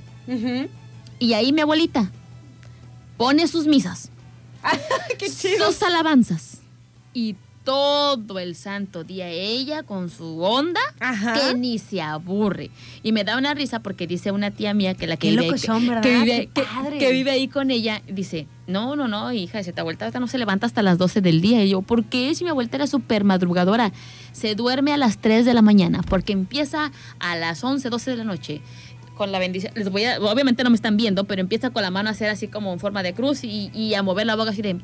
y 1.19 1.33
ahí 1.33 1.53
mi 1.53 1.61
abuelita 1.61 2.11
pone 3.15 3.47
sus 3.47 3.65
misas, 3.65 4.11
¡Qué 5.17 5.29
sus 5.29 5.81
alabanzas 5.83 6.59
y 7.13 7.35
todo 7.67 8.39
el 8.39 8.55
santo 8.55 9.03
día 9.03 9.27
ella 9.27 9.83
con 9.83 10.09
su 10.09 10.41
onda 10.41 10.79
Ajá. 11.01 11.33
que 11.33 11.53
ni 11.53 11.79
se 11.79 12.01
aburre. 12.01 12.71
Y 13.03 13.11
me 13.11 13.25
da 13.25 13.37
una 13.37 13.53
risa 13.53 13.81
porque 13.81 14.07
dice 14.07 14.31
una 14.31 14.51
tía 14.51 14.73
mía 14.73 14.93
que 14.93 15.05
la 15.05 15.17
que 15.17 15.31
vive, 15.31 15.57
son, 15.57 15.85
¿verdad? 15.85 16.01
que, 16.01 16.17
vive, 16.17 16.49
que- 16.53 17.29
ahí 17.29 17.49
con 17.49 17.69
ella, 17.69 18.01
dice, 18.07 18.47
no, 18.67 18.95
no, 18.95 19.09
no, 19.09 19.33
hija, 19.33 19.61
si 19.63 19.71
abuelita 19.77 20.05
ahorita 20.05 20.21
no 20.21 20.27
se 20.27 20.37
levanta 20.37 20.65
hasta 20.65 20.81
las 20.81 20.97
12 20.97 21.19
del 21.19 21.41
día. 21.41 21.61
Y 21.65 21.71
yo, 21.71 21.81
¿por 21.81 22.05
qué? 22.05 22.33
Si 22.35 22.45
mi 22.45 22.51
abuelita 22.51 22.77
era 22.77 22.87
súper 22.87 23.25
madrugadora. 23.25 23.91
Se 24.31 24.55
duerme 24.55 24.93
a 24.93 24.97
las 24.97 25.17
3 25.17 25.43
de 25.43 25.53
la 25.53 25.61
mañana 25.61 26.03
porque 26.09 26.31
empieza 26.31 26.93
a 27.19 27.35
las 27.35 27.61
11, 27.65 27.89
12 27.89 28.11
de 28.11 28.15
la 28.17 28.23
noche 28.23 28.61
con 29.17 29.33
la 29.33 29.39
bendición. 29.39 29.73
Les 29.75 29.89
voy 29.91 30.05
a, 30.05 30.21
obviamente 30.21 30.63
no 30.63 30.69
me 30.69 30.77
están 30.77 30.95
viendo, 30.95 31.25
pero 31.25 31.41
empieza 31.41 31.69
con 31.71 31.81
la 31.81 31.91
mano 31.91 32.07
a 32.07 32.13
hacer 32.13 32.29
así 32.29 32.47
como 32.47 32.71
en 32.71 32.79
forma 32.79 33.03
de 33.03 33.13
cruz 33.13 33.43
y, 33.43 33.71
y 33.73 33.93
a 33.95 34.03
mover 34.03 34.25
la 34.25 34.37
boca 34.37 34.51
así 34.51 34.61
de... 34.61 34.77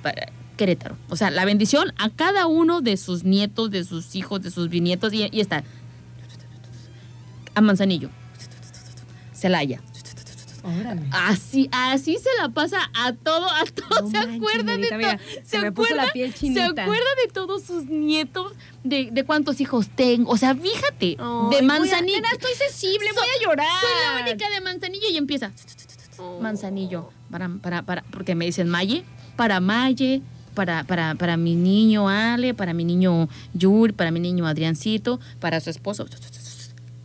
para 0.00 0.28
Querétaro. 0.58 0.98
O 1.08 1.16
sea, 1.16 1.30
la 1.30 1.46
bendición 1.46 1.94
a 1.96 2.10
cada 2.10 2.46
uno 2.46 2.82
de 2.82 2.98
sus 2.98 3.24
nietos, 3.24 3.70
de 3.70 3.84
sus 3.84 4.14
hijos, 4.14 4.42
de 4.42 4.50
sus 4.50 4.68
bisnietos 4.68 5.14
y, 5.14 5.26
y 5.32 5.40
está 5.40 5.64
a 7.54 7.60
Manzanillo, 7.60 8.10
Celaya. 9.32 9.80
Órale. 10.64 11.02
Así, 11.12 11.68
así 11.72 12.16
se 12.18 12.28
la 12.42 12.48
pasa 12.50 12.90
a 12.92 13.12
todo, 13.14 13.48
a 13.48 13.64
todo. 13.64 14.02
No 14.02 14.10
se 14.10 14.16
manches, 14.18 14.36
acuerda 14.36 14.76
de 14.76 14.88
todo. 14.88 15.44
se 15.44 15.56
acuerda 15.58 17.10
de 17.24 17.32
todos 17.32 17.62
sus 17.62 17.86
nietos, 17.86 18.52
de, 18.84 19.08
de 19.10 19.24
cuántos 19.24 19.60
hijos 19.60 19.88
tengo. 19.94 20.30
O 20.30 20.36
sea, 20.36 20.54
fíjate, 20.54 21.16
voy 21.18 21.54
de 21.54 21.58
a- 21.60 21.62
Manzanillo. 21.62 22.16
nena, 22.16 22.28
estoy 22.32 22.52
sensible, 22.54 23.08
voy 23.14 23.24
a 23.24 23.42
llorar. 23.44 23.66
Soy 23.80 23.90
la 24.04 24.30
única 24.30 24.50
de 24.50 24.60
Manzanillo 24.60 25.08
y 25.10 25.16
empieza. 25.16 25.52
Manzanillo, 26.42 27.10
para, 27.30 27.48
para, 27.62 27.82
para, 27.82 28.02
porque 28.10 28.34
me 28.34 28.44
dicen 28.44 28.68
Maye, 28.68 29.04
para 29.36 29.60
Maye, 29.60 30.20
para, 30.58 30.82
para, 30.82 31.14
para 31.14 31.36
mi 31.36 31.54
niño 31.54 32.08
Ale, 32.08 32.52
para 32.52 32.72
mi 32.72 32.84
niño 32.84 33.28
Yuri, 33.54 33.92
para 33.92 34.10
mi 34.10 34.18
niño 34.18 34.44
Adriancito, 34.44 35.20
para 35.38 35.60
su 35.60 35.70
esposo. 35.70 36.04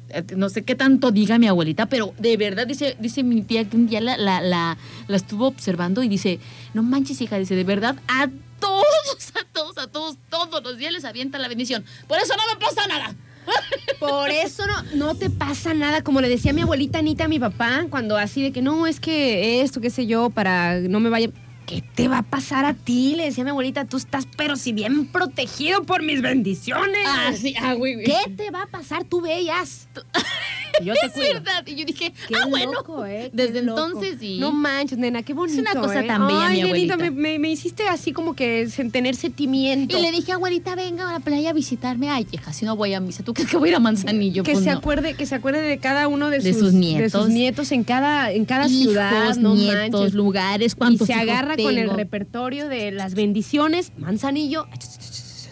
Eh, 0.10 0.24
No 0.36 0.50
sé 0.50 0.63
qué 0.63 0.74
tanto 0.74 1.12
diga 1.12 1.38
mi 1.38 1.46
abuelita, 1.46 1.86
pero 1.86 2.16
de 2.18 2.36
verdad 2.36 2.66
dice, 2.66 2.98
dice 3.00 3.22
mi 3.22 3.44
tía 3.44 3.70
que 3.70 3.78
un 3.78 3.86
día 3.86 4.02
la, 4.02 4.18
la, 4.18 4.42
la, 4.42 4.76
la 5.08 5.16
estuvo 5.16 5.46
observando 5.46 6.02
y 6.02 6.08
dice, 6.08 6.39
no 6.74 6.82
manches 6.82 7.22
hija, 7.22 7.38
dice, 7.38 7.56
de 7.56 7.63
verdad, 7.63 7.96
a 8.08 8.28
todos, 8.60 9.32
a 9.36 9.46
todos, 9.54 9.78
a 9.78 9.86
todos, 9.86 10.18
todos 10.32 10.63
los 10.63 10.80
días 10.80 10.92
les 10.92 11.06
avienta 11.06 11.38
la 11.38 11.48
bendición. 11.48 11.86
Por 12.08 12.18
eso 12.18 12.34
no 12.36 12.42
me 12.52 12.60
pasa 12.60 12.88
nada. 12.88 13.16
Por 14.00 14.32
eso 14.32 14.63
no, 14.66 14.84
no 14.96 15.16
te 15.16 15.30
pasa 15.30 15.76
nada, 15.76 16.02
como 16.02 16.22
le 16.22 16.30
decía 16.30 16.54
mi 16.54 16.62
abuelita 16.62 16.98
Anita 17.00 17.26
a 17.26 17.28
mi 17.28 17.39
papá, 17.39 17.86
cuando 17.92 18.18
así 18.18 18.42
de 18.42 18.52
que 18.52 18.63
no, 18.63 18.88
es 18.88 19.00
que 19.00 19.62
esto, 19.62 19.80
qué 19.80 19.92
sé 19.92 20.08
yo, 20.08 20.32
para 20.32 20.80
no 20.80 21.00
me 21.00 21.10
vaya... 21.10 21.30
¿Qué 21.74 21.82
te 21.96 22.08
va 22.08 22.20
a 22.20 22.22
pasar 22.22 22.66
a 22.66 22.76
ti? 22.76 23.16
Le 23.16 23.26
decía 23.26 23.44
mi 23.44 23.50
abuelita, 23.50 23.86
tú 23.86 23.98
estás 23.98 24.28
pero 24.38 24.56
si 24.58 24.74
bien 24.74 25.08
protegido 25.08 25.82
por 25.82 26.04
mis 26.04 26.22
bendiciones. 26.22 27.08
Ah, 27.08 27.32
sí, 27.36 27.56
ah, 27.60 27.74
güey, 27.74 27.96
güey. 27.96 28.06
¿Qué 28.06 28.30
te 28.30 28.52
va 28.52 28.64
a 28.64 28.66
pasar? 28.68 29.06
Tú 29.06 29.22
veías. 29.22 29.88
Yo 30.84 30.94
te 30.94 31.06
es 31.08 31.14
cuido. 31.14 31.34
verdad. 31.34 31.64
Y 31.68 31.76
yo 31.76 31.86
dije, 31.86 32.14
Qué 32.28 32.36
ah, 32.36 32.46
bueno. 32.48 32.74
loco, 32.74 33.06
¿eh? 33.06 33.30
Desde 33.34 33.60
entonces 33.60 34.22
y 34.22 34.40
No 34.40 34.52
manches, 34.52 34.98
nena, 34.98 35.22
qué 35.24 35.34
bonito. 35.34 35.60
una 35.62 35.74
cosa 35.76 36.02
¿eh? 36.02 36.08
tan 36.08 36.28
bella, 36.28 36.48
Ay, 36.48 36.64
mi 36.64 36.72
nenita, 36.72 36.94
abuelita. 36.96 36.98
me, 36.98 37.12
me- 37.34 37.40
me 37.40 37.50
hiciste 37.52 37.88
así 37.88 38.12
como 38.14 38.36
que 38.36 38.66
sen- 38.68 38.92
tener 38.92 39.16
sentimiento. 39.16 39.98
Y 39.98 40.02
le 40.02 40.12
dije, 40.12 40.32
abuelita, 40.32 40.76
venga 40.76 41.10
a 41.10 41.14
la 41.14 41.20
playa 41.20 41.52
a 41.52 41.54
visitarme. 41.54 42.10
Ay, 42.10 42.26
hija, 42.32 42.54
si 42.54 42.66
no 42.66 42.76
voy 42.76 42.94
a 42.94 43.00
misa, 43.00 43.24
¿tú 43.24 43.34
crees 43.34 43.50
que 43.50 43.58
voy 43.58 43.70
a 43.70 43.72
ir 43.72 43.76
a 43.76 43.80
Manzanillo? 43.80 44.44
que 44.44 44.54
Pues 44.54 44.64
se 44.64 44.72
no. 44.72 44.78
acuerde, 44.78 45.14
que 45.16 45.26
se 45.26 45.36
acuerde 45.36 45.62
de 45.62 45.78
cada 45.78 46.08
uno 46.08 46.30
de, 46.30 46.39
De 46.39 46.54
sus, 46.54 46.62
sus 46.62 46.72
de 46.74 46.80
nietos. 46.80 47.12
sus 47.24 47.30
nietos 47.30 47.72
en 47.72 47.84
cada, 47.84 48.32
en 48.32 48.45
cada 48.45 48.68
Hijos, 48.68 48.82
ciudad, 48.93 49.36
no 49.38 49.56
nietos, 49.56 50.00
manches. 50.02 50.14
lugares, 50.14 50.74
Y 50.74 50.76
cuántos 50.76 51.08
se 51.08 51.14
hijos 51.14 51.24
agarra 51.24 51.56
con 51.58 51.78
el 51.78 51.89
repertorio 51.89 52.68
de 52.68 52.91
las 52.91 53.14
bendiciones, 53.14 53.91
Manzanillo, 53.97 54.68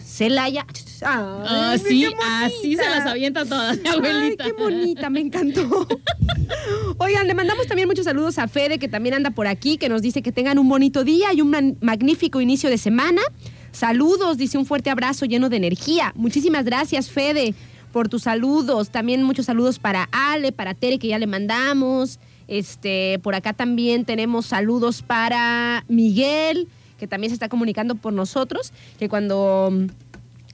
Celaya. 0.04 0.66
Ay, 1.04 1.74
Así, 1.74 2.06
así 2.22 2.76
se 2.76 2.88
las 2.88 3.06
avienta 3.06 3.44
todas, 3.44 3.78
mi 3.78 3.88
abuelita. 3.88 4.44
Ay, 4.44 4.50
qué 4.50 4.62
bonita, 4.62 5.10
me 5.10 5.20
encantó. 5.20 5.86
Oigan, 6.98 7.26
le 7.26 7.34
mandamos 7.34 7.66
también 7.66 7.88
muchos 7.88 8.04
saludos 8.04 8.38
a 8.38 8.48
Fede, 8.48 8.78
que 8.78 8.88
también 8.88 9.14
anda 9.14 9.30
por 9.30 9.46
aquí, 9.46 9.78
que 9.78 9.88
nos 9.88 10.02
dice 10.02 10.22
que 10.22 10.32
tengan 10.32 10.58
un 10.58 10.68
bonito 10.68 11.04
día 11.04 11.32
y 11.32 11.40
un 11.40 11.76
magnífico 11.80 12.40
inicio 12.40 12.70
de 12.70 12.78
semana. 12.78 13.22
Saludos, 13.72 14.36
dice 14.36 14.58
un 14.58 14.66
fuerte 14.66 14.90
abrazo 14.90 15.24
lleno 15.24 15.48
de 15.48 15.56
energía. 15.56 16.12
Muchísimas 16.14 16.64
gracias, 16.64 17.10
Fede, 17.10 17.54
por 17.92 18.08
tus 18.08 18.22
saludos. 18.22 18.90
También 18.90 19.22
muchos 19.22 19.46
saludos 19.46 19.78
para 19.78 20.08
Ale, 20.12 20.52
para 20.52 20.74
Tere, 20.74 20.98
que 20.98 21.08
ya 21.08 21.18
le 21.18 21.26
mandamos. 21.26 22.20
Este, 22.48 23.18
por 23.22 23.34
acá 23.34 23.54
también 23.54 24.04
tenemos 24.04 24.46
saludos 24.46 25.02
para 25.02 25.84
Miguel, 25.88 26.68
que 26.98 27.06
también 27.06 27.30
se 27.30 27.34
está 27.34 27.48
comunicando 27.48 27.94
por 27.94 28.12
nosotros, 28.12 28.72
que 28.98 29.08
cuando 29.08 29.72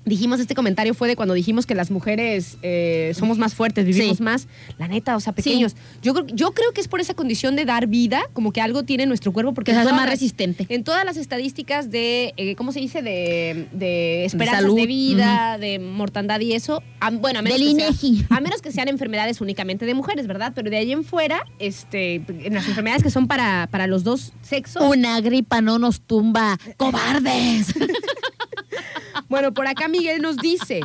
dijimos 0.09 0.40
este 0.40 0.54
comentario 0.54 0.94
fue 0.94 1.09
de 1.09 1.16
cuando 1.16 1.34
dijimos 1.34 1.66
que 1.66 1.74
las 1.74 1.90
mujeres 1.90 2.59
eh, 2.62 3.12
somos 3.16 3.38
más 3.38 3.54
fuertes, 3.54 3.84
vivimos 3.86 4.18
Sí. 4.18 4.22
más. 4.22 4.48
La 4.78 4.88
neta, 4.88 5.16
o 5.16 5.20
sea, 5.20 5.32
pequeños. 5.32 5.76
Yo, 6.02 6.14
creo, 6.14 6.26
yo 6.28 6.52
creo 6.52 6.72
que 6.72 6.80
es 6.80 6.88
por 6.88 7.00
esa 7.00 7.14
condición 7.14 7.56
de 7.56 7.64
dar 7.64 7.86
vida, 7.86 8.22
como 8.32 8.52
que 8.52 8.61
algo 8.61 8.82
tiene 8.84 9.06
nuestro 9.06 9.32
cuerpo, 9.32 9.54
porque 9.54 9.72
todas 9.72 9.92
más 9.92 10.09
resistente. 10.09 10.66
En 10.68 10.84
todas 10.84 11.04
las 11.04 11.16
estadísticas 11.16 11.90
de, 11.90 12.34
eh, 12.36 12.54
¿cómo 12.56 12.72
se 12.72 12.80
dice? 12.80 13.02
De, 13.02 13.68
de 13.72 14.24
esperanzas 14.24 14.62
de, 14.64 14.68
salud, 14.70 14.86
vida, 14.86 15.59
de 15.59 15.78
mortandad 15.78 16.40
y 16.40 16.52
eso. 16.52 16.82
a- 17.00 17.11
bueno, 17.11 17.38
a 17.38 17.42
menos, 17.42 17.59
Del 17.59 17.76
que 17.76 17.92
sea- 18.02 18.26
a 18.36 18.40
menos 18.40 18.62
que 18.62 18.72
sean 18.72 18.88
enfermedades 18.88 19.40
únicamente 19.40 19.86
de 19.86 19.94
mujeres, 19.94 20.26
¿verdad? 20.26 20.52
Pero 20.54 20.70
de 20.70 20.76
ahí 20.76 20.92
en 20.92 21.04
fuera, 21.04 21.44
este, 21.59 22.16
en 22.26 22.54
las 22.54 22.66
enfermedades 22.68 23.02
que 23.02 23.11
son 23.11 23.26
para, 23.28 23.68
para 23.70 23.86
los 23.86 24.04
dos 24.04 24.32
sexos. 24.42 24.82
Una 24.82 25.20
gripa 25.20 25.61
no 25.61 25.78
nos 25.78 26.00
tumba, 26.00 26.59
cobardes. 26.76 27.74
Bueno, 29.29 29.53
por 29.53 29.66
acá 29.66 29.89
Miguel 29.89 30.22
nos 30.22 30.37
dice, 30.37 30.81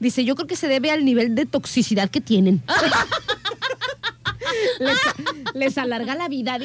dice, 0.00 0.24
yo 0.24 0.34
creo 0.34 0.46
que 0.46 0.56
se 0.56 0.68
debe 0.68 0.90
al 0.90 1.04
nivel 1.04 1.34
de 1.34 1.46
toxicidad 1.46 2.10
que 2.10 2.20
tienen. 2.20 2.62
Les, 4.78 4.98
les 5.54 5.78
alarga 5.78 6.14
la 6.14 6.28
vida. 6.28 6.58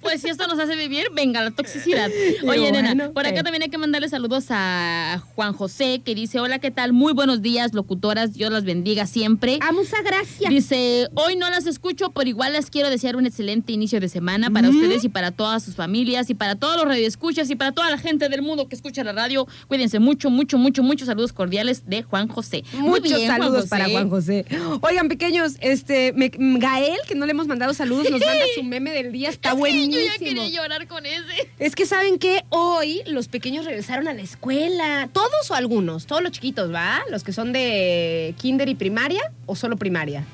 Pues 0.00 0.22
si 0.22 0.28
esto 0.28 0.46
nos 0.46 0.58
hace 0.58 0.74
vivir, 0.76 1.08
venga 1.12 1.42
la 1.42 1.50
toxicidad. 1.50 2.10
Oye, 2.46 2.72
nena, 2.72 3.10
por 3.10 3.26
acá 3.26 3.36
¿qué? 3.36 3.42
también 3.42 3.62
hay 3.62 3.68
que 3.68 3.78
mandarle 3.78 4.08
saludos 4.08 4.46
a 4.50 5.22
Juan 5.34 5.52
José, 5.52 6.00
que 6.04 6.14
dice, 6.14 6.40
hola, 6.40 6.58
¿qué 6.58 6.70
tal? 6.70 6.92
Muy 6.92 7.12
buenos 7.12 7.42
días, 7.42 7.74
locutoras, 7.74 8.32
Dios 8.32 8.50
las 8.52 8.64
bendiga 8.64 9.06
siempre. 9.06 9.58
A 9.60 9.72
mucha 9.72 10.00
gracia. 10.02 10.48
Dice, 10.48 11.08
hoy 11.14 11.36
no 11.36 11.50
las 11.50 11.66
escucho, 11.66 12.10
pero 12.10 12.28
igual 12.28 12.52
les 12.54 12.70
quiero 12.70 12.88
desear 12.90 13.16
un 13.16 13.26
excelente 13.26 13.72
inicio 13.72 14.00
de 14.00 14.08
semana 14.08 14.50
para 14.50 14.70
Mm. 14.70 14.76
ustedes 14.76 15.04
y 15.04 15.08
para 15.08 15.30
todas 15.30 15.62
sus 15.62 15.74
familias 15.74 16.30
y 16.30 16.34
para 16.34 16.54
todos 16.54 16.76
los 16.76 16.84
radioescuchas 16.86 17.50
y 17.50 17.56
para 17.56 17.72
toda 17.72 17.90
la 17.90 17.98
gente 17.98 18.28
del 18.28 18.42
mundo 18.42 18.68
que 18.68 18.76
escucha 18.76 19.04
la 19.04 19.12
radio. 19.12 19.46
Cuídense 19.68 19.98
mucho, 19.98 20.30
mucho, 20.30 20.58
mucho, 20.58 20.82
muchos 20.82 21.06
saludos 21.06 21.32
cordiales 21.32 21.86
de 21.86 22.02
Juan 22.02 22.28
José. 22.28 22.64
Muy 22.74 23.00
Muchos 23.00 23.12
Juan 23.18 23.26
saludos 23.26 23.56
José. 23.62 23.68
para 23.68 23.88
Juan 23.88 24.08
José. 24.10 24.44
Oigan, 24.80 25.08
pequeños, 25.08 25.54
este, 25.60 26.12
me- 26.14 26.30
Gael, 26.58 26.98
que 27.06 27.14
no 27.14 27.26
le 27.26 27.32
hemos 27.32 27.46
mandado 27.46 27.74
saludos, 27.74 28.10
nos 28.10 28.20
manda 28.20 28.44
su 28.54 28.62
meme 28.62 28.92
del 28.92 29.12
día, 29.12 29.28
está 29.28 29.50
Es 29.50 29.54
que 29.54 29.58
buenísimo. 29.60 29.96
yo 29.96 30.06
ya 30.06 30.18
quería 30.18 30.48
llorar 30.48 30.86
con 30.86 31.06
ese. 31.06 31.50
Es 31.58 31.74
que 31.74 31.86
saben 31.86 32.18
que 32.18 32.44
hoy 32.50 33.02
los 33.06 33.28
pequeños 33.28 33.64
regresaron 33.64 34.08
a 34.08 34.14
la 34.14 34.22
escuela. 34.22 35.08
¿Todos 35.12 35.50
o 35.50 35.54
algunos? 35.54 36.06
Todos 36.06 36.22
los 36.22 36.32
chiquitos, 36.32 36.72
¿va? 36.72 37.00
Los 37.10 37.24
que 37.24 37.32
son 37.32 37.52
de 37.52 38.34
kinder 38.38 38.68
y 38.68 38.74
primaria 38.74 39.20
o 39.46 39.56
solo 39.56 39.76
primaria. 39.76 40.24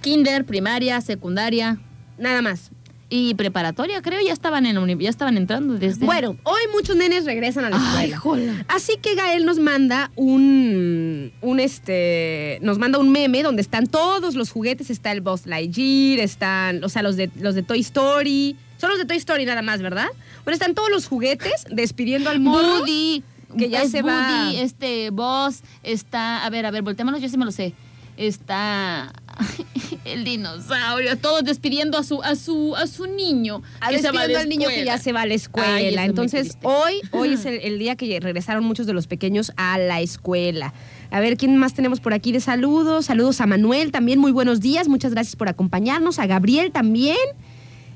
Kinder, 0.00 0.44
primaria, 0.44 1.00
secundaria 1.00 1.78
Nada 2.18 2.42
más. 2.42 2.70
Y 3.16 3.32
preparatoria, 3.34 4.02
creo, 4.02 4.20
ya 4.26 4.32
estaban 4.32 4.66
en 4.66 4.98
ya 4.98 5.08
estaban 5.08 5.36
entrando 5.36 5.74
desde. 5.74 6.04
Bueno, 6.04 6.36
hoy 6.42 6.62
muchos 6.72 6.96
nenes 6.96 7.24
regresan 7.24 7.64
a 7.64 7.70
la 7.70 7.76
Ay, 7.76 8.10
escuela. 8.10 8.18
jola. 8.18 8.64
Así 8.66 8.96
que 9.00 9.14
Gael 9.14 9.44
nos 9.46 9.60
manda 9.60 10.10
un, 10.16 11.30
un 11.40 11.60
este, 11.60 12.58
nos 12.60 12.78
manda 12.78 12.98
un 12.98 13.12
meme 13.12 13.44
donde 13.44 13.62
están 13.62 13.86
todos 13.86 14.34
los 14.34 14.50
juguetes, 14.50 14.90
está 14.90 15.12
el 15.12 15.20
Buzz 15.20 15.46
Lightyear, 15.46 16.18
están, 16.18 16.82
o 16.82 16.88
sea, 16.88 17.04
los 17.04 17.14
de, 17.14 17.30
los 17.38 17.54
de 17.54 17.62
Toy 17.62 17.78
Story, 17.78 18.56
son 18.78 18.90
los 18.90 18.98
de 18.98 19.04
Toy 19.04 19.18
Story 19.18 19.44
nada 19.44 19.62
más, 19.62 19.80
¿verdad? 19.80 20.08
Bueno, 20.42 20.54
están 20.54 20.74
todos 20.74 20.90
los 20.90 21.06
juguetes 21.06 21.66
despidiendo 21.70 22.30
al 22.30 22.40
morro. 22.40 22.80
Woody, 22.80 23.22
que 23.56 23.68
ya 23.68 23.84
es 23.84 23.92
se 23.92 24.02
va. 24.02 24.46
Woody, 24.48 24.56
este 24.56 25.10
Boss, 25.10 25.62
está, 25.84 26.44
a 26.44 26.50
ver, 26.50 26.66
a 26.66 26.72
ver, 26.72 26.82
volteémonos, 26.82 27.22
yo 27.22 27.28
sí 27.28 27.38
me 27.38 27.44
lo 27.44 27.52
sé. 27.52 27.74
Está 28.16 29.12
el 30.04 30.24
dinosaurio, 30.24 31.16
todos 31.18 31.44
despidiendo 31.44 31.98
a 31.98 32.02
su 32.02 32.22
a 32.22 32.36
su 32.36 32.74
a 32.76 32.86
su 32.86 33.06
niño 33.06 33.62
Ah, 33.80 33.90
que 33.90 33.98
se 33.98 34.10
va 34.10 34.22
a 34.22 34.24
al 34.24 34.48
niño 34.48 34.68
que 34.68 34.84
ya 34.84 34.98
se 34.98 35.12
va 35.12 35.22
a 35.22 35.26
la 35.26 35.34
escuela. 35.34 35.72
Ay, 35.74 35.96
Entonces, 35.98 36.56
hoy, 36.62 37.00
hoy 37.10 37.34
es 37.34 37.44
el, 37.46 37.60
el 37.60 37.78
día 37.78 37.96
que 37.96 38.18
regresaron 38.20 38.64
muchos 38.64 38.86
de 38.86 38.92
los 38.92 39.06
pequeños 39.06 39.52
a 39.56 39.78
la 39.78 40.00
escuela. 40.00 40.72
A 41.10 41.20
ver, 41.20 41.36
¿quién 41.36 41.56
más 41.56 41.74
tenemos 41.74 42.00
por 42.00 42.12
aquí 42.12 42.32
de 42.32 42.40
saludos? 42.40 43.06
Saludos 43.06 43.40
a 43.40 43.46
Manuel 43.46 43.92
también, 43.92 44.18
muy 44.18 44.32
buenos 44.32 44.60
días. 44.60 44.88
Muchas 44.88 45.12
gracias 45.12 45.36
por 45.36 45.48
acompañarnos. 45.48 46.18
A 46.18 46.26
Gabriel 46.26 46.72
también. 46.72 47.16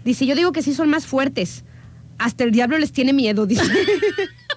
Dice, 0.04 0.24
yo 0.26 0.34
digo 0.34 0.52
que 0.52 0.62
sí 0.62 0.74
son 0.74 0.88
más 0.88 1.06
fuertes. 1.06 1.64
Hasta 2.18 2.44
el 2.44 2.50
diablo 2.50 2.78
les 2.78 2.92
tiene 2.92 3.12
miedo, 3.12 3.46
dice. 3.46 3.62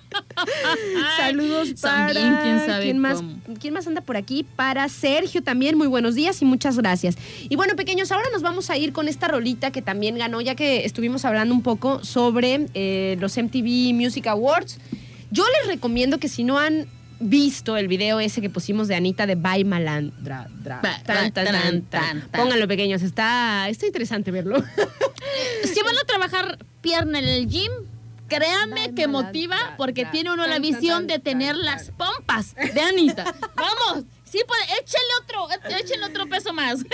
Saludos 1.17 1.73
para... 1.81 2.13
también, 2.13 2.37
quién 2.41 2.65
sabe 2.65 2.93
más, 2.93 3.17
cómo. 3.17 3.39
¿Quién 3.59 3.73
más 3.73 3.87
anda 3.87 4.01
por 4.01 4.17
aquí? 4.17 4.45
Para 4.55 4.87
Sergio 4.89 5.43
también, 5.43 5.77
muy 5.77 5.87
buenos 5.87 6.15
días 6.15 6.41
y 6.41 6.45
muchas 6.45 6.77
gracias. 6.77 7.17
Y 7.49 7.55
bueno, 7.55 7.75
pequeños, 7.75 8.11
ahora 8.11 8.27
nos 8.31 8.41
vamos 8.41 8.69
a 8.69 8.77
ir 8.77 8.93
con 8.93 9.07
esta 9.07 9.27
rolita 9.27 9.71
que 9.71 9.81
también 9.81 10.17
ganó, 10.17 10.41
ya 10.41 10.55
que 10.55 10.85
estuvimos 10.85 11.25
hablando 11.25 11.53
un 11.53 11.61
poco 11.61 12.03
sobre 12.03 12.67
eh, 12.73 13.17
los 13.19 13.37
MTV 13.37 13.93
Music 13.93 14.27
Awards. 14.27 14.79
Yo 15.31 15.43
les 15.59 15.67
recomiendo 15.67 16.17
que 16.17 16.27
si 16.27 16.43
no 16.43 16.59
han 16.59 16.87
visto 17.21 17.77
el 17.77 17.87
video 17.87 18.19
ese 18.19 18.41
que 18.41 18.49
pusimos 18.49 18.87
de 18.87 18.95
Anita 18.95 19.27
de 19.27 19.35
Bye 19.35 19.63
Malandra, 19.63 20.47
dra, 20.61 20.81
tan. 21.05 22.27
pónganlo 22.31 22.67
pequeños, 22.67 23.01
está, 23.01 23.69
está 23.69 23.85
interesante 23.85 24.31
verlo. 24.31 24.61
Si 25.63 25.81
van 25.81 25.97
a 25.97 26.03
trabajar 26.05 26.57
pierna 26.81 27.19
en 27.19 27.25
el 27.25 27.47
gym, 27.47 27.71
créanme 28.31 28.93
que 28.95 29.07
motiva 29.07 29.75
porque 29.77 30.05
tiene 30.05 30.31
uno 30.31 30.47
la 30.47 30.59
visión 30.59 31.07
de 31.07 31.19
tener 31.19 31.55
las 31.55 31.91
pompas 31.91 32.55
de 32.55 32.81
Anita. 32.81 33.23
Vamos, 33.55 34.05
sí 34.23 34.39
puede, 34.47 34.63
échale 34.79 35.05
otro, 35.21 35.47
échale 35.77 36.05
otro 36.05 36.27
peso 36.27 36.53
más. 36.53 36.79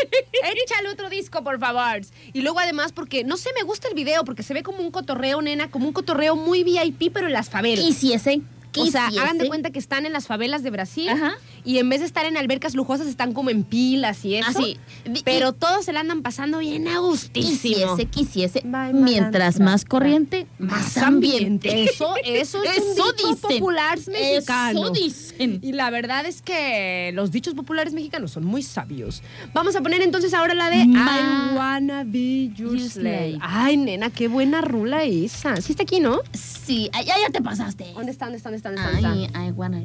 Échale 0.64 0.90
otro 0.90 1.10
disco, 1.10 1.44
por 1.44 1.60
favor. 1.60 2.02
Y 2.34 2.42
luego 2.42 2.60
además, 2.60 2.92
porque, 2.92 3.24
no 3.24 3.38
sé, 3.38 3.52
me 3.56 3.64
gusta 3.64 3.88
el 3.88 3.94
video, 3.94 4.24
porque 4.24 4.44
se 4.44 4.54
ve 4.54 4.64
como 4.64 4.80
un 4.80 4.92
cotorreo, 4.92 5.42
nena, 5.42 5.70
como 5.70 5.88
un 5.88 5.94
cotorreo 5.94 6.36
muy 6.36 6.64
VIP, 6.64 7.12
pero 7.14 7.28
en 7.28 7.34
las 7.34 7.50
favelas. 7.50 7.86
Quisiese. 7.86 8.42
O 8.80 8.86
sea, 8.86 9.08
hagan 9.08 9.38
de 9.38 9.48
cuenta 9.48 9.72
que 9.72 9.80
están 9.80 10.06
en 10.06 10.14
las 10.14 10.28
favelas 10.28 10.62
de 10.64 10.70
Brasil 10.70 11.10
Ajá. 11.10 11.36
Y 11.66 11.78
en 11.80 11.90
vez 11.90 12.00
de 12.02 12.06
estar 12.06 12.26
en 12.26 12.38
albercas 12.38 12.76
lujosas 12.76 13.08
están 13.08 13.34
como 13.34 13.50
en 13.50 13.64
pilas 13.64 14.24
y 14.26 14.36
eso. 14.36 14.50
Así. 14.50 14.78
Di- 15.06 15.22
Pero 15.24 15.54
todos 15.54 15.86
se 15.86 15.94
la 15.94 16.00
andan 16.02 16.22
pasando 16.22 16.60
bien 16.60 16.88
a 16.88 17.00
gustísimo. 17.00 17.96
Quisiese, 17.98 18.06
quisiese. 18.06 18.62
Bye, 18.66 18.94
Mientras 18.94 19.60
más 19.60 19.86
corriente, 19.86 20.48
más 20.60 20.98
ambiente. 20.98 21.84
Eso, 21.84 22.14
eso 22.24 22.64
es 22.64 22.72
un 22.84 22.92
Eso 22.94 23.12
dicho 23.14 23.28
dicen. 23.30 23.50
popular 23.60 24.00
mexicano. 24.08 24.84
Eso 24.84 24.90
dicen. 24.92 25.60
Y 25.62 25.72
la 25.74 25.90
verdad 25.90 26.26
es 26.26 26.42
que 26.42 27.12
los 27.14 27.32
dichos 27.32 27.54
populares 27.54 27.94
mexicanos 27.94 28.32
son 28.32 28.46
muy 28.46 28.64
sabios. 28.64 29.22
Vamos 29.54 29.76
a 29.76 29.82
poner 29.82 30.02
entonces 30.02 30.34
ahora 30.34 30.54
la 30.54 30.70
de 30.70 30.86
Ma- 30.86 31.52
I 31.54 31.56
wanna 31.56 32.04
be 32.06 32.50
your 32.56 32.80
slave. 32.80 33.38
Ay, 33.42 33.78
nena, 33.78 34.10
qué 34.10 34.28
buena 34.28 34.62
rula 34.62 35.04
esa. 35.04 35.56
Sí 35.58 35.74
está 35.74 35.84
aquí, 35.84 36.00
¿no? 36.00 36.20
Sí, 36.34 36.90
ya, 36.94 37.02
ya 37.04 37.30
te 37.32 37.42
pasaste. 37.42 37.86
¿Dónde 37.94 38.12
está? 38.12 38.26
¿Dónde 38.26 38.38
está? 38.38 38.50
¿Dónde 38.50 38.58
está? 38.58 38.70
¿Dónde 38.70 38.82
está? 38.98 39.10
¿Dónde 39.10 39.26
está? 39.26 39.40
Ay, 39.42 39.48
I 39.50 39.52
wanna. 39.52 39.78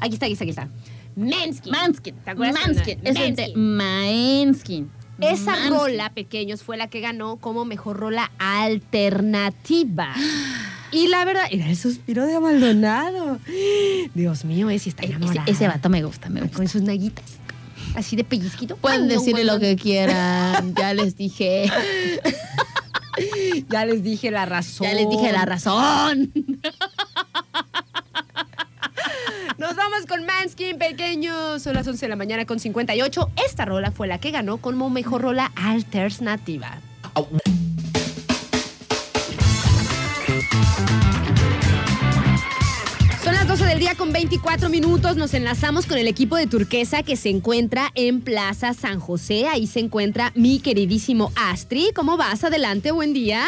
Aquí 0.00 0.14
está, 0.14 0.26
aquí 0.26 0.32
está, 0.32 0.44
aquí 0.44 0.50
está. 0.50 0.68
Manskin. 1.16 1.72
Manskin. 1.72 2.14
¿Te 2.16 2.30
acuerdas? 2.30 2.66
Manskin. 2.66 3.00
Es 3.04 3.36
de 3.36 3.52
Manskin. 3.56 4.90
Esa 5.20 5.52
Manskin. 5.52 5.70
rola, 5.72 6.10
pequeños, 6.12 6.62
fue 6.62 6.76
la 6.76 6.88
que 6.88 7.00
ganó 7.00 7.36
como 7.36 7.64
mejor 7.64 7.96
rola 7.96 8.30
alternativa. 8.38 10.14
Y 10.92 11.08
la 11.08 11.24
verdad, 11.24 11.46
era 11.50 11.68
el 11.68 11.76
suspiro 11.76 12.24
de 12.24 12.38
Maldonado. 12.38 13.40
Dios 14.14 14.44
mío, 14.44 14.70
ese 14.70 14.90
está 14.90 15.02
enamorado. 15.04 15.50
ese 15.50 15.66
vato 15.66 15.88
me 15.88 16.04
gusta, 16.04 16.28
me 16.28 16.40
gusta. 16.42 16.56
Con 16.56 16.68
sus 16.68 16.82
naguitas. 16.82 17.24
Así 17.96 18.14
de 18.14 18.22
pellizquito. 18.22 18.76
Pueden 18.76 19.08
decirle 19.08 19.42
lo 19.42 19.58
que 19.58 19.74
quieran, 19.74 20.72
ya 20.76 20.94
les 20.94 21.16
dije. 21.16 21.68
Ya 23.68 23.84
les 23.84 24.02
dije 24.02 24.30
la 24.32 24.44
razón. 24.44 24.88
Ya 24.88 24.94
les 24.94 25.08
dije 25.08 25.30
la 25.32 25.44
razón. 25.44 26.32
Nos 29.64 29.76
vamos 29.76 30.04
con 30.06 30.26
Manskin, 30.26 30.76
pequeños. 30.76 31.62
Son 31.62 31.72
las 31.72 31.88
11 31.88 32.04
de 32.04 32.10
la 32.10 32.16
mañana 32.16 32.44
con 32.44 32.60
58. 32.60 33.30
Esta 33.46 33.64
rola 33.64 33.92
fue 33.92 34.06
la 34.06 34.18
que 34.18 34.30
ganó 34.30 34.58
como 34.58 34.90
mejor 34.90 35.22
rola 35.22 35.52
alternativa. 35.56 36.80
Son 43.22 43.32
las 43.32 43.48
12 43.48 43.64
del 43.64 43.78
día 43.78 43.94
con 43.94 44.12
24 44.12 44.68
minutos. 44.68 45.16
Nos 45.16 45.32
enlazamos 45.32 45.86
con 45.86 45.96
el 45.96 46.08
equipo 46.08 46.36
de 46.36 46.46
Turquesa 46.46 47.02
que 47.02 47.16
se 47.16 47.30
encuentra 47.30 47.90
en 47.94 48.20
Plaza 48.20 48.74
San 48.74 49.00
José. 49.00 49.46
Ahí 49.46 49.66
se 49.66 49.80
encuentra 49.80 50.30
mi 50.34 50.60
queridísimo 50.60 51.32
Astri. 51.36 51.88
¿Cómo 51.94 52.18
vas? 52.18 52.44
Adelante, 52.44 52.90
buen 52.90 53.14
día. 53.14 53.46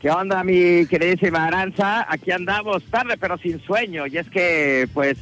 ¿Qué 0.00 0.10
onda, 0.10 0.42
mi 0.44 0.86
queridísima 0.86 1.44
Aranza? 1.44 2.06
Aquí 2.08 2.30
andamos 2.30 2.82
tarde, 2.84 3.18
pero 3.20 3.36
sin 3.36 3.60
sueño. 3.60 4.06
Y 4.06 4.16
es 4.16 4.30
que, 4.30 4.88
pues, 4.94 5.18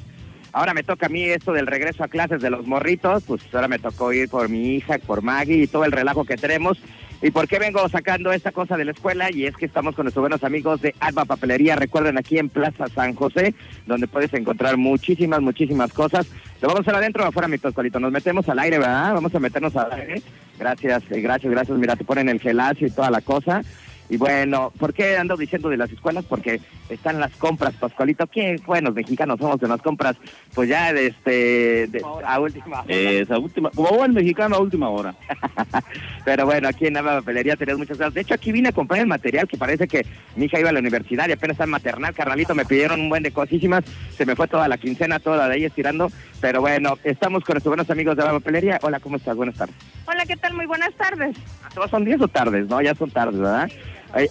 ahora 0.56 0.72
me 0.72 0.82
toca 0.82 1.06
a 1.06 1.08
mí 1.10 1.22
esto 1.22 1.52
del 1.52 1.66
regreso 1.66 2.02
a 2.02 2.08
clases 2.08 2.40
de 2.40 2.48
los 2.48 2.66
morritos. 2.66 3.24
Pues 3.24 3.42
ahora 3.52 3.68
me 3.68 3.78
tocó 3.78 4.12
ir 4.14 4.30
por 4.30 4.48
mi 4.48 4.74
hija, 4.76 4.98
por 4.98 5.20
Maggie 5.20 5.62
y 5.62 5.66
todo 5.66 5.84
el 5.84 5.92
relajo 5.92 6.24
que 6.24 6.36
tenemos. 6.36 6.78
¿Y 7.20 7.30
por 7.30 7.46
qué 7.46 7.58
vengo 7.58 7.86
sacando 7.90 8.32
esta 8.32 8.52
cosa 8.52 8.76
de 8.78 8.86
la 8.86 8.92
escuela? 8.92 9.30
Y 9.30 9.44
es 9.44 9.54
que 9.54 9.66
estamos 9.66 9.94
con 9.94 10.04
nuestros 10.04 10.22
buenos 10.22 10.44
amigos 10.44 10.80
de 10.80 10.94
Alba 10.98 11.26
Papelería. 11.26 11.76
Recuerden, 11.76 12.16
aquí 12.16 12.38
en 12.38 12.48
Plaza 12.48 12.86
San 12.88 13.14
José, 13.14 13.54
donde 13.86 14.08
puedes 14.08 14.32
encontrar 14.32 14.78
muchísimas, 14.78 15.42
muchísimas 15.42 15.92
cosas. 15.92 16.26
¿Lo 16.62 16.68
vamos 16.68 16.80
a 16.80 16.82
hacer 16.82 16.94
adentro 16.94 17.24
o 17.24 17.26
afuera, 17.26 17.48
mi 17.48 17.58
Toscolito? 17.58 18.00
Nos 18.00 18.12
metemos 18.12 18.48
al 18.48 18.58
aire, 18.58 18.78
¿verdad? 18.78 19.12
Vamos 19.12 19.34
a 19.34 19.40
meternos 19.40 19.76
al 19.76 19.92
aire. 19.92 20.22
Gracias, 20.58 21.02
eh, 21.10 21.20
gracias, 21.20 21.50
gracias. 21.50 21.78
Mira, 21.78 21.96
te 21.96 22.04
ponen 22.04 22.30
el 22.30 22.40
gelacio 22.40 22.86
y 22.86 22.90
toda 22.90 23.10
la 23.10 23.20
cosa. 23.20 23.62
Y 24.08 24.16
bueno, 24.18 24.72
¿por 24.78 24.94
qué 24.94 25.16
ando 25.16 25.36
diciendo 25.36 25.68
de 25.68 25.76
las 25.76 25.90
escuelas? 25.90 26.24
Porque 26.24 26.60
están 26.88 27.18
las 27.18 27.32
compras, 27.36 27.74
Pascualito. 27.74 28.26
Qué 28.28 28.56
buenos 28.64 28.94
mexicanos 28.94 29.38
somos 29.40 29.60
en 29.62 29.68
las 29.68 29.82
compras. 29.82 30.16
Pues 30.54 30.68
ya 30.68 30.92
de 30.92 31.08
este, 31.08 31.86
de- 31.88 32.02
a 32.24 32.38
última 32.38 32.82
hora. 32.82 32.94
Esa 32.94 33.38
última, 33.38 33.70
como 33.70 33.88
buen 33.90 34.14
mexicano 34.14 34.56
a 34.56 34.60
última 34.60 34.88
hora. 34.90 35.14
Pero 36.24 36.44
bueno, 36.46 36.68
aquí 36.68 36.86
en 36.86 36.92
Nava 36.94 37.16
Papelería 37.20 37.56
tenemos 37.56 37.80
muchas 37.80 37.96
cosas. 37.98 38.14
De 38.14 38.20
hecho, 38.20 38.34
aquí 38.34 38.52
vine 38.52 38.68
a 38.68 38.72
comprar 38.72 39.00
el 39.00 39.06
material 39.06 39.48
que 39.48 39.56
parece 39.56 39.86
que 39.88 40.06
mi 40.36 40.44
hija 40.46 40.60
iba 40.60 40.70
a 40.70 40.72
la 40.72 40.80
universidad 40.80 41.28
y 41.28 41.32
apenas 41.32 41.54
está 41.54 41.64
en 41.64 41.70
maternal. 41.70 42.14
Carnalito, 42.14 42.54
me 42.54 42.64
pidieron 42.64 43.00
un 43.00 43.08
buen 43.08 43.22
de 43.22 43.32
cosísimas. 43.32 43.84
Se 44.16 44.24
me 44.26 44.36
fue 44.36 44.46
toda 44.48 44.68
la 44.68 44.78
quincena, 44.78 45.18
toda 45.18 45.48
de 45.48 45.54
ahí 45.54 45.64
estirando. 45.64 46.10
Pero 46.40 46.60
bueno, 46.60 46.98
estamos 47.04 47.44
con 47.44 47.54
nuestros 47.54 47.70
buenos 47.70 47.90
amigos 47.90 48.16
de 48.16 48.22
Nava 48.24 48.38
Papelería. 48.38 48.78
Hola, 48.82 49.00
¿cómo 49.00 49.16
estás? 49.16 49.34
Buenas 49.36 49.56
tardes. 49.56 49.74
Hola, 50.06 50.24
¿qué 50.26 50.36
tal? 50.36 50.54
Muy 50.54 50.66
buenas 50.66 50.92
tardes. 50.94 51.36
Todos 51.74 51.90
son 51.90 52.04
días 52.04 52.20
o 52.20 52.28
tardes, 52.28 52.68
¿no? 52.68 52.80
Ya 52.80 52.94
son 52.94 53.10
tardes, 53.10 53.38
¿verdad? 53.38 53.68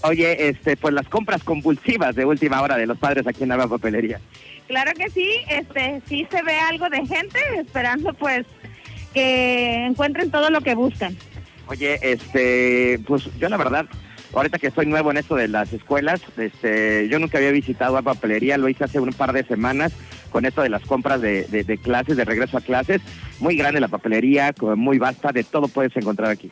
Oye, 0.03 0.49
este, 0.49 0.75
pues 0.77 0.93
las 0.93 1.07
compras 1.07 1.43
convulsivas 1.43 2.15
de 2.15 2.25
última 2.25 2.61
hora 2.61 2.77
de 2.77 2.87
los 2.87 2.97
padres 2.97 3.27
aquí 3.27 3.43
en 3.43 3.49
Nava 3.49 3.67
Papelería. 3.67 4.19
Claro 4.67 4.91
que 4.97 5.09
sí, 5.09 5.29
este, 5.49 6.01
sí 6.07 6.27
se 6.31 6.41
ve 6.41 6.57
algo 6.59 6.89
de 6.89 7.05
gente 7.05 7.39
esperando 7.59 8.13
pues 8.13 8.45
que 9.13 9.85
encuentren 9.85 10.31
todo 10.31 10.49
lo 10.49 10.61
que 10.61 10.75
buscan. 10.75 11.15
Oye, 11.67 11.99
este, 12.01 12.99
pues 13.07 13.29
yo 13.39 13.47
la 13.49 13.57
verdad, 13.57 13.85
ahorita 14.33 14.59
que 14.59 14.67
estoy 14.67 14.85
nuevo 14.87 15.11
en 15.11 15.17
esto 15.17 15.35
de 15.35 15.47
las 15.47 15.71
escuelas, 15.73 16.21
este, 16.37 17.07
yo 17.09 17.19
nunca 17.19 17.37
había 17.37 17.51
visitado 17.51 17.97
a 17.97 18.01
papelería, 18.01 18.57
lo 18.57 18.69
hice 18.69 18.83
hace 18.83 18.99
un 18.99 19.13
par 19.13 19.33
de 19.33 19.43
semanas 19.43 19.93
con 20.31 20.45
esto 20.45 20.61
de 20.61 20.69
las 20.69 20.81
compras 20.83 21.21
de, 21.21 21.43
de- 21.45 21.63
de 21.63 21.77
clases, 21.77 22.17
de 22.17 22.25
regreso 22.25 22.57
a 22.57 22.61
clases. 22.61 23.01
Muy 23.39 23.55
grande 23.55 23.79
la 23.79 23.87
papelería, 23.87 24.53
muy 24.75 24.97
vasta, 24.97 25.31
de 25.31 25.43
todo 25.43 25.67
puedes 25.67 25.95
encontrar 25.95 26.29
aquí. 26.31 26.49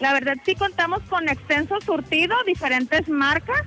La 0.00 0.12
verdad 0.12 0.36
sí 0.44 0.54
contamos 0.54 1.02
con 1.08 1.28
extenso 1.28 1.80
surtido, 1.80 2.36
diferentes 2.46 3.08
marcas, 3.08 3.62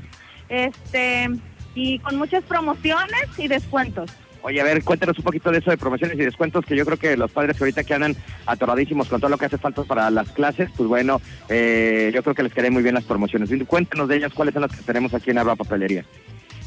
este, 0.50 1.30
y 1.76 2.00
con 2.00 2.18
muchas 2.18 2.44
promociones 2.44 3.28
y 3.38 3.48
descuentos. 3.48 4.12
Oye, 4.44 4.60
a 4.60 4.64
ver, 4.64 4.84
cuéntanos 4.84 5.18
un 5.20 5.24
poquito 5.24 5.52
de 5.52 5.60
eso 5.60 5.70
de 5.70 5.78
promociones 5.78 6.18
y 6.18 6.24
descuentos, 6.24 6.66
que 6.66 6.76
yo 6.76 6.84
creo 6.84 6.98
que 6.98 7.16
los 7.16 7.32
padres 7.32 7.58
que 7.58 7.64
ahorita 7.64 7.84
que 7.84 7.94
andan 7.94 8.16
atoradísimos 8.48 9.08
con 9.08 9.22
todo 9.22 9.30
lo 9.30 9.38
que 9.38 9.46
hace 9.46 9.60
falta 9.60 9.84
para 9.84 10.10
las 10.10 10.30
clases, 10.30 10.70
pues 10.76 10.90
bueno, 10.90 11.22
eh, 11.48 12.12
yo 12.14 12.24
creo 12.24 12.34
que 12.34 12.44
les 12.44 12.52
quedarían 12.52 12.74
muy 12.74 12.82
bien 12.82 12.96
las 12.96 13.04
promociones. 13.04 13.50
Cuéntanos 13.68 14.08
de 14.08 14.18
ellas, 14.18 14.34
cuáles 14.34 14.54
son 14.54 14.64
las 14.64 14.72
que 14.72 14.82
tenemos 14.82 15.14
aquí 15.14 15.30
en 15.30 15.38
Arba 15.38 15.56
Papelería. 15.56 16.06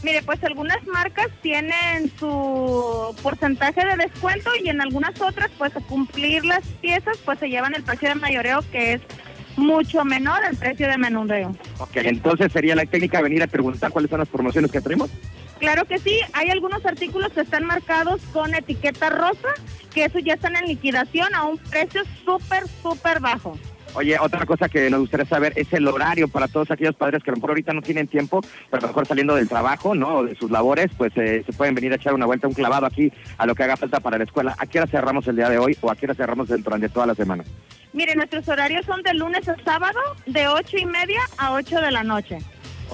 Mire, 0.04 0.22
pues 0.22 0.44
algunas 0.44 0.86
marcas 0.86 1.28
tienen 1.40 2.12
su 2.18 3.16
porcentaje 3.22 3.84
de 3.84 3.96
descuento 3.96 4.50
y 4.62 4.68
en 4.68 4.80
algunas 4.80 5.18
otras, 5.20 5.50
pues 5.56 5.74
a 5.74 5.80
cumplir 5.80 6.44
las 6.44 6.62
piezas, 6.80 7.16
pues 7.24 7.38
se 7.38 7.48
llevan 7.48 7.74
el 7.74 7.82
precio 7.82 8.10
de 8.10 8.14
mayoreo 8.14 8.62
que 8.70 8.92
es 8.92 9.00
mucho 9.56 10.04
menor 10.04 10.44
al 10.44 10.56
precio 10.56 10.88
de 10.88 10.98
menudeo. 10.98 11.54
Ok, 11.78 11.96
entonces 11.96 12.52
sería 12.52 12.74
la 12.74 12.86
técnica 12.86 13.20
venir 13.20 13.42
a 13.42 13.46
preguntar 13.46 13.90
cuáles 13.90 14.10
son 14.10 14.20
las 14.20 14.28
promociones 14.28 14.70
que 14.70 14.80
tenemos. 14.80 15.10
Claro 15.58 15.84
que 15.84 15.98
sí, 15.98 16.18
hay 16.32 16.50
algunos 16.50 16.84
artículos 16.84 17.32
que 17.32 17.40
están 17.40 17.64
marcados 17.64 18.20
con 18.32 18.54
etiqueta 18.54 19.08
rosa, 19.10 19.48
que 19.92 20.04
eso 20.04 20.18
ya 20.18 20.34
están 20.34 20.56
en 20.56 20.66
liquidación 20.66 21.34
a 21.34 21.44
un 21.44 21.58
precio 21.58 22.02
súper, 22.24 22.64
súper 22.82 23.20
bajo. 23.20 23.56
Oye, 23.94 24.18
otra 24.20 24.44
cosa 24.44 24.68
que 24.68 24.90
nos 24.90 25.00
gustaría 25.00 25.26
saber 25.26 25.52
es 25.56 25.72
el 25.72 25.86
horario 25.86 26.26
para 26.26 26.48
todos 26.48 26.70
aquellos 26.70 26.96
padres 26.96 27.22
que 27.22 27.30
a 27.30 27.32
lo 27.32 27.36
mejor 27.36 27.50
ahorita 27.50 27.72
no 27.72 27.80
tienen 27.80 28.08
tiempo, 28.08 28.40
pero 28.70 28.78
a 28.78 28.82
lo 28.82 28.88
mejor 28.88 29.06
saliendo 29.06 29.36
del 29.36 29.48
trabajo, 29.48 29.94
¿no? 29.94 30.16
O 30.16 30.24
de 30.24 30.34
sus 30.34 30.50
labores, 30.50 30.90
pues 30.96 31.12
eh, 31.16 31.44
se 31.46 31.52
pueden 31.52 31.74
venir 31.74 31.92
a 31.92 31.96
echar 31.96 32.12
una 32.12 32.26
vuelta, 32.26 32.48
un 32.48 32.54
clavado 32.54 32.86
aquí 32.86 33.12
a 33.38 33.46
lo 33.46 33.54
que 33.54 33.62
haga 33.62 33.76
falta 33.76 34.00
para 34.00 34.18
la 34.18 34.24
escuela. 34.24 34.56
¿A 34.58 34.66
qué 34.66 34.80
hora 34.80 34.90
cerramos 34.90 35.28
el 35.28 35.36
día 35.36 35.48
de 35.48 35.58
hoy 35.58 35.76
o 35.80 35.90
a 35.90 35.96
qué 35.96 36.06
hora 36.06 36.14
cerramos 36.14 36.48
de 36.48 36.88
toda 36.88 37.06
la 37.06 37.14
semana? 37.14 37.44
Mire, 37.92 38.16
nuestros 38.16 38.48
horarios 38.48 38.84
son 38.86 39.02
de 39.02 39.14
lunes 39.14 39.48
a 39.48 39.54
sábado, 39.64 40.00
de 40.26 40.48
ocho 40.48 40.76
y 40.76 40.86
media 40.86 41.20
a 41.38 41.52
8 41.52 41.80
de 41.80 41.90
la 41.92 42.02
noche. 42.02 42.38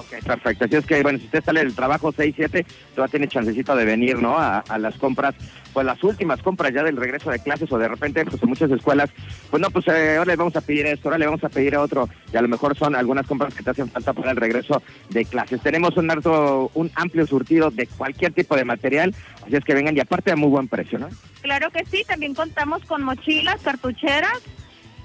Ok, 0.01 0.23
perfecto. 0.25 0.65
Así 0.65 0.75
es 0.75 0.85
que, 0.85 1.03
bueno, 1.03 1.19
si 1.19 1.25
usted 1.25 1.43
sale 1.43 1.59
del 1.59 1.75
trabajo 1.75 2.11
6, 2.11 2.33
7, 2.35 2.65
todavía 2.95 3.11
tiene 3.11 3.27
chancecito 3.27 3.75
de 3.75 3.85
venir, 3.85 4.19
¿no? 4.19 4.37
A, 4.37 4.59
a 4.59 4.77
las 4.79 4.95
compras, 4.95 5.35
pues 5.73 5.85
las 5.85 6.03
últimas 6.03 6.41
compras 6.41 6.73
ya 6.73 6.83
del 6.83 6.97
regreso 6.97 7.29
de 7.29 7.37
clases 7.37 7.71
o 7.71 7.77
de 7.77 7.87
repente, 7.87 8.25
pues 8.25 8.41
en 8.41 8.49
muchas 8.49 8.71
escuelas, 8.71 9.11
pues 9.51 9.61
no, 9.61 9.69
pues 9.69 9.87
eh, 9.89 10.17
ahora 10.17 10.31
le 10.31 10.37
vamos 10.37 10.55
a 10.55 10.61
pedir 10.61 10.87
esto, 10.87 11.07
ahora 11.07 11.19
le 11.19 11.27
vamos 11.27 11.43
a 11.43 11.49
pedir 11.49 11.75
a 11.75 11.81
otro, 11.81 12.09
y 12.33 12.37
a 12.37 12.41
lo 12.41 12.47
mejor 12.47 12.75
son 12.75 12.95
algunas 12.95 13.27
compras 13.27 13.53
que 13.53 13.61
te 13.61 13.69
hacen 13.69 13.89
falta 13.89 14.11
para 14.13 14.31
el 14.31 14.37
regreso 14.37 14.81
de 15.09 15.23
clases. 15.25 15.61
Tenemos 15.61 15.95
un, 15.97 16.09
harto, 16.09 16.71
un 16.73 16.89
amplio 16.95 17.27
surtido 17.27 17.69
de 17.69 17.85
cualquier 17.85 18.33
tipo 18.33 18.55
de 18.55 18.65
material, 18.65 19.13
así 19.45 19.55
es 19.55 19.63
que 19.63 19.75
vengan 19.75 19.95
y 19.95 19.99
aparte 19.99 20.31
a 20.31 20.35
muy 20.35 20.49
buen 20.49 20.67
precio, 20.67 20.97
¿no? 20.97 21.09
Claro 21.41 21.69
que 21.69 21.85
sí, 21.85 22.03
también 22.07 22.33
contamos 22.33 22.83
con 22.85 23.03
mochilas, 23.03 23.61
cartucheras, 23.61 24.41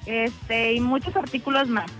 este, 0.06 0.74
y 0.74 0.80
muchos 0.80 1.14
artículos 1.16 1.68
más. 1.68 1.90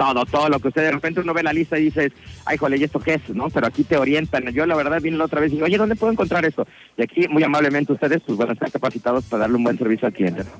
Todo, 0.00 0.24
todo 0.24 0.48
lo 0.48 0.58
que 0.60 0.68
usted 0.68 0.80
de 0.82 0.92
repente 0.92 1.20
uno 1.20 1.34
ve 1.34 1.42
la 1.42 1.52
lista 1.52 1.78
y 1.78 1.84
dices, 1.84 2.10
ay, 2.46 2.56
jole, 2.56 2.78
¿y 2.78 2.84
esto 2.84 2.98
qué 3.00 3.14
es? 3.14 3.28
¿No? 3.28 3.50
Pero 3.50 3.66
aquí 3.66 3.84
te 3.84 3.98
orientan. 3.98 4.46
Yo 4.50 4.64
la 4.64 4.74
verdad 4.74 4.98
vine 5.02 5.18
la 5.18 5.26
otra 5.26 5.40
vez 5.42 5.50
y 5.52 5.56
digo, 5.56 5.66
oye, 5.66 5.76
¿dónde 5.76 5.94
puedo 5.94 6.10
encontrar 6.10 6.42
esto? 6.46 6.66
Y 6.96 7.02
aquí, 7.02 7.28
muy 7.28 7.42
amablemente 7.42 7.92
ustedes, 7.92 8.22
pues 8.24 8.38
bueno, 8.38 8.54
están 8.54 8.70
capacitados 8.70 9.26
para 9.26 9.42
darle 9.42 9.56
un 9.58 9.64
buen 9.64 9.76
servicio 9.76 10.06
al 10.08 10.14
cliente, 10.14 10.44
¿no? 10.44 10.50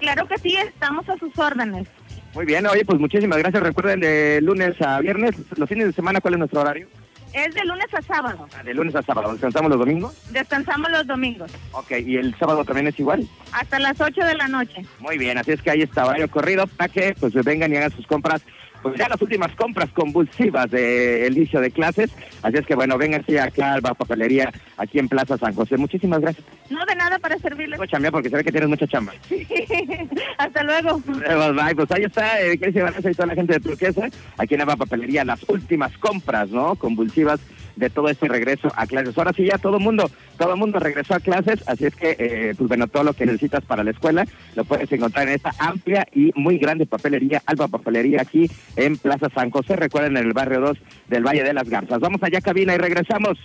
Claro 0.00 0.26
que 0.26 0.36
sí, 0.38 0.56
estamos 0.56 1.08
a 1.08 1.16
sus 1.16 1.36
órdenes. 1.38 1.86
Muy 2.34 2.44
bien, 2.44 2.66
oye, 2.66 2.84
pues 2.84 2.98
muchísimas 2.98 3.38
gracias. 3.38 3.62
Recuerden 3.62 4.00
de 4.00 4.40
lunes 4.42 4.74
a 4.82 4.98
viernes, 5.00 5.36
los 5.56 5.68
fines 5.68 5.86
de 5.86 5.92
semana, 5.92 6.20
¿cuál 6.20 6.34
es 6.34 6.38
nuestro 6.40 6.60
horario? 6.60 6.88
Es 7.34 7.54
de 7.54 7.62
lunes 7.66 7.86
a 7.92 8.00
sábado. 8.02 8.48
Ah, 8.58 8.62
De 8.64 8.72
lunes 8.74 8.96
a 8.96 9.02
sábado, 9.02 9.30
¿descansamos 9.32 9.70
los 9.70 9.78
domingos? 9.78 10.16
Descansamos 10.32 10.90
los 10.90 11.06
domingos, 11.06 11.52
Ok, 11.72 11.92
¿y 12.04 12.16
el 12.16 12.34
sábado 12.38 12.64
también 12.64 12.88
es 12.88 12.98
igual? 12.98 13.28
hasta 13.52 13.78
las 13.78 14.00
8 14.00 14.20
de 14.24 14.34
la 14.34 14.48
noche. 14.48 14.82
Muy 14.98 15.18
bien, 15.18 15.36
así 15.38 15.52
es 15.52 15.62
que 15.62 15.70
ahí 15.70 15.82
está 15.82 16.04
horario 16.06 16.28
corrido 16.30 16.66
para 16.66 16.88
que 16.88 17.14
pues 17.20 17.32
vengan 17.44 17.72
y 17.72 17.76
hagan 17.76 17.92
sus 17.92 18.06
compras. 18.08 18.42
Pues 18.82 18.96
ya 18.96 19.08
las 19.08 19.20
últimas 19.20 19.54
compras 19.54 19.90
convulsivas 19.90 20.70
del 20.70 21.36
inicio 21.36 21.60
de 21.60 21.70
clases. 21.70 22.10
Así 22.42 22.58
es 22.58 22.66
que 22.66 22.74
bueno, 22.74 22.96
vengan 22.96 23.20
aquí 23.20 23.36
acá 23.36 23.74
al 23.74 23.82
Papelería, 23.82 24.52
aquí 24.76 24.98
en 24.98 25.08
Plaza 25.08 25.36
San 25.36 25.54
José. 25.54 25.76
Muchísimas 25.76 26.20
gracias. 26.20 26.46
No 26.70 26.84
de 26.86 26.94
nada 26.94 27.18
para 27.18 27.38
servirles. 27.38 27.78
Voy 27.78 27.86
a 27.86 27.90
chambear 27.90 28.12
porque 28.12 28.30
se 28.30 28.36
ve 28.36 28.44
que 28.44 28.52
tienes 28.52 28.68
mucha 28.68 28.86
chamba. 28.86 29.12
hasta 30.38 30.62
luego. 30.62 31.02
Eh, 31.26 31.52
bye, 31.52 31.74
Pues 31.74 31.90
ahí 31.90 32.04
está, 32.04 32.40
eh, 32.40 32.58
¿qué 32.58 32.66
dice 32.66 32.82
Vanessa 32.82 33.10
y 33.10 33.14
toda 33.14 33.26
la 33.26 33.34
gente 33.34 33.54
de 33.54 33.60
Turquesa? 33.60 34.08
Aquí 34.36 34.54
en 34.54 34.60
la 34.60 34.76
papelería, 34.76 35.24
las 35.24 35.48
últimas 35.48 35.96
compras, 35.98 36.50
¿no? 36.50 36.76
Convulsivas 36.76 37.40
de 37.78 37.90
todo 37.90 38.08
este 38.08 38.28
regreso 38.28 38.68
a 38.74 38.86
clases. 38.86 39.16
Ahora 39.16 39.32
sí, 39.32 39.44
ya 39.44 39.58
todo 39.58 39.78
mundo, 39.78 40.10
todo 40.36 40.56
mundo 40.56 40.78
regresó 40.78 41.14
a 41.14 41.20
clases, 41.20 41.62
así 41.66 41.86
es 41.86 41.94
que, 41.94 42.16
eh, 42.18 42.54
pues 42.56 42.68
bueno, 42.68 42.88
todo 42.88 43.04
lo 43.04 43.12
que 43.12 43.24
necesitas 43.24 43.64
para 43.64 43.84
la 43.84 43.92
escuela 43.92 44.24
lo 44.56 44.64
puedes 44.64 44.90
encontrar 44.90 45.28
en 45.28 45.34
esta 45.34 45.52
amplia 45.58 46.06
y 46.12 46.32
muy 46.34 46.58
grande 46.58 46.86
papelería, 46.86 47.42
Alba 47.46 47.68
Papelería, 47.68 48.22
aquí 48.22 48.50
en 48.76 48.96
Plaza 48.96 49.28
San 49.34 49.50
José, 49.50 49.76
recuerden, 49.76 50.16
en 50.16 50.26
el 50.26 50.32
barrio 50.32 50.60
2 50.60 50.78
del 51.08 51.24
Valle 51.24 51.42
de 51.42 51.52
las 51.52 51.68
Garzas. 51.68 52.00
Vamos 52.00 52.22
allá, 52.22 52.40
cabina, 52.40 52.74
y 52.74 52.78
regresamos. 52.78 53.38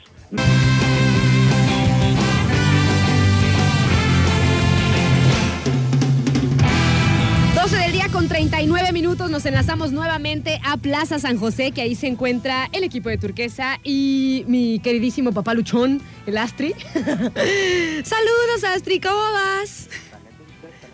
12 7.63 7.77
del 7.77 7.91
día 7.93 8.09
con 8.11 8.27
39 8.27 8.91
minutos 8.91 9.31
nos 9.31 9.45
enlazamos 9.45 9.93
nuevamente 9.93 10.59
a 10.65 10.75
Plaza 10.75 11.17
San 11.17 11.37
José, 11.37 11.71
que 11.71 11.81
ahí 11.81 11.95
se 11.95 12.07
encuentra 12.07 12.67
el 12.73 12.83
equipo 12.83 13.07
de 13.07 13.17
Turquesa 13.17 13.79
y 13.85 14.43
mi 14.47 14.79
queridísimo 14.79 15.31
papá 15.31 15.53
Luchón, 15.53 16.01
el 16.25 16.37
Astri. 16.37 16.73
Saludos, 16.93 18.63
Astri, 18.75 18.99
¿cómo 18.99 19.15
vas? 19.15 19.89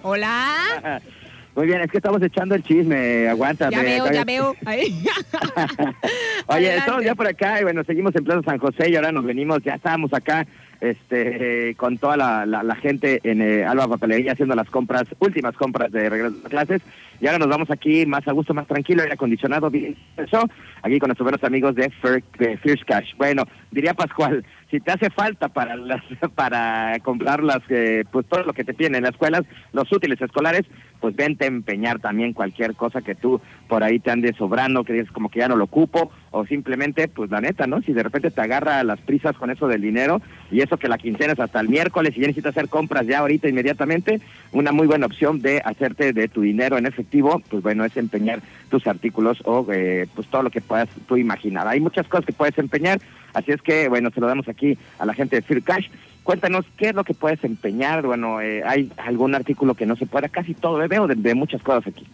Hola. 0.03 1.01
Muy 1.55 1.65
bien, 1.65 1.81
es 1.81 1.91
que 1.91 1.97
estamos 1.97 2.21
echando 2.21 2.55
el 2.55 2.63
chisme, 2.63 3.27
aguántame. 3.27 3.75
Ya 3.75 3.81
veo, 3.81 4.11
ya 4.11 4.23
veo. 4.23 4.55
Oye, 6.47 6.77
estamos 6.77 7.03
ya 7.03 7.15
por 7.15 7.27
acá 7.27 7.59
y 7.59 7.63
bueno, 7.63 7.83
seguimos 7.83 8.15
en 8.15 8.23
Plaza 8.23 8.41
San 8.43 8.59
José 8.59 8.89
y 8.89 8.95
ahora 8.95 9.11
nos 9.11 9.25
venimos, 9.25 9.63
ya 9.63 9.75
estábamos 9.75 10.13
acá 10.13 10.45
este, 10.81 11.75
con 11.75 11.97
toda 11.97 12.15
la, 12.15 12.45
la, 12.45 12.63
la 12.63 12.75
gente 12.75 13.19
en 13.23 13.41
eh, 13.41 13.65
Alba 13.65 13.87
Papelería 13.87 14.33
haciendo 14.33 14.55
las 14.55 14.69
compras, 14.69 15.03
últimas 15.19 15.55
compras 15.55 15.91
de 15.91 16.09
regreso 16.09 16.35
a 16.45 16.49
clases. 16.49 16.81
Y 17.21 17.27
ahora 17.27 17.39
nos 17.39 17.49
vamos 17.49 17.69
aquí 17.69 18.05
más 18.05 18.25
a 18.27 18.31
gusto, 18.31 18.53
más 18.53 18.67
tranquilo, 18.67 19.01
aire 19.01 19.15
acondicionado, 19.15 19.69
bien 19.69 19.97
eso, 20.15 20.49
aquí 20.81 20.99
con 20.99 21.09
nuestros 21.09 21.25
buenos 21.25 21.43
amigos 21.43 21.75
de, 21.75 21.91
de 22.37 22.57
First 22.57 22.83
Cash. 22.85 23.13
Bueno, 23.17 23.43
diría 23.71 23.93
Pascual, 23.93 24.45
si 24.71 24.79
te 24.79 24.91
hace 24.91 25.09
falta 25.09 25.49
para 25.49 25.75
las, 25.75 26.01
para 26.35 26.97
comprar 27.03 27.43
las, 27.43 27.59
eh, 27.69 28.05
pues 28.09 28.25
todo 28.27 28.43
lo 28.43 28.53
que 28.53 28.63
te 28.63 28.73
piden 28.73 28.95
en 28.95 29.03
las 29.03 29.11
escuelas, 29.11 29.43
los 29.73 29.91
útiles 29.91 30.21
escolares, 30.21 30.63
pues 30.99 31.15
vente 31.15 31.45
a 31.45 31.47
empeñar 31.47 31.99
también 31.99 32.33
cualquier 32.33 32.75
cosa 32.75 33.01
que 33.01 33.15
tú 33.15 33.41
por 33.67 33.83
ahí 33.83 33.99
te 33.99 34.11
andes 34.11 34.35
sobrando, 34.35 34.83
que 34.83 34.93
dices 34.93 35.11
como 35.11 35.29
que 35.29 35.39
ya 35.39 35.47
no 35.47 35.55
lo 35.55 35.65
ocupo, 35.65 36.11
o 36.31 36.45
simplemente, 36.45 37.07
pues 37.07 37.29
la 37.29 37.41
neta, 37.41 37.67
¿no? 37.67 37.81
Si 37.81 37.93
de 37.93 38.03
repente 38.03 38.31
te 38.31 38.41
agarra 38.41 38.83
las 38.83 38.99
prisas 38.99 39.35
con 39.35 39.49
eso 39.49 39.67
del 39.67 39.81
dinero, 39.81 40.21
y 40.51 40.61
eso 40.61 40.77
que 40.77 40.87
la 40.87 40.97
quincena 40.97 41.33
es 41.33 41.39
hasta 41.39 41.59
el 41.59 41.69
miércoles, 41.69 42.13
y 42.15 42.21
ya 42.21 42.27
necesitas 42.27 42.57
hacer 42.57 42.69
compras 42.69 43.05
ya 43.05 43.19
ahorita 43.19 43.47
inmediatamente, 43.47 44.19
una 44.51 44.71
muy 44.71 44.87
buena 44.87 45.05
opción 45.05 45.41
de 45.41 45.61
hacerte 45.63 46.13
de 46.13 46.27
tu 46.27 46.41
dinero 46.41 46.77
en 46.77 46.85
efectivo, 46.85 47.41
pues 47.49 47.63
bueno, 47.63 47.85
es 47.85 47.95
empeñar 47.97 48.41
tus 48.69 48.87
artículos 48.87 49.41
o 49.45 49.65
eh, 49.71 50.07
pues 50.15 50.27
todo 50.27 50.43
lo 50.43 50.49
que 50.49 50.61
puedas 50.61 50.89
tú 51.07 51.17
imaginar. 51.17 51.67
Hay 51.67 51.79
muchas 51.79 52.07
cosas 52.07 52.25
que 52.25 52.33
puedes 52.33 52.57
empeñar, 52.57 52.99
así 53.33 53.51
es 53.51 53.61
que, 53.61 53.87
bueno, 53.87 54.09
se 54.11 54.19
lo 54.19 54.27
damos 54.27 54.47
aquí 54.47 54.77
a 54.97 55.05
la 55.05 55.13
gente 55.13 55.35
de 55.35 55.41
Fear 55.41 55.61
Cash. 55.63 55.87
Cuéntanos 56.29 56.63
qué 56.77 56.89
es 56.89 56.93
lo 56.93 57.03
que 57.03 57.15
puedes 57.15 57.43
empeñar. 57.43 58.05
Bueno, 58.05 58.39
eh, 58.39 58.61
hay 58.63 58.91
algún 58.97 59.33
artículo 59.33 59.73
que 59.73 59.87
no 59.87 59.95
se 59.95 60.05
pueda, 60.05 60.29
casi 60.29 60.53
todo, 60.53 60.79
eh, 60.83 60.87
veo 60.87 61.07
de, 61.07 61.15
de 61.15 61.33
muchas 61.33 61.59
cosas 61.63 61.87
aquí. 61.87 62.05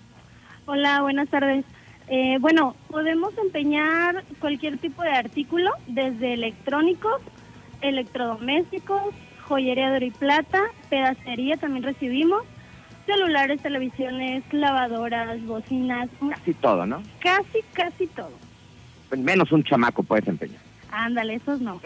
Hola, 0.68 1.02
buenas 1.02 1.28
tardes. 1.28 1.66
Eh, 2.08 2.38
bueno, 2.40 2.78
podemos 2.88 3.38
empeñar 3.38 4.24
cualquier 4.40 4.78
tipo 4.78 5.04
de 5.04 5.10
artículo, 5.10 5.70
desde 5.88 6.32
electrónicos, 6.32 7.22
electrodomésticos, 7.82 9.02
joyería 9.50 9.90
de 9.90 9.98
oro 9.98 10.06
y 10.06 10.12
plata, 10.12 10.64
pedacería 10.90 11.58
también 11.58 11.84
recibimos, 11.84 12.44
celulares, 13.06 13.62
televisiones, 13.62 14.46
lavadoras, 14.54 15.46
bocinas, 15.46 16.08
Casi 16.30 16.54
todo, 16.54 16.86
¿no? 16.86 17.04
casi, 17.20 17.60
casi 17.74 18.08
todo. 18.08 18.32
Menos 19.18 19.52
un 19.52 19.66
chamaco 19.66 20.04
puedes 20.04 20.26
empeñar. 20.26 20.62
Ándale, 20.90 21.34
esos 21.34 21.60
no. 21.60 21.82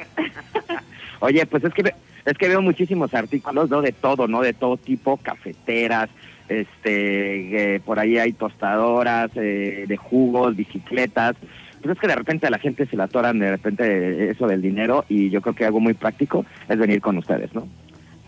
Oye, 1.21 1.43
pues 1.47 1.63
es 1.63 1.73
que 1.73 1.91
es 2.25 2.37
que 2.37 2.47
veo 2.47 2.61
muchísimos 2.61 3.13
artículos, 3.13 3.69
¿no? 3.69 3.81
De 3.81 3.91
todo, 3.91 4.27
¿no? 4.27 4.41
De 4.41 4.53
todo 4.53 4.77
tipo, 4.77 5.17
cafeteras, 5.17 6.09
este, 6.47 7.75
eh, 7.75 7.79
por 7.79 7.99
ahí 7.99 8.17
hay 8.17 8.33
tostadoras, 8.33 9.31
eh, 9.35 9.85
de 9.87 9.97
jugos, 9.97 10.55
bicicletas. 10.55 11.35
Pues 11.81 11.95
es 11.95 11.99
que 11.99 12.07
de 12.07 12.15
repente 12.15 12.47
a 12.47 12.49
la 12.49 12.59
gente 12.59 12.85
se 12.85 12.97
la 12.97 13.05
atoran 13.05 13.39
de 13.39 13.51
repente 13.51 14.29
eso 14.29 14.47
del 14.47 14.61
dinero 14.61 15.05
y 15.07 15.29
yo 15.29 15.41
creo 15.41 15.55
que 15.55 15.65
algo 15.65 15.79
muy 15.79 15.93
práctico 15.93 16.45
es 16.67 16.77
venir 16.77 16.99
con 16.99 17.17
ustedes, 17.17 17.53
¿no? 17.53 17.67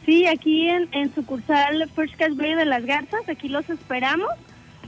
Sí, 0.06 0.26
aquí 0.26 0.70
en, 0.70 0.88
en 0.94 1.14
sucursal 1.14 1.88
First 1.94 2.16
Cash 2.16 2.36
Bay 2.36 2.56
de 2.56 2.66
las 2.66 2.86
Garzas, 2.86 3.28
aquí 3.28 3.50
los 3.50 3.70
esperamos 3.70 4.30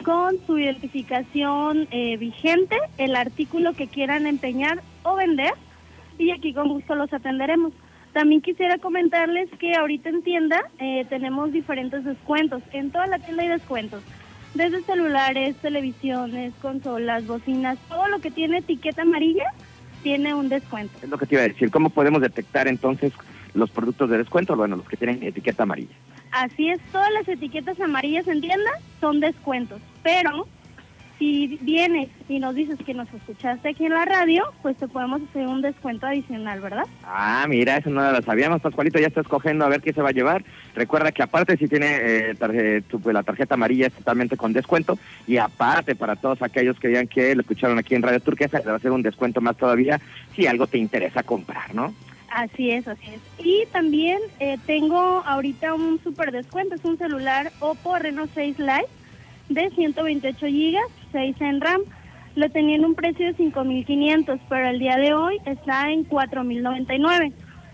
con 0.04 0.38
su 0.46 0.58
identificación 0.60 1.88
eh, 1.92 2.18
vigente, 2.18 2.78
el 2.98 3.16
artículo 3.16 3.74
que 3.74 3.88
quieran 3.88 4.28
empeñar 4.28 4.82
o 5.04 5.16
vender 5.16 5.54
y 6.18 6.32
aquí 6.32 6.54
con 6.54 6.70
gusto 6.70 6.96
los 6.96 7.12
atenderemos. 7.14 7.74
También 8.14 8.42
quisiera 8.42 8.78
comentarles 8.78 9.50
que 9.60 9.76
ahorita 9.76 10.10
en 10.10 10.22
tienda 10.22 10.62
eh, 10.80 11.06
tenemos 11.10 11.52
diferentes 11.52 12.06
descuentos. 12.06 12.62
En 12.72 12.92
toda 12.92 13.08
la 13.08 13.20
tienda 13.20 13.44
hay 13.44 13.50
descuentos. 13.50 14.04
Desde 14.54 14.84
celulares, 14.84 15.56
televisiones, 15.58 16.54
consolas, 16.62 17.26
bocinas, 17.26 17.80
todo 17.90 18.08
lo 18.08 18.20
que 18.20 18.30
tiene 18.30 18.60
etiqueta 18.60 19.02
amarilla 19.02 19.46
tiene 20.04 20.36
un 20.36 20.48
descuento. 20.48 20.94
Es 21.02 21.10
lo 21.10 21.18
que 21.18 21.26
te 21.26 21.36
iba 21.36 21.44
a 21.44 21.48
decir. 21.48 21.72
¿Cómo 21.72 21.90
podemos 21.90 22.22
detectar 22.22 22.68
entonces 22.68 23.12
los 23.56 23.72
productos 23.72 24.12
de 24.12 24.20
descuento? 24.20 24.56
Bueno, 24.56 24.76
los 24.76 24.88
que 24.88 24.98
tienen 24.98 25.24
etiqueta 25.24 25.64
amarilla. 25.64 25.96
Así 26.32 26.70
es, 26.70 26.80
todas 26.92 27.12
las 27.14 27.28
etiquetas 27.28 27.80
amarillas 27.80 28.28
en 28.28 28.42
tienda 28.42 28.72
son 29.00 29.20
descuentos, 29.20 29.82
pero 30.04 30.48
si 31.20 31.58
vienes 31.62 32.10
y 32.28 32.40
nos 32.40 32.54
dices 32.56 32.78
que 32.86 32.94
nos 32.94 33.08
escuchaste 33.14 33.70
aquí 33.70 33.86
en 33.86 33.94
la 33.94 34.04
radio, 34.04 34.44
pues 34.62 34.76
te 34.78 34.88
podemos 34.88 35.22
hacer 35.30 35.48
un 35.48 35.62
descuento 35.62 36.06
adicional, 36.08 36.60
¿verdad? 36.60 36.84
Ah, 37.06 37.46
mira, 37.48 37.78
eso 37.78 37.90
no 37.90 38.12
lo 38.12 38.22
sabíamos, 38.22 38.62
Pascualito, 38.62 39.00
ya 39.00 39.08
está 39.08 39.22
escogiendo 39.22 39.64
a 39.64 39.70
ver 39.70 39.82
qué 39.82 39.94
se 39.94 40.02
va 40.02 40.10
a 40.10 40.14
llevar. 40.14 40.44
Recuerda 40.76 41.12
que 41.12 41.24
aparte 41.24 41.56
si 41.58 41.68
tiene 41.68 41.88
eh, 42.02 42.36
tarje- 42.38 42.84
tu- 42.84 43.00
pues, 43.00 43.14
la 43.14 43.24
tarjeta 43.24 43.54
amarilla 43.56 43.88
es 43.88 43.94
totalmente 43.94 44.36
con 44.38 44.52
descuento 44.54 44.98
y 45.28 45.38
aparte 45.38 45.96
para 45.96 46.16
todos 46.16 46.42
aquellos 46.42 46.80
que 46.80 46.90
digan 46.90 47.08
que 47.08 47.36
lo 47.36 47.42
escucharon 47.42 47.78
aquí 47.80 47.96
en 47.96 48.02
Radio 48.04 48.20
Turquesa, 48.20 48.60
le 48.60 48.66
va 48.66 48.74
a 48.74 48.78
hacer 48.78 48.92
un 48.92 49.02
descuento 49.04 49.40
más 49.40 49.56
todavía 49.56 50.02
si 50.36 50.48
algo 50.48 50.68
te 50.68 50.78
interesa 50.78 51.24
comprar, 51.24 51.74
¿no? 51.74 51.94
Así 52.36 52.72
es, 52.72 52.88
así 52.88 53.06
es. 53.14 53.22
Y 53.46 53.64
también 53.72 54.18
eh, 54.40 54.58
tengo 54.66 54.98
ahorita 55.26 55.76
un 55.76 56.02
super 56.04 56.32
descuento, 56.32 56.74
es 56.76 56.84
un 56.84 56.98
celular 56.98 57.52
Oppo 57.60 57.98
Reno 58.00 58.26
6 58.34 58.58
Lite 58.58 58.88
de 59.50 59.70
128 59.72 60.46
gigas, 60.48 60.86
6 61.12 61.36
en 61.42 61.62
RAM. 61.62 61.82
Lo 62.36 62.50
tenía 62.50 62.76
en 62.76 62.86
un 62.86 62.96
precio 62.96 63.28
de 63.28 63.36
5.500, 63.36 64.40
pero 64.50 64.68
el 64.68 64.80
día 64.80 64.98
de 64.98 65.14
hoy 65.14 65.40
está 65.46 65.92
en 65.92 66.08
4.099. 66.08 67.34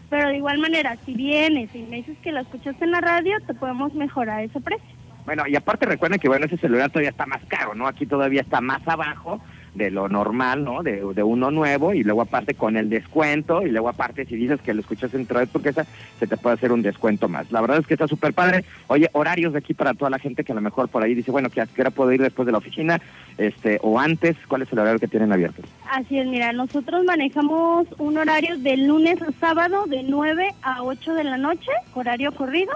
Pero 0.10 0.30
de 0.30 0.38
igual 0.38 0.58
manera, 0.58 0.98
si 1.06 1.14
vienes 1.14 1.74
y 1.74 1.84
me 1.84 1.98
dices 1.98 2.18
que 2.22 2.32
lo 2.32 2.42
escuchaste 2.42 2.84
en 2.84 2.92
la 2.92 3.02
radio, 3.02 3.38
te 3.46 3.54
podemos 3.54 3.94
mejorar 3.94 4.44
ese 4.44 4.60
precio. 4.60 4.88
Bueno, 5.26 5.44
y 5.48 5.56
aparte 5.56 5.86
recuerden 5.86 6.20
que 6.20 6.28
bueno, 6.28 6.48
ese 6.48 6.58
celular 6.58 6.90
todavía 6.90 7.12
está 7.12 7.26
más 7.26 7.44
caro, 7.48 7.76
¿no? 7.76 7.88
Aquí 7.88 8.06
todavía 8.06 8.42
está 8.42 8.62
más 8.62 8.86
abajo 8.88 9.40
de 9.76 9.92
lo 9.92 10.08
normal, 10.10 10.64
¿no? 10.64 10.84
De, 10.84 11.04
de 11.14 11.24
uno 11.24 11.52
nuevo 11.52 11.94
y 11.94 12.04
luego 12.04 12.22
aparte 12.22 12.54
con 12.54 12.78
el 12.78 12.90
descuento 12.90 13.62
y 13.62 13.72
luego 13.72 13.90
aparte 13.90 14.26
si 14.26 14.36
dices 14.36 14.62
que 14.62 14.74
lo 14.74 14.82
escuchas 14.82 15.14
en 15.14 15.28
Radio 15.28 15.48
Turquesa, 15.48 15.86
se 16.20 16.28
te 16.28 16.38
puede 16.38 16.56
hacer 16.56 16.72
un 16.72 16.82
descuento 16.82 17.28
más. 17.28 17.52
La 17.52 17.62
verdad 17.62 17.80
es 17.80 17.88
que 17.88 17.94
está 17.94 18.08
súper 18.08 18.34
padre. 18.34 18.64
Oye, 18.88 19.10
horarios 19.14 19.54
de 19.54 19.60
aquí 19.60 19.74
para 19.74 19.94
toda 19.94 20.10
la 20.10 20.20
gente 20.20 20.44
que 20.44 20.52
a 20.52 20.56
lo 20.56 20.62
mejor 20.62 20.90
por 20.90 21.04
ahí 21.04 21.14
dice, 21.14 21.32
bueno, 21.32 21.50
que 21.50 21.62
a 21.62 21.66
qué 21.66 21.90
puedo 21.92 22.12
ir 22.12 22.22
después 22.22 22.46
de 22.46 22.52
la 22.52 22.58
oficina, 22.58 23.02
este, 23.38 23.80
o 23.82 24.00
antes, 24.00 24.36
¿cuál 24.48 24.62
es 24.62 24.72
el 24.72 24.80
horario 24.80 25.00
que 25.00 25.08
tienen 25.08 25.32
abierto? 25.32 25.62
Así 25.90 26.18
es, 26.18 26.28
mira, 26.28 26.52
nosotros 26.54 27.04
manejamos 27.06 27.88
un 27.98 28.18
horario 28.18 28.58
de 28.58 28.78
lunes 28.78 29.22
a 29.22 29.32
sábado 29.40 29.86
de 29.88 30.04
9 30.04 30.54
a 30.62 30.84
8 30.84 31.14
de 31.14 31.24
la 31.24 31.38
noche, 31.38 31.72
horario 31.94 32.32
corrido, 32.34 32.72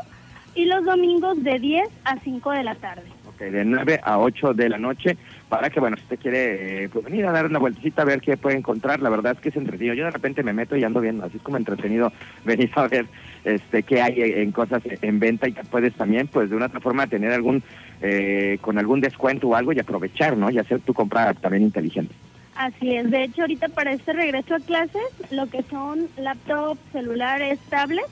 y 0.55 0.65
los 0.65 0.85
domingos 0.85 1.43
de 1.43 1.59
10 1.59 1.89
a 2.05 2.19
5 2.19 2.51
de 2.51 2.63
la 2.63 2.75
tarde. 2.75 3.03
Ok, 3.43 3.51
de 3.51 3.65
9 3.65 3.99
a 4.03 4.19
8 4.19 4.53
de 4.53 4.69
la 4.69 4.77
noche, 4.77 5.17
para 5.49 5.69
que, 5.69 5.79
bueno, 5.79 5.97
si 5.97 6.03
usted 6.03 6.19
quiere 6.19 6.83
eh, 6.83 6.89
pues 6.89 7.05
venir 7.05 7.25
a 7.25 7.31
dar 7.31 7.45
una 7.45 7.59
vueltecita 7.59 8.01
a 8.01 8.05
ver 8.05 8.21
qué 8.21 8.37
puede 8.37 8.57
encontrar, 8.57 9.01
la 9.01 9.09
verdad 9.09 9.33
es 9.33 9.39
que 9.39 9.49
es 9.49 9.55
entretenido. 9.55 9.95
Yo 9.95 10.05
de 10.05 10.11
repente 10.11 10.43
me 10.43 10.53
meto 10.53 10.75
y 10.75 10.83
ando 10.83 11.01
viendo, 11.01 11.25
así 11.25 11.37
es 11.37 11.43
como 11.43 11.57
entretenido 11.57 12.11
venir 12.45 12.71
a 12.75 12.87
ver 12.87 13.05
este 13.43 13.83
qué 13.83 14.01
hay 14.01 14.21
en 14.21 14.51
cosas 14.51 14.81
en 14.85 15.19
venta 15.19 15.47
y 15.47 15.53
que 15.53 15.63
puedes 15.63 15.93
también, 15.95 16.27
pues 16.27 16.49
de 16.49 16.55
una 16.55 16.67
otra 16.67 16.79
forma, 16.79 17.07
tener 17.07 17.31
algún, 17.31 17.63
eh, 18.01 18.57
con 18.61 18.77
algún 18.77 19.01
descuento 19.01 19.49
o 19.49 19.55
algo 19.55 19.73
y 19.73 19.79
aprovechar, 19.79 20.37
¿no? 20.37 20.49
Y 20.49 20.59
hacer 20.59 20.79
tu 20.81 20.93
compra 20.93 21.33
también 21.33 21.63
inteligente. 21.63 22.13
Así 22.55 22.95
es, 22.95 23.09
de 23.09 23.23
hecho 23.23 23.41
ahorita 23.41 23.69
para 23.69 23.93
este 23.93 24.13
regreso 24.13 24.55
a 24.55 24.59
clases, 24.59 25.01
lo 25.31 25.47
que 25.47 25.63
son 25.63 26.07
laptops, 26.17 26.79
celulares, 26.91 27.59
tablets, 27.69 28.07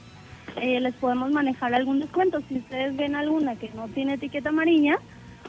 eh, 0.60 0.80
les 0.80 0.94
podemos 0.94 1.30
manejar 1.30 1.72
algún 1.74 2.00
descuento. 2.00 2.40
Si 2.48 2.58
ustedes 2.58 2.96
ven 2.96 3.14
alguna 3.14 3.56
que 3.56 3.70
no 3.74 3.88
tiene 3.88 4.14
etiqueta 4.14 4.50
amarilla, 4.50 4.98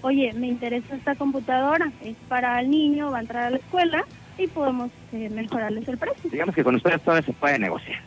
oye, 0.03 0.31
me 0.33 0.47
interesa 0.47 0.95
esta 0.95 1.15
computadora, 1.15 1.91
es 2.03 2.15
para 2.27 2.59
el 2.59 2.69
niño, 2.69 3.11
va 3.11 3.17
a 3.17 3.21
entrar 3.21 3.43
a 3.45 3.49
la 3.49 3.57
escuela 3.57 4.05
y 4.37 4.47
podemos 4.47 4.91
eh, 5.11 5.29
mejorarles 5.29 5.87
el 5.87 5.97
precio. 5.97 6.29
Digamos 6.29 6.53
que 6.53 6.63
con 6.63 6.75
ustedes 6.75 7.01
todo 7.01 7.21
se 7.21 7.33
puede 7.33 7.57
negociar. 7.57 7.99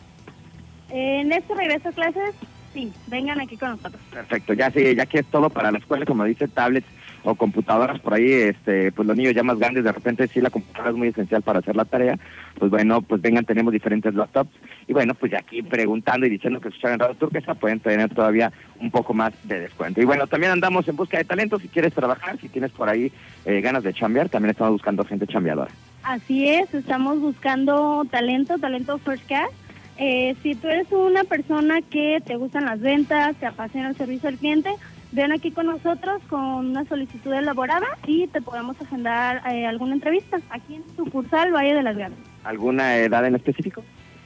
En 0.89 1.33
este 1.33 1.53
regreso 1.53 1.89
a 1.89 1.91
clases, 1.91 2.35
sí, 2.73 2.93
vengan 3.07 3.41
aquí 3.41 3.57
con 3.57 3.71
nosotros. 3.71 4.01
Perfecto, 4.11 4.53
ya 4.53 4.71
sí, 4.71 4.95
ya 4.95 5.05
que 5.05 5.19
es 5.19 5.25
todo 5.27 5.49
para 5.49 5.71
la 5.71 5.79
escuela, 5.79 6.05
como 6.05 6.23
dice, 6.23 6.47
tablets 6.47 6.87
o 7.29 7.35
computadoras 7.35 7.99
por 7.99 8.13
ahí, 8.13 8.31
este, 8.31 8.89
pues 8.93 9.05
los 9.05 9.17
niños 9.17 9.33
ya 9.33 9.43
más 9.43 9.59
grandes, 9.59 9.83
de 9.83 9.91
repente 9.91 10.29
sí 10.29 10.39
la 10.39 10.49
computadora 10.49 10.91
es 10.91 10.95
muy 10.95 11.09
esencial 11.09 11.41
para 11.41 11.59
hacer 11.59 11.75
la 11.75 11.83
tarea, 11.83 12.17
pues 12.57 12.71
bueno, 12.71 13.01
pues 13.01 13.21
vengan, 13.21 13.43
tenemos 13.43 13.73
diferentes 13.73 14.13
laptops, 14.15 14.49
y 14.87 14.93
bueno, 14.93 15.13
pues 15.13 15.33
ya 15.33 15.39
aquí 15.39 15.61
preguntando 15.61 16.25
y 16.25 16.29
diciendo 16.29 16.61
que 16.61 16.69
escuchan 16.69 16.93
en 16.93 16.99
Radio 16.99 17.15
Turquesa, 17.15 17.53
pueden 17.53 17.81
tener 17.81 18.15
todavía 18.15 18.53
un 18.79 18.91
poco 18.91 19.13
más 19.13 19.33
de 19.43 19.59
descuento. 19.59 20.01
Y 20.01 20.05
bueno, 20.05 20.25
también 20.27 20.53
andamos 20.53 20.87
en 20.87 20.95
busca 20.95 21.17
de 21.17 21.25
talento, 21.25 21.59
si 21.59 21.67
quieres 21.67 21.93
trabajar, 21.93 22.39
si 22.39 22.47
tienes 22.47 22.71
por 22.71 22.87
ahí 22.87 23.11
eh, 23.43 23.59
ganas 23.59 23.83
de 23.83 23.93
chambear, 23.93 24.29
también 24.29 24.51
estamos 24.51 24.71
buscando 24.71 25.03
gente 25.03 25.27
chambeadora. 25.27 25.71
Así 26.03 26.47
es, 26.47 26.73
estamos 26.73 27.19
buscando 27.19 28.05
talento, 28.09 28.57
talento 28.57 28.99
First 28.99 29.27
Cash. 29.27 29.51
Eh, 29.97 30.33
si 30.43 30.55
tú 30.55 30.69
eres 30.69 30.89
una 30.91 31.25
persona 31.25 31.81
que 31.81 32.21
te 32.25 32.37
gustan 32.37 32.63
las 32.63 32.79
ventas, 32.79 33.35
te 33.35 33.47
apasiona 33.47 33.89
el 33.89 33.97
servicio 33.97 34.29
al 34.29 34.37
cliente, 34.37 34.69
ven 35.11 35.31
aquí 35.31 35.51
con 35.51 35.67
nosotros 35.67 36.21
con 36.29 36.41
una 36.41 36.85
solicitud 36.85 37.33
elaborada 37.33 37.87
y 38.05 38.27
te 38.27 38.41
podemos 38.41 38.79
agendar 38.81 39.41
eh, 39.51 39.65
alguna 39.65 39.93
entrevista 39.93 40.39
aquí 40.49 40.75
en 40.75 40.83
sucursal 40.95 41.53
Valle 41.53 41.75
de 41.75 41.83
las 41.83 41.97
Garzas. 41.97 42.19
¿Alguna 42.43 42.97
edad 42.97 43.25
en 43.25 43.35
específico? 43.35 43.83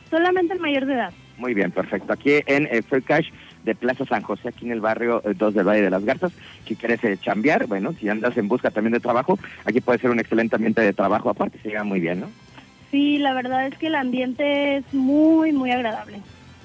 Solamente 0.10 0.54
el 0.54 0.60
mayor 0.60 0.86
de 0.86 0.94
edad. 0.94 1.14
Muy 1.38 1.54
bien, 1.54 1.72
perfecto. 1.72 2.14
Aquí 2.14 2.34
en 2.46 2.68
eh, 2.72 2.82
Fair 2.84 3.02
Cash 3.02 3.30
de 3.64 3.76
Plaza 3.76 4.06
San 4.06 4.22
José, 4.22 4.50
aquí 4.50 4.66
en 4.66 4.72
el 4.72 4.82
barrio 4.82 5.22
eh, 5.26 5.34
2 5.36 5.54
del 5.54 5.68
Valle 5.68 5.82
de 5.82 5.90
las 5.90 6.04
Garzas. 6.04 6.32
Si 6.68 6.76
quieres 6.76 7.04
eh, 7.04 7.18
chambear, 7.20 7.68
bueno, 7.68 7.94
si 7.94 8.10
andas 8.10 8.38
en 8.38 8.48
busca 8.48 8.72
también 8.72 8.94
de 8.94 9.00
trabajo, 9.00 9.40
aquí 9.66 9.82
puede 9.82 10.00
ser 10.00 10.10
un 10.10 10.20
excelente 10.20 10.56
ambiente 10.56 10.82
de 10.82 10.94
trabajo, 10.94 11.30
aparte 11.30 11.60
se 11.60 11.70
llega 11.70 11.84
muy 11.84 12.00
bien, 12.00 12.22
¿no? 12.22 12.28
Sí, 12.92 13.18
la 13.18 13.34
verdad 13.34 13.68
es 13.68 13.78
que 13.78 13.88
el 13.88 13.96
ambiente 13.96 14.78
es 14.78 14.94
muy, 14.94 15.54
muy 15.54 15.72
agradable. 15.72 16.22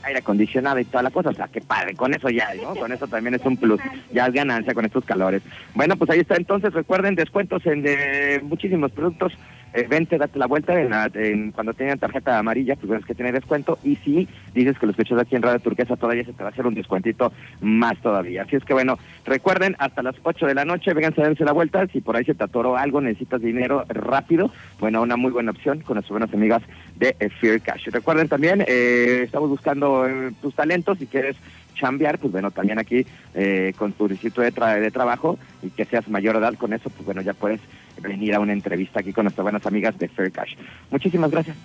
Aire 0.07 0.21
acondicionado 0.21 0.79
y 0.79 0.85
toda 0.85 1.03
la 1.03 1.11
cosa. 1.11 1.31
O 1.31 1.35
sea, 1.35 1.49
qué 1.49 1.61
padre, 1.61 1.95
con 1.95 2.15
eso 2.15 2.31
ya, 2.31 2.55
¿no? 2.55 2.75
Con 2.75 2.93
eso 2.93 3.07
también 3.07 3.35
es 3.35 3.45
un 3.45 3.57
plus, 3.57 3.81
ya 4.13 4.27
es 4.27 4.33
ganancia 4.33 4.75
con 4.75 4.85
estos 4.85 5.05
calores. 5.05 5.43
Bueno, 5.75 5.97
pues 5.97 6.11
ahí 6.11 6.21
está 6.21 6.37
entonces, 6.37 6.73
recuerden, 6.73 7.15
descuentos 7.15 7.65
en 7.67 7.83
de 7.83 8.41
muchísimos 8.43 8.93
productos 8.93 9.33
eh, 9.75 9.87
vente, 9.89 10.17
date 10.19 10.39
la 10.39 10.47
vuelta 10.47 10.81
en 10.81 10.91
la- 10.91 11.11
en- 11.15 11.53
cuando 11.53 11.75
tengan 11.75 11.99
tarjeta 11.99 12.39
amarilla, 12.39 12.77
pues 12.77 12.89
ves 12.89 13.05
que 13.05 13.15
tiene 13.15 13.33
descuento. 13.33 13.79
Y 13.85 13.97
si 13.97 14.29
dices 14.55 14.79
que 14.79 14.87
lo 14.87 14.93
escuchas 14.93 15.19
aquí 15.21 15.37
en 15.37 15.43
Radio 15.43 15.61
Turquesa, 15.61 15.97
todavía 15.97 16.25
se 16.25 16.33
te 16.33 16.43
va 16.43 16.49
a 16.49 16.53
hacer 16.53 16.67
un 16.67 16.75
descuentito 16.75 17.33
más 17.61 17.99
todavía. 18.01 18.43
Así 18.43 18.57
es 18.57 18.65
que 18.65 18.73
bueno, 18.75 18.99
recuerden, 19.25 19.77
hasta 19.79 20.03
las 20.03 20.15
8 20.23 20.47
de 20.47 20.55
la 20.55 20.65
noche, 20.65 20.95
vengan 20.95 21.13
a 21.17 21.23
darse 21.23 21.45
la 21.45 21.53
vuelta. 21.53 21.87
Si 21.89 22.01
por 22.01 22.17
ahí 22.17 22.25
se 22.25 22.35
te 22.35 22.45
atoró 22.45 22.77
algo, 22.77 23.01
necesitas 23.01 23.41
dinero 23.43 23.85
rápido, 23.89 24.51
bueno, 24.81 25.03
una 25.03 25.17
muy 25.17 25.31
buena 25.31 25.51
opción 25.51 25.81
con 25.81 25.95
nuestras 25.95 26.13
buenas 26.19 26.33
amigas 26.35 26.63
de 26.97 27.15
eh, 27.21 27.29
Fear 27.29 27.61
Cash. 27.61 27.89
Recuerden 27.89 28.29
también, 28.29 28.65
eh, 28.67 29.23
estamos 29.25 29.49
buscando 29.51 30.07
eh, 30.09 30.33
tus 30.41 30.55
talentos, 30.55 30.99
si 30.99 31.07
quieres 31.07 31.37
chambear, 31.75 32.19
pues 32.19 32.33
bueno, 32.33 32.51
también 32.51 32.79
aquí 32.79 33.07
eh, 33.35 33.75
con 33.77 33.93
tu 33.93 34.09
requisito 34.09 34.41
de, 34.41 34.51
tra- 34.53 34.81
de 34.81 34.91
trabajo 34.91 35.39
y 35.63 35.69
que 35.69 35.85
seas 35.85 36.09
mayor 36.09 36.37
edad 36.37 36.55
con 36.55 36.73
eso, 36.73 36.89
pues 36.89 37.05
bueno, 37.05 37.21
ya 37.21 37.35
puedes 37.35 37.61
venir 38.01 38.35
a 38.35 38.41
una 38.41 38.53
entrevista 38.53 39.01
aquí 39.01 39.13
con 39.13 39.25
nuestras 39.25 39.43
buenas 39.43 39.67
amigas 39.67 39.99
de 39.99 40.09
Fair 40.09 40.33
Cash. 40.33 40.55
Muchísimas 40.91 41.31
gracias. 41.31 41.57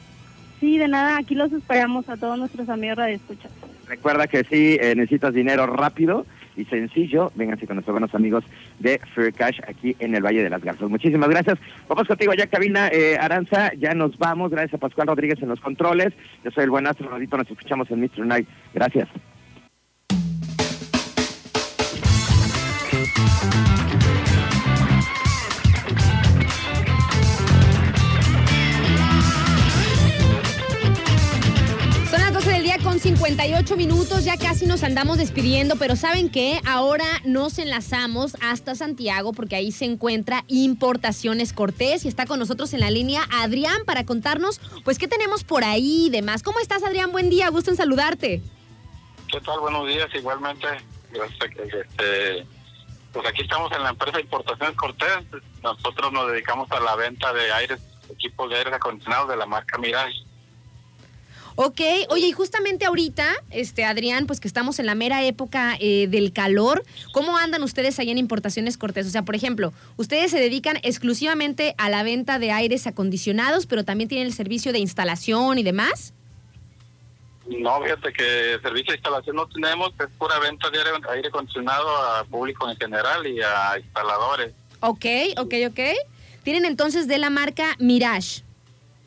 Sí, 0.59 0.77
de 0.77 0.87
nada, 0.87 1.17
aquí 1.17 1.33
los 1.33 1.51
esperamos 1.51 2.07
a 2.07 2.17
todos 2.17 2.37
nuestros 2.37 2.69
amigos 2.69 2.97
de 2.97 3.13
escucha. 3.13 3.49
Recuerda 3.87 4.27
que 4.27 4.43
si 4.43 4.77
eh, 4.79 4.93
necesitas 4.95 5.33
dinero 5.33 5.65
rápido 5.65 6.25
y 6.55 6.65
sencillo, 6.65 7.31
vénganse 7.35 7.65
con 7.65 7.77
nuestros 7.77 7.93
buenos 7.93 8.13
amigos 8.13 8.43
de 8.79 9.01
Fair 9.15 9.33
Cash 9.33 9.59
aquí 9.67 9.95
en 9.99 10.15
el 10.15 10.23
Valle 10.23 10.43
de 10.43 10.49
las 10.49 10.63
Garzas. 10.63 10.89
Muchísimas 10.89 11.29
gracias. 11.29 11.57
Vamos 11.87 12.07
contigo 12.07 12.33
ya, 12.33 12.47
cabina 12.47 12.89
eh, 12.89 13.17
Aranza. 13.19 13.71
Ya 13.73 13.93
nos 13.93 14.17
vamos. 14.17 14.51
Gracias 14.51 14.75
a 14.75 14.77
Pascual 14.77 15.07
Rodríguez 15.07 15.41
en 15.41 15.49
los 15.49 15.59
controles. 15.59 16.13
Yo 16.43 16.51
soy 16.51 16.65
el 16.65 16.69
buenazo 16.69 17.03
Rodito. 17.03 17.37
Nos 17.37 17.49
escuchamos 17.49 17.89
en 17.89 18.01
Mr. 18.01 18.25
Night. 18.25 18.47
Gracias. 18.73 19.09
Con 32.83 32.99
58 32.99 33.75
minutos, 33.75 34.23
ya 34.25 34.37
casi 34.37 34.65
nos 34.65 34.83
andamos 34.83 35.17
despidiendo, 35.17 35.75
pero 35.75 35.95
¿saben 35.95 36.29
qué? 36.29 36.59
Ahora 36.65 37.05
nos 37.23 37.59
enlazamos 37.59 38.35
hasta 38.41 38.75
Santiago 38.75 39.33
porque 39.33 39.55
ahí 39.55 39.71
se 39.71 39.85
encuentra 39.85 40.43
Importaciones 40.47 41.53
Cortés 41.53 42.05
y 42.05 42.07
está 42.07 42.25
con 42.25 42.39
nosotros 42.39 42.73
en 42.73 42.79
la 42.79 42.89
línea 42.89 43.23
Adrián 43.31 43.83
para 43.85 44.05
contarnos 44.05 44.59
pues 44.83 44.97
qué 44.97 45.07
tenemos 45.07 45.43
por 45.43 45.63
ahí 45.63 46.07
y 46.07 46.09
demás. 46.09 46.43
¿Cómo 46.43 46.59
estás 46.59 46.83
Adrián? 46.83 47.11
Buen 47.11 47.29
día, 47.29 47.49
gusto 47.49 47.71
en 47.71 47.77
saludarte. 47.77 48.41
¿Qué 49.31 49.41
tal? 49.41 49.59
Buenos 49.59 49.87
días, 49.87 50.09
igualmente. 50.15 50.67
Este, 51.13 52.45
pues 53.11 53.27
aquí 53.27 53.43
estamos 53.43 53.71
en 53.73 53.83
la 53.83 53.89
empresa 53.89 54.19
Importaciones 54.19 54.75
Cortés. 54.75 55.25
Nosotros 55.61 56.11
nos 56.11 56.31
dedicamos 56.31 56.71
a 56.71 56.79
la 56.79 56.95
venta 56.95 57.31
de 57.33 57.51
aires, 57.51 57.79
equipos 58.09 58.49
de 58.49 58.57
aire 58.57 58.75
acondicionado 58.75 59.27
de 59.27 59.37
la 59.37 59.45
marca 59.45 59.77
Mirage. 59.77 60.30
Ok, 61.63 61.79
oye, 62.09 62.25
y 62.25 62.31
justamente 62.31 62.85
ahorita, 62.85 63.35
este 63.51 63.85
Adrián, 63.85 64.25
pues 64.25 64.39
que 64.39 64.47
estamos 64.47 64.79
en 64.79 64.87
la 64.87 64.95
mera 64.95 65.23
época 65.23 65.77
eh, 65.79 66.07
del 66.07 66.33
calor, 66.33 66.83
¿cómo 67.11 67.37
andan 67.37 67.61
ustedes 67.61 67.99
ahí 67.99 68.09
en 68.09 68.17
Importaciones 68.17 68.79
Cortés? 68.79 69.05
O 69.05 69.11
sea, 69.11 69.21
por 69.21 69.35
ejemplo, 69.35 69.71
ustedes 69.95 70.31
se 70.31 70.39
dedican 70.39 70.77
exclusivamente 70.81 71.75
a 71.77 71.91
la 71.91 72.01
venta 72.01 72.39
de 72.39 72.51
aires 72.51 72.87
acondicionados, 72.87 73.67
pero 73.67 73.85
también 73.85 74.07
tienen 74.07 74.25
el 74.25 74.33
servicio 74.33 74.73
de 74.73 74.79
instalación 74.79 75.59
y 75.59 75.61
demás. 75.61 76.15
No, 77.45 77.79
fíjate 77.83 78.11
que 78.11 78.57
servicio 78.63 78.93
de 78.93 78.97
instalación 78.97 79.35
no 79.35 79.47
tenemos, 79.47 79.91
es 79.99 80.07
pura 80.17 80.39
venta 80.39 80.67
de 80.71 80.79
aire, 81.11 81.27
acondicionado 81.27 81.87
a 81.95 82.23
público 82.23 82.67
en 82.71 82.75
general 82.75 83.27
y 83.27 83.39
a 83.39 83.77
instaladores. 83.77 84.51
Ok, 84.79 85.05
ok, 85.37 85.53
ok. 85.69 85.79
Tienen 86.41 86.65
entonces 86.65 87.07
de 87.07 87.19
la 87.19 87.29
marca 87.29 87.75
Mirage. 87.77 88.41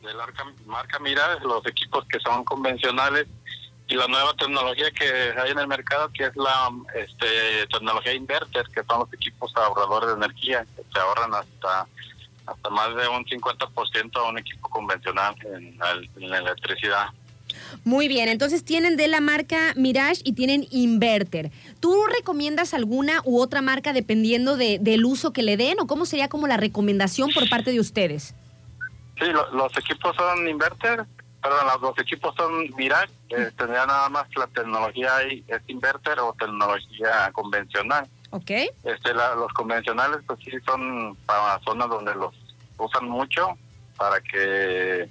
De 0.05 0.13
la 0.13 0.27
marca, 0.65 0.99
Mirage, 0.99 1.43
los 1.45 1.65
equipos 1.65 2.05
que 2.07 2.19
son 2.19 2.43
convencionales 2.43 3.27
y 3.87 3.95
la 3.95 4.07
nueva 4.07 4.33
tecnología 4.35 4.89
que 4.91 5.05
hay 5.39 5.51
en 5.51 5.59
el 5.59 5.67
mercado, 5.67 6.09
que 6.13 6.25
es 6.25 6.35
la 6.35 6.69
este, 6.95 7.67
tecnología 7.71 8.13
inverter, 8.13 8.65
que 8.73 8.83
son 8.83 8.99
los 8.99 9.13
equipos 9.13 9.51
ahorradores 9.55 10.09
de 10.09 10.15
energía, 10.25 10.65
que 10.75 10.83
te 10.93 10.99
ahorran 10.99 11.33
hasta 11.33 11.87
hasta 12.47 12.69
más 12.69 12.89
de 12.95 13.07
un 13.07 13.25
50% 13.25 14.15
a 14.17 14.29
un 14.29 14.37
equipo 14.37 14.69
convencional 14.69 15.33
en, 15.45 15.79
en 16.21 16.29
la 16.29 16.37
electricidad. 16.37 17.07
Muy 17.83 18.07
bien, 18.07 18.29
entonces 18.29 18.63
tienen 18.63 18.97
de 18.97 19.07
la 19.07 19.19
marca 19.19 19.73
Mirage 19.75 20.21
y 20.23 20.33
tienen 20.33 20.67
Inverter. 20.69 21.51
¿Tú 21.79 21.95
recomiendas 22.05 22.75
alguna 22.75 23.21
u 23.23 23.39
otra 23.41 23.63
marca 23.63 23.93
dependiendo 23.93 24.57
de- 24.57 24.77
del 24.79 25.05
uso 25.05 25.33
que 25.33 25.41
le 25.41 25.57
den 25.57 25.79
o 25.79 25.87
cómo 25.87 26.05
sería 26.05 26.27
como 26.27 26.45
la 26.45 26.57
recomendación 26.57 27.31
por 27.33 27.49
parte 27.49 27.71
de 27.71 27.79
ustedes? 27.79 28.35
Sí, 29.17 29.25
lo- 29.25 29.49
los 29.51 29.77
equipos 29.77 30.15
son 30.15 30.47
inverter, 30.47 31.05
perdón, 31.41 31.65
los, 31.67 31.81
los 31.81 31.99
equipos 31.99 32.35
son 32.35 32.69
Mirage, 32.75 33.11
eh, 33.29 33.51
tendría 33.57 33.85
nada 33.85 34.09
más 34.09 34.25
la 34.35 34.47
tecnología 34.47 35.15
ahí, 35.17 35.43
es 35.47 35.61
inverter 35.67 36.19
o 36.19 36.33
tecnología 36.37 37.31
convencional. 37.33 38.07
Ok. 38.31 38.51
Este, 38.83 39.13
la- 39.13 39.35
los 39.35 39.51
convencionales 39.53 40.19
pues 40.27 40.39
sí 40.43 40.51
son 40.65 41.15
para 41.25 41.59
zonas 41.59 41.87
donde 41.89 42.13
los 42.15 42.33
usan 42.77 43.07
mucho 43.07 43.57
para 43.97 44.19
que 44.19 45.07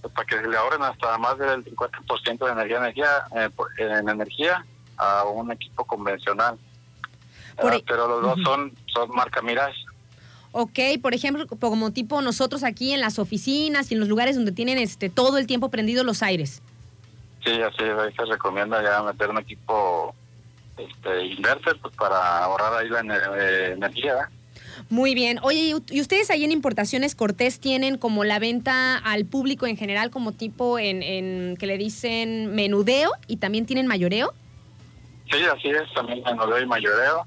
pues, 0.00 0.14
para 0.14 0.26
que 0.26 0.36
se 0.40 0.46
le 0.48 0.56
ahorren 0.56 0.82
hasta 0.82 1.18
más 1.18 1.36
del 1.38 1.64
50% 1.64 2.46
de 2.46 2.52
energía, 2.52 2.76
energía 2.78 3.24
eh, 3.34 3.50
en 3.78 4.08
energía 4.08 4.64
a 4.96 5.24
un 5.24 5.50
equipo 5.50 5.84
convencional. 5.84 6.56
Por 7.56 7.72
Ah, 7.72 7.76
e- 7.76 7.84
pero 7.86 8.06
los 8.06 8.22
dos 8.22 8.38
son 8.44 8.72
son 8.86 9.10
marca 9.10 9.42
Mirage. 9.42 9.76
Ok, 10.52 10.78
por 11.00 11.14
ejemplo, 11.14 11.46
como 11.46 11.92
tipo 11.92 12.20
nosotros 12.22 12.64
aquí 12.64 12.92
en 12.92 13.00
las 13.00 13.18
oficinas 13.18 13.90
y 13.90 13.94
en 13.94 14.00
los 14.00 14.08
lugares 14.08 14.34
donde 14.36 14.52
tienen 14.52 14.78
este 14.78 15.08
todo 15.08 15.38
el 15.38 15.46
tiempo 15.46 15.68
prendidos 15.70 16.04
los 16.04 16.22
aires. 16.22 16.60
Sí, 17.44 17.52
así 17.52 17.84
es, 17.84 17.96
ahí 17.98 18.12
se 18.14 18.24
recomienda 18.24 18.82
ya 18.82 19.02
meter 19.02 19.30
un 19.30 19.38
equipo 19.38 20.14
este, 20.76 21.26
inverter 21.26 21.76
pues 21.80 21.94
para 21.94 22.44
ahorrar 22.44 22.74
ahí 22.74 22.88
la 22.88 23.00
eh, 23.38 23.72
energía. 23.74 24.28
Muy 24.88 25.14
bien. 25.14 25.38
Oye, 25.42 25.60
¿y 25.68 25.74
u- 25.74 25.84
¿y 25.90 26.00
ustedes 26.00 26.30
ahí 26.30 26.42
en 26.44 26.52
Importaciones 26.52 27.14
Cortés 27.14 27.60
tienen 27.60 27.96
como 27.98 28.24
la 28.24 28.38
venta 28.38 28.96
al 28.98 29.26
público 29.26 29.66
en 29.66 29.76
general 29.76 30.10
como 30.10 30.32
tipo 30.32 30.78
en, 30.78 31.02
en 31.02 31.56
que 31.58 31.66
le 31.66 31.78
dicen 31.78 32.54
menudeo 32.54 33.10
y 33.26 33.36
también 33.36 33.66
tienen 33.66 33.86
mayoreo? 33.86 34.32
Sí, 35.30 35.38
así 35.44 35.68
es, 35.68 35.82
también 35.94 36.22
menudeo 36.24 36.60
y 36.60 36.66
mayoreo. 36.66 37.26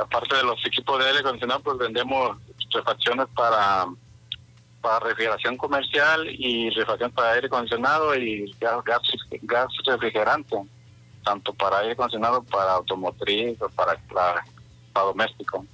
Aparte 0.00 0.36
de 0.36 0.42
los 0.42 0.64
equipos 0.66 0.98
de 0.98 1.06
aire 1.06 1.20
acondicionado, 1.20 1.60
pues 1.60 1.78
vendemos 1.78 2.36
refacciones 2.72 3.26
para, 3.34 3.86
para 4.80 5.00
refrigeración 5.00 5.56
comercial 5.56 6.26
y 6.28 6.70
refacción 6.70 7.10
para 7.12 7.32
aire 7.32 7.46
acondicionado 7.46 8.14
y 8.14 8.54
gas, 8.60 8.84
gas, 8.84 9.02
gas 9.42 9.66
refrigerante, 9.86 10.56
tanto 11.24 11.52
para 11.54 11.78
aire 11.78 11.92
acondicionado, 11.92 12.42
para 12.42 12.72
automotriz 12.72 13.60
o 13.62 13.68
para, 13.70 13.96
para, 14.08 14.44
para 14.92 15.06
doméstico. 15.06 15.64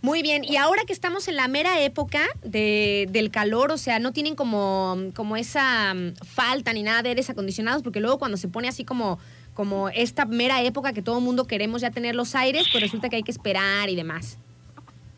Muy 0.00 0.22
bien, 0.22 0.44
y 0.44 0.56
ahora 0.56 0.84
que 0.84 0.92
estamos 0.92 1.28
en 1.28 1.36
la 1.36 1.48
mera 1.48 1.80
época 1.80 2.22
de, 2.42 3.06
del 3.10 3.30
calor, 3.30 3.72
o 3.72 3.78
sea, 3.78 3.98
no 3.98 4.12
tienen 4.12 4.36
como, 4.36 4.96
como 5.14 5.36
esa 5.36 5.94
mm, 5.94 6.16
falta 6.16 6.72
ni 6.72 6.82
nada 6.82 7.02
de 7.02 7.10
aires 7.10 7.30
acondicionados, 7.30 7.82
porque 7.82 8.00
luego 8.00 8.18
cuando 8.18 8.36
se 8.36 8.48
pone 8.48 8.68
así 8.68 8.84
como, 8.84 9.18
como 9.56 9.88
esta 9.88 10.26
mera 10.26 10.60
época 10.62 10.92
que 10.92 11.00
todo 11.00 11.18
el 11.18 11.24
mundo 11.24 11.46
queremos 11.46 11.80
ya 11.80 11.90
tener 11.90 12.14
los 12.14 12.34
aires, 12.34 12.68
pues 12.70 12.82
resulta 12.82 13.08
que 13.08 13.16
hay 13.16 13.22
que 13.22 13.30
esperar 13.30 13.88
y 13.88 13.96
demás. 13.96 14.38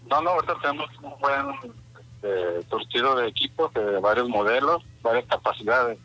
No, 0.09 0.22
no, 0.22 0.30
ahorita 0.30 0.55
tenemos 0.62 0.89
un 1.03 1.12
buen 1.18 1.74
este, 2.01 2.68
surtido 2.70 3.16
de 3.16 3.28
equipos 3.28 3.74
de 3.74 3.99
varios 3.99 4.28
modelos, 4.28 4.84
varias 5.03 5.26
capacidades. 5.26 5.99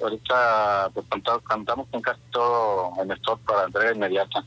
Ahorita 0.00 0.90
pues, 0.92 1.06
contamos, 1.08 1.42
contamos 1.42 1.88
con 1.90 2.02
casi 2.02 2.20
todo 2.30 2.92
en 3.02 3.10
stock 3.12 3.40
para 3.40 3.64
entrega 3.64 3.94
inmediata. 3.94 4.44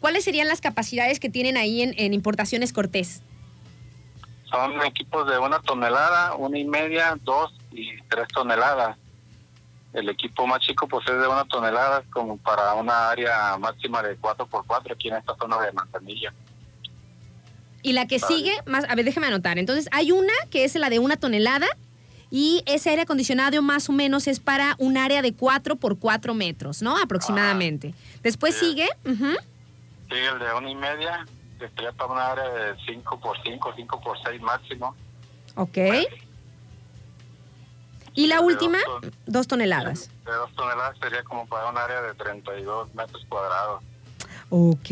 ¿Cuáles 0.00 0.24
serían 0.24 0.48
las 0.48 0.62
capacidades 0.62 1.20
que 1.20 1.28
tienen 1.28 1.58
ahí 1.58 1.82
en, 1.82 1.94
en 1.98 2.14
Importaciones 2.14 2.72
Cortés? 2.72 3.22
Son 4.50 4.80
equipos 4.82 5.28
de 5.28 5.38
una 5.38 5.60
tonelada, 5.60 6.34
una 6.36 6.58
y 6.58 6.64
media, 6.64 7.18
dos 7.22 7.52
y 7.70 8.00
tres 8.08 8.28
toneladas. 8.28 8.96
El 9.96 10.10
equipo 10.10 10.46
más 10.46 10.60
chico 10.60 10.86
pues 10.86 11.08
es 11.08 11.18
de 11.18 11.26
una 11.26 11.44
tonelada 11.46 12.02
como 12.12 12.36
para 12.36 12.74
una 12.74 13.08
área 13.08 13.56
máxima 13.56 14.02
de 14.02 14.18
4x4 14.20 14.92
aquí 14.92 15.08
en 15.08 15.16
esta 15.16 15.34
zona 15.36 15.58
de 15.62 15.72
Manzanilla. 15.72 16.34
Y 17.82 17.94
la 17.94 18.06
que 18.06 18.18
sigue, 18.18 18.52
más, 18.66 18.84
a 18.90 18.94
ver, 18.94 19.06
déjame 19.06 19.28
anotar. 19.28 19.58
Entonces, 19.58 19.88
hay 19.92 20.12
una 20.12 20.32
que 20.50 20.64
es 20.64 20.74
la 20.74 20.90
de 20.90 20.98
una 20.98 21.16
tonelada 21.16 21.66
y 22.30 22.62
ese 22.66 22.90
aire 22.90 23.02
acondicionado 23.02 23.62
más 23.62 23.88
o 23.88 23.92
menos 23.92 24.26
es 24.26 24.38
para 24.38 24.74
un 24.78 24.98
área 24.98 25.22
de 25.22 25.32
4 25.32 25.76
por 25.76 25.98
4 25.98 26.34
metros, 26.34 26.82
¿no? 26.82 26.98
Aproximadamente. 26.98 27.94
Después 28.22 28.54
Sí. 28.54 28.66
sigue, 28.70 28.88
ujú, 29.06 29.34
Sigue 30.10 30.28
el 30.28 30.38
de 30.38 30.52
una 30.52 30.70
y 30.70 30.74
media, 30.74 31.26
que 31.58 31.68
sería 31.70 31.92
para 31.92 32.12
una 32.12 32.26
área 32.32 32.48
de 32.48 32.76
5x5, 32.84 33.74
5x6 33.74 34.40
máximo. 34.40 34.94
ok. 35.54 35.78
Y 38.16 38.26
la 38.26 38.36
De 38.36 38.42
última, 38.42 38.78
dos 38.78 39.00
ton- 39.02 39.12
dos 39.26 39.46
toneladas. 39.46 40.10
De 40.24 40.32
dos 40.32 40.52
toneladas 40.56 40.96
sería 41.00 41.22
como 41.22 41.46
para 41.46 41.70
un 41.70 41.78
área 41.78 42.02
de 42.02 42.14
32 42.14 42.92
metros 42.94 43.24
cuadrados. 43.28 43.82
Ok, 44.48 44.86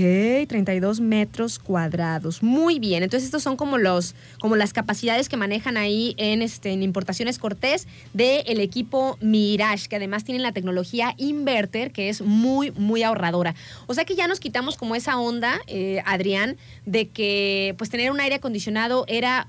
32 0.49 0.99
metros 1.01 1.61
cuadrados. 1.61 2.43
Muy 2.43 2.81
bien. 2.81 3.05
Entonces 3.05 3.27
estos 3.27 3.45
son 3.45 3.57
como 3.57 3.79
los, 3.79 4.17
como 4.41 4.57
las 4.57 4.73
capacidades 4.73 5.29
que 5.29 5.37
manejan 5.37 5.77
ahí 5.77 6.17
en, 6.19 6.43
este, 6.43 6.73
en 6.73 6.83
Importaciones 6.83 7.39
Cortés 7.39 7.87
del 8.13 8.59
equipo 8.59 9.17
Mirage, 9.21 9.89
que 9.89 9.95
además 9.95 10.25
tienen 10.25 10.43
la 10.43 10.51
tecnología 10.51 11.15
Inverter, 11.19 11.93
que 11.93 12.09
es 12.09 12.21
muy, 12.21 12.73
muy 12.73 13.05
ahorradora. 13.05 13.55
O 13.87 13.95
sea 13.95 14.05
que 14.05 14.17
ya 14.17 14.27
nos 14.27 14.41
quitamos 14.41 14.77
como 14.77 14.97
esa 14.97 15.19
onda, 15.19 15.61
eh, 15.69 16.03
Adrián, 16.05 16.57
de 16.85 17.09
que 17.11 17.77
pues 17.79 17.91
tener 17.91 18.11
un 18.11 18.19
aire 18.21 18.35
acondicionado 18.37 19.05
era 19.07 19.47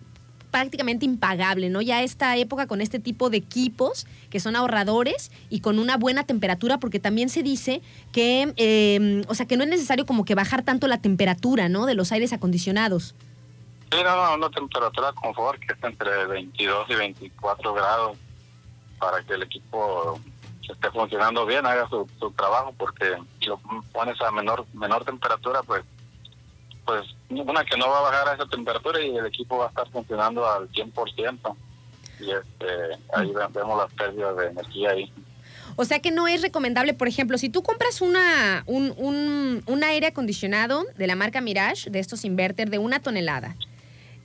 prácticamente 0.56 1.04
impagable, 1.04 1.70
¿no? 1.70 1.82
Ya 1.82 2.02
esta 2.02 2.38
época 2.38 2.66
con 2.66 2.80
este 2.80 2.98
tipo 2.98 3.30
de 3.30 3.36
equipos 3.36 4.08
que 4.30 4.40
son 4.40 4.56
ahorradores 4.56 5.30
y 5.50 5.60
con 5.60 5.80
una 5.80 5.98
buena 5.98 6.24
temperatura, 6.24 6.78
porque 6.78 6.98
también 6.98 7.28
se 7.28 7.44
dice 7.44 7.82
que, 8.14 8.54
eh, 8.56 9.26
o 9.28 9.36
sea, 9.36 9.48
que 9.48 9.58
no 9.58 9.66
es 9.66 9.70
necesario 9.70 10.06
como 10.06 10.24
que 10.24 10.34
bajar 10.34 10.64
tanto 10.64 10.88
la 10.88 11.02
temperatura, 11.02 11.68
¿no? 11.68 11.86
De 11.86 11.94
los 11.94 12.14
aires 12.14 12.32
acondicionados. 12.32 13.16
Sí, 13.92 13.98
no, 14.02 14.16
no, 14.16 14.36
una 14.36 14.50
temperatura 14.50 15.12
confort 15.12 15.60
que 15.60 15.74
está 15.74 15.90
entre 15.90 16.26
22 16.26 16.90
y 16.90 16.96
24 16.96 17.74
grados 17.74 18.18
para 18.98 19.22
que 19.24 19.34
el 19.34 19.44
equipo 19.44 20.22
esté 20.62 20.90
funcionando 20.92 21.46
bien, 21.46 21.66
haga 21.66 21.90
su, 21.90 22.10
su 22.18 22.32
trabajo, 22.32 22.74
porque 22.78 23.18
si 23.42 23.48
lo 23.48 23.60
pones 23.92 24.22
a 24.22 24.32
menor 24.32 24.66
menor 24.74 25.04
temperatura, 25.04 25.64
pues 25.64 25.84
pues 26.86 27.04
una 27.30 27.66
que 27.66 27.78
no 27.78 27.90
va 27.90 28.00
a 28.00 28.02
bajar 28.02 28.30
a 28.30 28.34
esa 28.36 28.46
temperatura 28.48 29.02
y 29.02 29.16
el 29.16 29.26
equipo 29.26 29.58
va 29.58 29.66
a 29.66 29.70
estar 29.70 29.90
funcionando 29.90 30.48
al 30.48 30.70
100%. 30.72 31.56
Y 32.20 32.32
este, 32.32 32.66
ahí 33.14 33.28
ve- 33.32 33.48
vemos 33.54 33.78
las 33.78 33.92
pérdidas 33.94 34.38
de 34.38 34.48
energía 34.48 34.92
ahí. 34.92 35.12
O 35.78 35.84
sea 35.84 36.00
que 36.00 36.12
no 36.12 36.28
es 36.28 36.42
recomendable, 36.42 36.94
por 36.94 37.08
ejemplo, 37.08 37.38
si 37.38 37.50
tú 37.50 37.62
compras 37.64 38.00
una, 38.02 38.64
un, 38.68 38.94
un, 38.98 39.64
un 39.66 39.84
aire 39.84 40.08
acondicionado 40.08 40.86
de 40.98 41.08
la 41.08 41.16
marca 41.16 41.42
Mirage, 41.42 41.90
de 41.90 42.00
estos 42.00 42.24
inverter, 42.24 42.70
de 42.70 42.78
una 42.78 43.02
tonelada, 43.02 43.56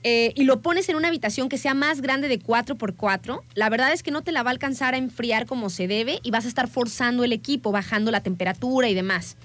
eh, 0.03 0.31
y 0.35 0.45
lo 0.45 0.61
pones 0.61 0.87
en 0.89 0.95
una 0.95 1.09
habitación 1.09 1.49
que 1.49 1.57
sea 1.57 1.73
más 1.73 2.01
grande 2.01 2.27
de 2.27 2.39
4x4, 2.39 3.41
la 3.55 3.69
verdad 3.69 3.91
es 3.91 4.01
que 4.03 4.11
no 4.11 4.21
te 4.23 4.31
la 4.31 4.43
va 4.43 4.49
a 4.49 4.53
alcanzar 4.53 4.93
a 4.93 4.97
enfriar 4.97 5.45
como 5.45 5.69
se 5.69 5.87
debe 5.87 6.19
y 6.23 6.31
vas 6.31 6.45
a 6.45 6.47
estar 6.47 6.67
forzando 6.69 7.23
el 7.23 7.33
equipo, 7.33 7.71
bajando 7.71 8.11
la 8.11 8.21
temperatura 8.21 8.87
y 8.87 8.93
demás. 8.93 9.35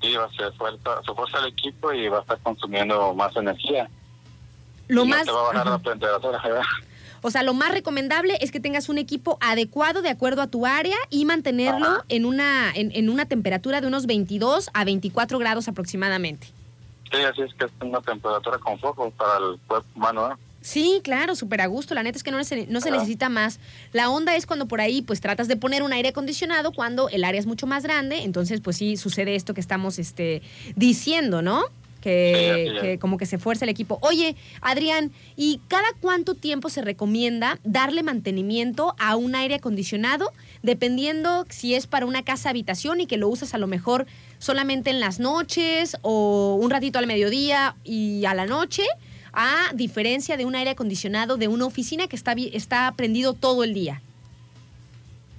Sí, 0.00 0.14
va 0.14 0.24
a 0.24 0.30
ser 0.32 0.52
fuerza, 0.54 1.02
se 1.04 1.14
fuerza 1.14 1.38
el 1.38 1.46
equipo 1.46 1.92
y 1.92 2.08
va 2.08 2.18
a 2.18 2.20
estar 2.22 2.38
consumiendo 2.40 3.14
más 3.14 3.34
energía. 3.36 3.88
Lo 4.88 5.04
Y 5.04 5.08
no 5.08 5.16
más, 5.16 5.24
te 5.26 5.32
va 5.32 5.40
a 5.40 5.42
bajar 5.44 5.60
Ajá. 5.68 5.70
la 5.70 5.78
temperatura. 5.78 6.40
¿verdad? 6.42 6.62
o 7.22 7.30
sea, 7.30 7.42
lo 7.42 7.52
más 7.54 7.70
recomendable 7.72 8.38
es 8.40 8.50
que 8.50 8.60
tengas 8.60 8.88
un 8.88 8.98
equipo 8.98 9.36
adecuado 9.40 10.00
de 10.02 10.08
acuerdo 10.08 10.40
a 10.42 10.46
tu 10.46 10.66
área 10.66 10.96
y 11.10 11.24
mantenerlo 11.26 11.86
Ajá. 11.86 12.04
en 12.08 12.24
una, 12.24 12.72
en, 12.74 12.90
en 12.94 13.10
una 13.10 13.26
temperatura 13.26 13.80
de 13.80 13.86
unos 13.86 14.06
22 14.06 14.70
a 14.72 14.84
24 14.84 15.38
grados 15.38 15.68
aproximadamente. 15.68 16.48
Sí, 17.12 17.18
así 17.22 17.42
es 17.42 17.52
que 17.54 17.64
es 17.66 17.70
una 17.80 18.00
temperatura 18.00 18.58
con 18.58 18.78
foco 18.78 19.10
para 19.10 19.38
el 19.38 19.58
cuerpo 19.66 19.88
humano. 19.96 20.32
¿eh? 20.32 20.34
Sí, 20.62 21.00
claro, 21.02 21.34
súper 21.34 21.62
a 21.62 21.66
gusto. 21.66 21.94
La 21.94 22.02
neta 22.02 22.18
es 22.18 22.22
que 22.22 22.30
no 22.30 22.42
se, 22.44 22.66
no 22.66 22.80
se 22.80 22.90
necesita 22.90 23.28
más. 23.28 23.60
La 23.92 24.10
onda 24.10 24.36
es 24.36 24.46
cuando 24.46 24.66
por 24.66 24.80
ahí 24.80 25.02
pues 25.02 25.20
tratas 25.20 25.48
de 25.48 25.56
poner 25.56 25.82
un 25.82 25.92
aire 25.92 26.10
acondicionado 26.10 26.72
cuando 26.72 27.08
el 27.08 27.24
área 27.24 27.40
es 27.40 27.46
mucho 27.46 27.66
más 27.66 27.82
grande. 27.82 28.22
Entonces 28.22 28.60
pues 28.60 28.76
sí 28.76 28.96
sucede 28.96 29.36
esto 29.36 29.54
que 29.54 29.60
estamos 29.60 29.98
este, 29.98 30.42
diciendo, 30.76 31.40
¿no? 31.40 31.64
Que, 32.00 32.70
Sí, 32.72 32.80
que 32.80 32.98
como 32.98 33.18
que 33.18 33.26
se 33.26 33.36
fuerza 33.36 33.66
el 33.66 33.68
equipo. 33.68 33.98
Oye, 34.00 34.34
Adrián, 34.62 35.12
¿y 35.36 35.60
cada 35.68 35.86
cuánto 36.00 36.34
tiempo 36.34 36.70
se 36.70 36.80
recomienda 36.80 37.58
darle 37.62 38.02
mantenimiento 38.02 38.94
a 38.98 39.16
un 39.16 39.34
aire 39.34 39.56
acondicionado? 39.56 40.32
Dependiendo 40.62 41.44
si 41.50 41.74
es 41.74 41.86
para 41.86 42.06
una 42.06 42.22
casa 42.22 42.48
habitación 42.48 43.00
y 43.00 43.06
que 43.06 43.18
lo 43.18 43.28
usas 43.28 43.52
a 43.52 43.58
lo 43.58 43.66
mejor 43.66 44.06
solamente 44.38 44.88
en 44.88 44.98
las 44.98 45.20
noches 45.20 45.98
o 46.00 46.58
un 46.58 46.70
ratito 46.70 46.98
al 46.98 47.06
mediodía 47.06 47.76
y 47.84 48.24
a 48.24 48.32
la 48.32 48.46
noche, 48.46 48.84
a 49.32 49.70
diferencia 49.74 50.36
de 50.36 50.44
un 50.44 50.54
aire 50.54 50.70
acondicionado 50.70 51.36
de 51.36 51.48
una 51.48 51.66
oficina 51.66 52.06
que 52.08 52.16
está, 52.16 52.32
está 52.52 52.92
prendido 52.96 53.34
todo 53.34 53.64
el 53.64 53.74
día. 53.74 54.02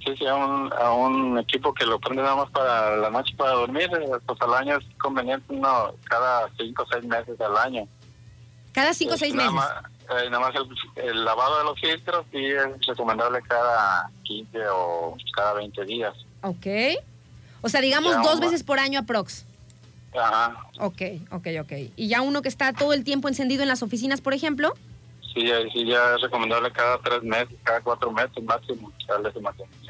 Sí, 0.04 0.16
sí, 0.18 0.26
a 0.26 0.36
un, 0.36 0.74
a 0.74 0.92
un 0.94 1.38
equipo 1.38 1.74
que 1.74 1.86
lo 1.86 2.00
prende 2.00 2.24
nada 2.24 2.36
más 2.36 2.50
para 2.50 2.98
la 2.98 3.10
noche 3.12 3.36
para 3.38 3.52
dormir, 3.52 3.88
eh, 3.94 4.10
pues 4.26 4.42
al 4.42 4.54
año 4.56 4.78
es 4.78 4.86
conveniente 5.00 5.46
uno 5.54 5.94
cada 6.06 6.50
cinco 6.58 6.84
o 6.84 6.88
seis 6.92 7.04
meses 7.06 7.40
al 7.40 7.56
año. 7.58 7.88
Cada 8.74 8.94
cinco 8.96 9.12
o 9.14 9.16
Eh, 9.16 9.20
seis 9.20 9.36
nada 9.36 9.52
meses. 9.52 9.70
Más, 9.70 10.24
eh, 10.24 10.30
nada 10.32 10.40
más 10.40 10.56
el, 10.56 11.04
el 11.10 11.24
lavado 11.24 11.60
de 11.60 11.64
los 11.66 11.80
filtros 11.80 12.26
sí 12.32 12.44
es 12.46 12.88
recomendable 12.88 13.42
cada 13.48 14.10
15 14.24 14.58
o 14.74 15.16
cada 15.36 15.54
20 15.54 15.86
días. 15.86 16.14
Ok. 16.42 16.66
O 17.62 17.70
sea, 17.70 17.80
digamos 17.82 18.16
Ya, 18.16 18.22
dos 18.24 18.40
veces 18.40 18.64
por 18.64 18.80
año 18.80 19.00
aprox. 19.02 19.46
Ajá. 20.14 20.68
Ok, 20.80 21.02
ok, 21.32 21.48
ok. 21.62 21.72
Y 21.96 22.08
ya 22.08 22.22
uno 22.22 22.42
que 22.42 22.50
está 22.50 22.74
todo 22.74 22.94
el 22.94 23.04
tiempo 23.04 23.28
encendido 23.28 23.62
en 23.62 23.70
las 23.70 23.84
oficinas, 23.84 24.22
por 24.22 24.34
ejemplo. 24.34 24.74
Sí, 25.34 25.50
sí 25.74 25.86
ya 25.86 26.16
es 26.16 26.22
recomendable 26.22 26.72
cada 26.72 26.98
tres 27.00 27.24
meses, 27.24 27.56
cada 27.64 27.80
cuatro 27.82 28.12
meses 28.12 28.44
máximo 28.44 28.92
darle 29.08 29.30
ese 29.30 29.40
mantenimiento. 29.40 29.81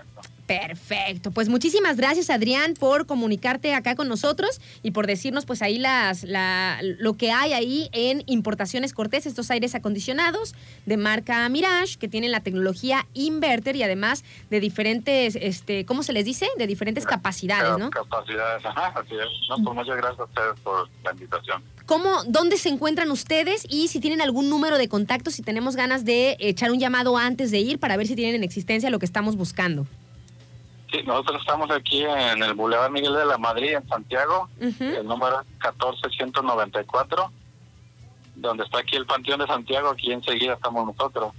Perfecto. 0.60 1.32
Pues 1.32 1.50
muchísimas 1.50 1.98
gracias, 1.98 2.30
Adrián, 2.30 2.74
por 2.74 3.06
comunicarte 3.06 3.74
acá 3.74 3.96
con 3.96 4.08
nosotros 4.08 4.60
y 4.84 4.92
por 4.92 5.08
decirnos, 5.08 5.46
pues 5.46 5.62
ahí 5.62 5.78
las, 5.78 6.24
la, 6.24 6.80
lo 6.82 7.14
que 7.16 7.32
hay 7.32 7.54
ahí 7.54 7.90
en 7.94 8.24
Importaciones 8.26 8.94
Cortés, 8.94 9.26
estos 9.26 9.50
aires 9.52 9.76
acondicionados 9.76 10.54
de 10.86 10.98
marca 10.98 11.48
Mirage, 11.50 11.98
que 11.98 12.08
tienen 12.08 12.32
la 12.32 12.42
tecnología 12.42 13.08
Inverter 13.14 13.76
y 13.76 13.84
además 13.84 14.24
de 14.50 14.60
diferentes, 14.60 15.36
este, 15.36 15.86
¿cómo 15.86 16.04
se 16.04 16.14
les 16.14 16.26
dice? 16.26 16.48
De 16.58 16.68
diferentes 16.68 17.06
capacidades, 17.06 17.78
¿no? 17.78 17.90
Capacidades, 17.90 18.66
ajá, 18.66 18.94
así 18.96 19.16
es. 19.16 19.50
No, 19.50 19.64
pues 19.64 19.76
muchas 19.76 19.98
gracias 19.98 20.20
a 20.20 20.24
ustedes 20.24 20.60
por 20.62 20.90
la 21.04 21.12
invitación. 21.12 21.64
¿Cómo, 21.86 22.24
dónde 22.26 22.58
se 22.58 22.70
encuentran 22.70 23.12
ustedes 23.12 23.66
y 23.70 23.88
si 23.88 24.00
tienen 24.00 24.22
algún 24.22 24.50
número 24.50 24.78
de 24.78 24.88
contacto, 24.88 25.32
si 25.32 25.42
tenemos 25.42 25.76
ganas 25.76 26.06
de 26.06 26.38
echar 26.40 26.72
un 26.72 26.80
llamado 26.80 27.18
antes 27.18 27.52
de 27.52 27.60
ir 27.60 27.80
para 27.80 27.98
ver 27.98 28.08
si 28.08 28.16
tienen 28.16 28.36
en 28.36 28.44
existencia 28.44 28.90
lo 28.90 29.00
que 29.00 29.06
estamos 29.06 29.36
buscando? 29.36 29.88
Sí, 30.92 31.02
nosotros 31.06 31.40
estamos 31.42 31.70
aquí 31.72 32.04
en 32.04 32.44
el 32.44 32.54
Boulevard 32.54 32.92
Miguel 32.92 33.14
de 33.14 33.26
la 33.26 33.38
Madrid, 33.38 33.76
en 33.76 33.88
Santiago. 33.88 34.50
Ujú. 34.60 34.84
El 34.84 35.06
número 35.08 35.40
es 35.42 35.48
14194, 35.60 37.32
donde 38.36 38.64
está 38.66 38.80
aquí 38.80 38.98
el 38.98 39.06
Panteón 39.06 39.40
de 39.40 39.48
Santiago, 39.48 39.88
aquí 39.90 40.12
enseguida 40.12 40.54
estamos 40.56 40.86
nosotros. 40.86 41.32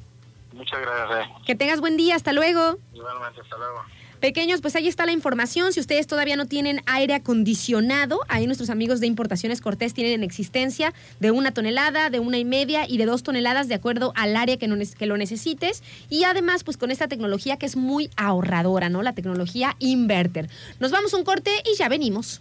Muchas 0.52 0.80
gracias. 0.80 1.26
eh. 1.26 1.30
Que 1.46 1.54
tengas 1.54 1.80
buen 1.80 1.96
día, 1.96 2.16
hasta 2.16 2.32
luego. 2.32 2.76
Igualmente, 2.92 3.40
hasta 3.40 3.56
luego. 3.56 3.82
Pequeños, 4.20 4.60
pues 4.60 4.76
ahí 4.76 4.86
está 4.86 5.06
la 5.06 5.12
información. 5.12 5.72
Si 5.72 5.80
ustedes 5.80 6.06
todavía 6.06 6.36
no 6.36 6.44
tienen 6.44 6.82
aire 6.84 7.14
acondicionado, 7.14 8.20
ahí 8.28 8.46
nuestros 8.46 8.68
amigos 8.68 9.00
de 9.00 9.06
Importaciones 9.06 9.62
Cortés 9.62 9.94
tienen 9.94 10.12
en 10.12 10.22
existencia 10.22 10.92
de 11.20 11.30
una 11.30 11.52
tonelada, 11.52 12.10
de 12.10 12.20
una 12.20 12.36
y 12.36 12.44
media 12.44 12.86
y 12.86 12.98
de 12.98 13.06
dos 13.06 13.22
toneladas 13.22 13.68
de 13.68 13.74
acuerdo 13.74 14.12
al 14.16 14.36
área 14.36 14.58
que, 14.58 14.68
lo 14.68 15.16
necesites. 15.16 15.82
Y 16.10 16.24
además, 16.24 16.64
pues 16.64 16.76
con 16.76 16.90
esta 16.90 17.08
tecnología 17.08 17.56
que 17.56 17.64
es 17.64 17.76
muy 17.76 18.10
ahorradora, 18.16 18.90
¿no? 18.90 19.02
La 19.02 19.14
tecnología 19.14 19.74
Inverter. 19.78 20.50
Nos 20.80 20.90
vamos 20.90 21.14
un 21.14 21.24
corte 21.24 21.50
y 21.64 21.78
ya 21.78 21.88
venimos. 21.88 22.40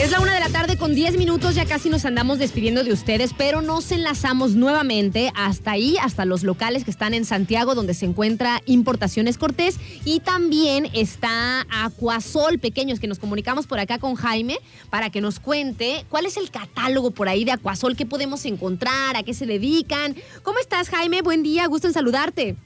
Es 0.00 0.10
la 0.10 0.20
una 0.20 0.34
de 0.34 0.40
la 0.40 0.48
tarde 0.48 0.76
con 0.76 0.94
10 0.94 1.16
minutos, 1.16 1.54
ya 1.54 1.64
casi 1.64 1.88
nos 1.88 2.04
andamos 2.04 2.38
despidiendo 2.38 2.82
de 2.82 2.92
ustedes, 2.92 3.32
pero 3.36 3.62
nos 3.62 3.92
enlazamos 3.92 4.54
nuevamente 4.54 5.30
hasta 5.36 5.72
ahí, 5.72 5.96
hasta 6.02 6.24
los 6.24 6.42
locales 6.42 6.84
que 6.84 6.90
están 6.90 7.14
en 7.14 7.24
Santiago, 7.24 7.74
donde 7.74 7.94
se 7.94 8.06
encuentra 8.06 8.60
Importaciones 8.66 9.38
Cortés, 9.38 9.78
y 10.04 10.20
también 10.20 10.88
está 10.92 11.66
Acuasol 11.70 12.58
Pequeños, 12.58 12.98
que 12.98 13.06
nos 13.06 13.20
comunicamos 13.20 13.66
por 13.66 13.78
acá 13.78 13.98
con 13.98 14.16
Jaime 14.16 14.58
para 14.90 15.10
que 15.10 15.20
nos 15.20 15.38
cuente 15.38 16.04
cuál 16.08 16.26
es 16.26 16.36
el 16.36 16.50
catálogo 16.50 17.12
por 17.12 17.28
ahí 17.28 17.44
de 17.44 17.52
Acuasol, 17.52 17.94
qué 17.94 18.06
podemos 18.06 18.44
encontrar, 18.44 19.16
a 19.16 19.22
qué 19.22 19.34
se 19.34 19.46
dedican. 19.46 20.16
¿Cómo 20.42 20.58
estás, 20.58 20.88
Jaime? 20.88 21.22
Buen 21.22 21.44
día, 21.44 21.66
gusto 21.66 21.86
en 21.86 21.92
saludarte. 21.92 22.56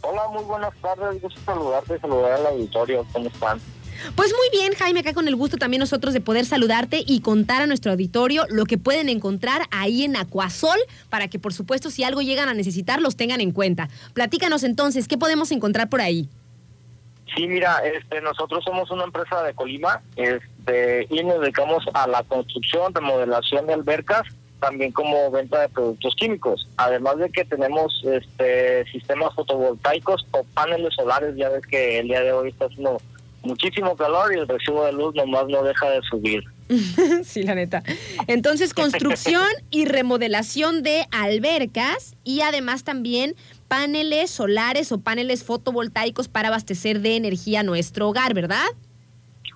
Hola, 0.00 0.28
muy 0.28 0.44
buenas 0.44 0.74
tardes. 0.82 1.22
Gusto 1.22 1.40
saludarte 1.46 1.98
saludar 1.98 2.32
al 2.32 2.46
auditorio. 2.46 3.06
¿Cómo 3.12 3.28
están? 3.28 3.60
Pues 4.14 4.32
muy 4.36 4.58
bien, 4.58 4.74
Jaime, 4.74 5.00
acá 5.00 5.14
con 5.14 5.28
el 5.28 5.36
gusto 5.36 5.56
también 5.56 5.80
nosotros 5.80 6.14
de 6.14 6.20
poder 6.20 6.44
saludarte 6.44 7.02
y 7.06 7.20
contar 7.20 7.62
a 7.62 7.66
nuestro 7.66 7.92
auditorio 7.92 8.44
lo 8.48 8.64
que 8.64 8.78
pueden 8.78 9.08
encontrar 9.08 9.62
ahí 9.70 10.04
en 10.04 10.16
Acuasol 10.16 10.78
para 11.10 11.28
que, 11.28 11.38
por 11.38 11.52
supuesto, 11.52 11.90
si 11.90 12.04
algo 12.04 12.22
llegan 12.22 12.48
a 12.48 12.54
necesitar, 12.54 13.00
los 13.00 13.16
tengan 13.16 13.40
en 13.40 13.52
cuenta. 13.52 13.88
Platícanos 14.12 14.62
entonces, 14.62 15.08
¿qué 15.08 15.18
podemos 15.18 15.50
encontrar 15.52 15.88
por 15.88 16.00
ahí? 16.00 16.28
Sí, 17.34 17.48
mira, 17.48 17.78
este, 17.84 18.20
nosotros 18.20 18.62
somos 18.64 18.90
una 18.90 19.04
empresa 19.04 19.42
de 19.42 19.54
Colima 19.54 20.00
este, 20.14 21.06
y 21.10 21.24
nos 21.24 21.40
dedicamos 21.40 21.84
a 21.92 22.06
la 22.06 22.22
construcción, 22.22 22.94
remodelación 22.94 23.66
de 23.66 23.74
albercas, 23.74 24.22
también 24.60 24.92
como 24.92 25.30
venta 25.30 25.60
de 25.60 25.68
productos 25.68 26.14
químicos. 26.14 26.68
Además 26.76 27.18
de 27.18 27.30
que 27.30 27.44
tenemos 27.44 28.02
este, 28.04 28.84
sistemas 28.86 29.34
fotovoltaicos 29.34 30.26
o 30.30 30.44
paneles 30.54 30.94
solares, 30.94 31.34
ya 31.36 31.48
ves 31.48 31.66
que 31.66 31.98
el 31.98 32.08
día 32.08 32.22
de 32.22 32.32
hoy 32.32 32.50
está 32.50 32.66
haciendo 32.66 32.98
muchísimo 33.44 33.96
calor 33.96 34.34
y 34.34 34.38
el 34.38 34.48
recibo 34.48 34.84
de 34.84 34.92
luz 34.92 35.14
nomás 35.14 35.46
no 35.48 35.62
deja 35.62 35.90
de 35.90 36.00
subir. 36.02 36.44
sí, 37.24 37.42
la 37.42 37.54
neta. 37.54 37.82
Entonces, 38.26 38.74
construcción 38.74 39.46
y 39.70 39.84
remodelación 39.84 40.82
de 40.82 41.06
albercas 41.10 42.16
y 42.24 42.40
además 42.40 42.84
también 42.84 43.34
paneles 43.68 44.30
solares 44.30 44.92
o 44.92 45.00
paneles 45.00 45.44
fotovoltaicos 45.44 46.28
para 46.28 46.48
abastecer 46.48 47.00
de 47.00 47.16
energía 47.16 47.62
nuestro 47.62 48.08
hogar, 48.08 48.34
¿verdad? 48.34 48.66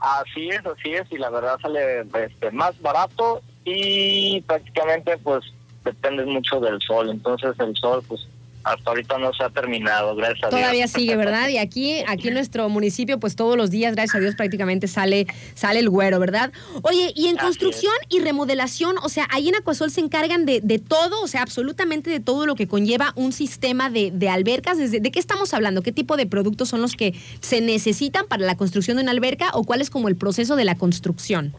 Así 0.00 0.48
es, 0.48 0.64
así 0.64 0.92
es, 0.92 1.10
y 1.10 1.18
la 1.18 1.30
verdad 1.30 1.58
sale 1.60 2.06
este, 2.24 2.50
más 2.52 2.80
barato 2.80 3.42
y 3.64 4.40
prácticamente 4.42 5.18
pues 5.18 5.44
depende 5.84 6.24
mucho 6.24 6.60
del 6.60 6.80
sol, 6.80 7.10
entonces 7.10 7.58
el 7.58 7.74
sol 7.76 8.02
pues 8.06 8.28
hasta 8.72 8.90
ahorita 8.90 9.18
no 9.18 9.32
se 9.32 9.44
ha 9.44 9.50
terminado, 9.50 10.14
gracias 10.14 10.44
a 10.44 10.48
Dios. 10.48 10.60
Todavía 10.60 10.88
sigue, 10.88 11.16
¿verdad? 11.16 11.48
Y 11.48 11.58
aquí, 11.58 12.02
aquí 12.06 12.28
en 12.28 12.34
nuestro 12.34 12.68
municipio, 12.68 13.18
pues 13.18 13.36
todos 13.36 13.56
los 13.56 13.70
días, 13.70 13.94
gracias 13.94 14.16
a 14.16 14.20
Dios, 14.20 14.34
prácticamente 14.34 14.88
sale, 14.88 15.26
sale 15.54 15.80
el 15.80 15.88
güero, 15.88 16.18
¿verdad? 16.18 16.52
Oye, 16.82 17.12
y 17.14 17.28
en 17.28 17.36
construcción 17.36 17.94
y 18.08 18.20
remodelación, 18.20 18.96
o 19.02 19.08
sea, 19.08 19.26
ahí 19.30 19.48
en 19.48 19.56
Acuasol 19.56 19.90
se 19.90 20.00
encargan 20.00 20.46
de, 20.46 20.60
de, 20.62 20.78
todo, 20.78 21.22
o 21.22 21.26
sea, 21.28 21.42
absolutamente 21.42 22.10
de 22.10 22.20
todo 22.20 22.46
lo 22.46 22.54
que 22.54 22.68
conlleva 22.68 23.12
un 23.16 23.32
sistema 23.32 23.90
de, 23.90 24.10
de 24.12 24.28
albercas. 24.28 24.78
¿De, 24.78 25.00
¿De 25.00 25.10
qué 25.10 25.18
estamos 25.18 25.54
hablando? 25.54 25.82
¿Qué 25.82 25.92
tipo 25.92 26.16
de 26.16 26.26
productos 26.26 26.68
son 26.68 26.80
los 26.80 26.94
que 26.94 27.14
se 27.40 27.60
necesitan 27.60 28.26
para 28.26 28.44
la 28.44 28.56
construcción 28.56 28.96
de 28.96 29.02
una 29.02 29.12
alberca 29.12 29.50
o 29.54 29.64
cuál 29.64 29.80
es 29.80 29.90
como 29.90 30.08
el 30.08 30.16
proceso 30.16 30.56
de 30.56 30.64
la 30.64 30.76
construcción? 30.76 31.54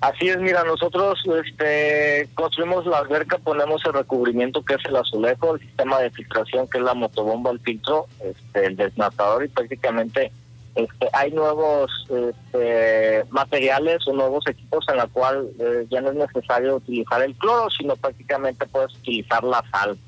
Así 0.00 0.28
es, 0.28 0.38
mira, 0.38 0.64
nosotros 0.64 1.22
este, 1.44 2.26
construimos 2.34 2.86
la 2.86 2.98
alberca, 2.98 3.36
ponemos 3.36 3.84
el 3.84 3.92
recubrimiento 3.92 4.64
que 4.64 4.74
es 4.74 4.84
el 4.86 4.96
azulejo, 4.96 5.54
el 5.54 5.60
sistema 5.60 6.00
de 6.00 6.10
filtración 6.10 6.66
que 6.68 6.78
es 6.78 6.84
la 6.84 6.94
motobomba, 6.94 7.50
el 7.50 7.60
filtro, 7.60 8.06
este, 8.24 8.66
el 8.66 8.76
desnatador 8.76 9.44
y 9.44 9.48
prácticamente 9.48 10.32
este, 10.74 11.08
hay 11.12 11.32
nuevos 11.32 11.90
este, 12.08 13.24
materiales 13.28 14.06
o 14.06 14.14
nuevos 14.14 14.46
equipos 14.46 14.86
en 14.88 14.96
la 14.96 15.06
cual 15.06 15.48
eh, 15.58 15.86
ya 15.90 16.00
no 16.00 16.10
es 16.10 16.16
necesario 16.16 16.76
utilizar 16.76 17.20
el 17.22 17.34
cloro, 17.34 17.68
sino 17.68 17.94
prácticamente 17.96 18.66
puedes 18.66 18.94
utilizar 18.94 19.44
la 19.44 19.62
sal. 19.70 19.98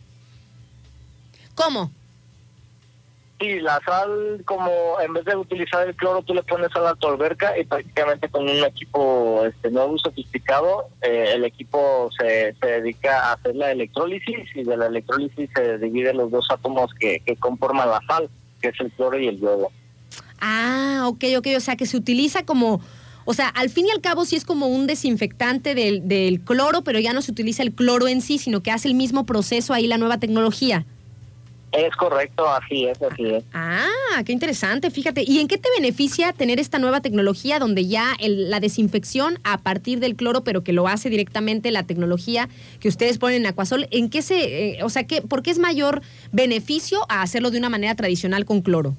¿Cómo? 1.55 1.91
Sí, 3.43 3.59
la 3.59 3.81
sal, 3.85 4.43
como 4.45 4.71
en 5.05 5.15
vez 5.15 5.25
de 5.25 5.35
utilizar 5.35 5.89
el 5.89 5.97
cloro, 5.97 6.23
tú 6.23 6.33
le 6.33 6.45
pones 6.45 6.71
sal 6.71 6.87
a 6.87 6.95
tu 6.95 7.09
alberca 7.09 7.59
y 7.59 7.65
prácticamente 7.65 8.29
con 8.29 8.45
un 8.45 8.65
equipo 8.65 9.45
este, 9.45 9.69
nuevo 9.69 9.99
sofisticado, 9.99 10.87
eh, 11.01 11.33
el 11.35 11.45
equipo 11.45 12.09
se, 12.17 12.55
se 12.61 12.67
dedica 12.67 13.19
a 13.19 13.33
hacer 13.33 13.57
la 13.57 13.73
electrólisis 13.73 14.47
y 14.55 14.63
de 14.63 14.77
la 14.77 14.87
electrólisis 14.87 15.51
se 15.57 15.79
dividen 15.79 16.19
los 16.19 16.31
dos 16.31 16.47
átomos 16.51 16.95
que, 16.95 17.19
que 17.27 17.35
conforman 17.35 17.91
la 17.91 18.01
sal, 18.07 18.31
que 18.61 18.69
es 18.69 18.79
el 18.79 18.93
cloro 18.93 19.19
y 19.19 19.27
el 19.27 19.41
yodo. 19.41 19.73
Ah, 20.41 21.07
ok, 21.09 21.25
ok, 21.39 21.49
o 21.57 21.61
sea 21.61 21.75
que 21.75 21.87
se 21.87 21.97
utiliza 21.97 22.45
como... 22.45 22.81
O 23.25 23.35
sea, 23.35 23.49
al 23.49 23.71
fin 23.71 23.87
y 23.89 23.91
al 23.91 24.01
cabo 24.01 24.25
sí 24.25 24.37
es 24.37 24.45
como 24.45 24.69
un 24.69 24.87
desinfectante 24.87 25.75
del, 25.75 26.07
del 26.07 26.41
cloro, 26.43 26.83
pero 26.83 27.01
ya 27.01 27.13
no 27.13 27.23
se 27.23 27.33
utiliza 27.33 27.65
el 27.65 27.73
cloro 27.73 28.07
en 28.07 28.21
sí, 28.21 28.39
sino 28.39 28.63
que 28.63 28.71
hace 28.71 28.87
el 28.87 28.95
mismo 28.95 29.27
proceso 29.27 29.75
ahí 29.75 29.89
la 29.89 29.99
nueva 29.99 30.19
tecnología. 30.19 30.87
Es 31.73 31.97
correcto, 31.97 32.47
así 32.47 32.85
es, 32.85 33.01
así 33.01 33.27
es. 33.27 33.45
Ah, 33.55 34.23
qué 34.27 34.33
interesante, 34.33 34.91
fíjate. 34.91 35.25
¿Y 35.27 35.41
en 35.41 35.49
qué 35.49 35.57
te 35.57 35.71
beneficia 35.75 36.33
tener 36.35 36.61
esta 36.61 36.79
nueva 36.79 37.01
tecnología 37.01 37.59
donde 37.59 37.87
ya 37.87 38.15
el, 38.21 38.51
la 38.51 38.61
desinfección 38.61 39.39
a 39.43 39.59
partir 39.59 39.99
del 39.99 40.15
cloro, 40.15 40.45
pero 40.45 40.63
que 40.63 40.75
lo 40.75 40.87
hace 40.87 41.09
directamente 41.09 41.71
la 41.71 41.85
tecnología 41.85 42.51
que 42.79 42.89
ustedes 42.89 43.17
ponen 43.17 43.43
en 43.43 43.47
Acuasol? 43.47 43.89
¿En 43.91 44.11
qué 44.11 44.21
se, 44.21 44.77
eh, 44.77 44.85
o 44.85 44.91
sea, 44.91 45.05
qué, 45.05 45.23
por 45.23 45.43
qué 45.43 45.51
es 45.51 45.59
mayor 45.59 46.03
beneficio 46.31 47.07
a 47.09 47.23
hacerlo 47.23 47.51
de 47.51 47.59
una 47.59 47.71
manera 47.71 47.95
tradicional 47.95 48.45
con 48.45 48.61
cloro? 48.61 48.95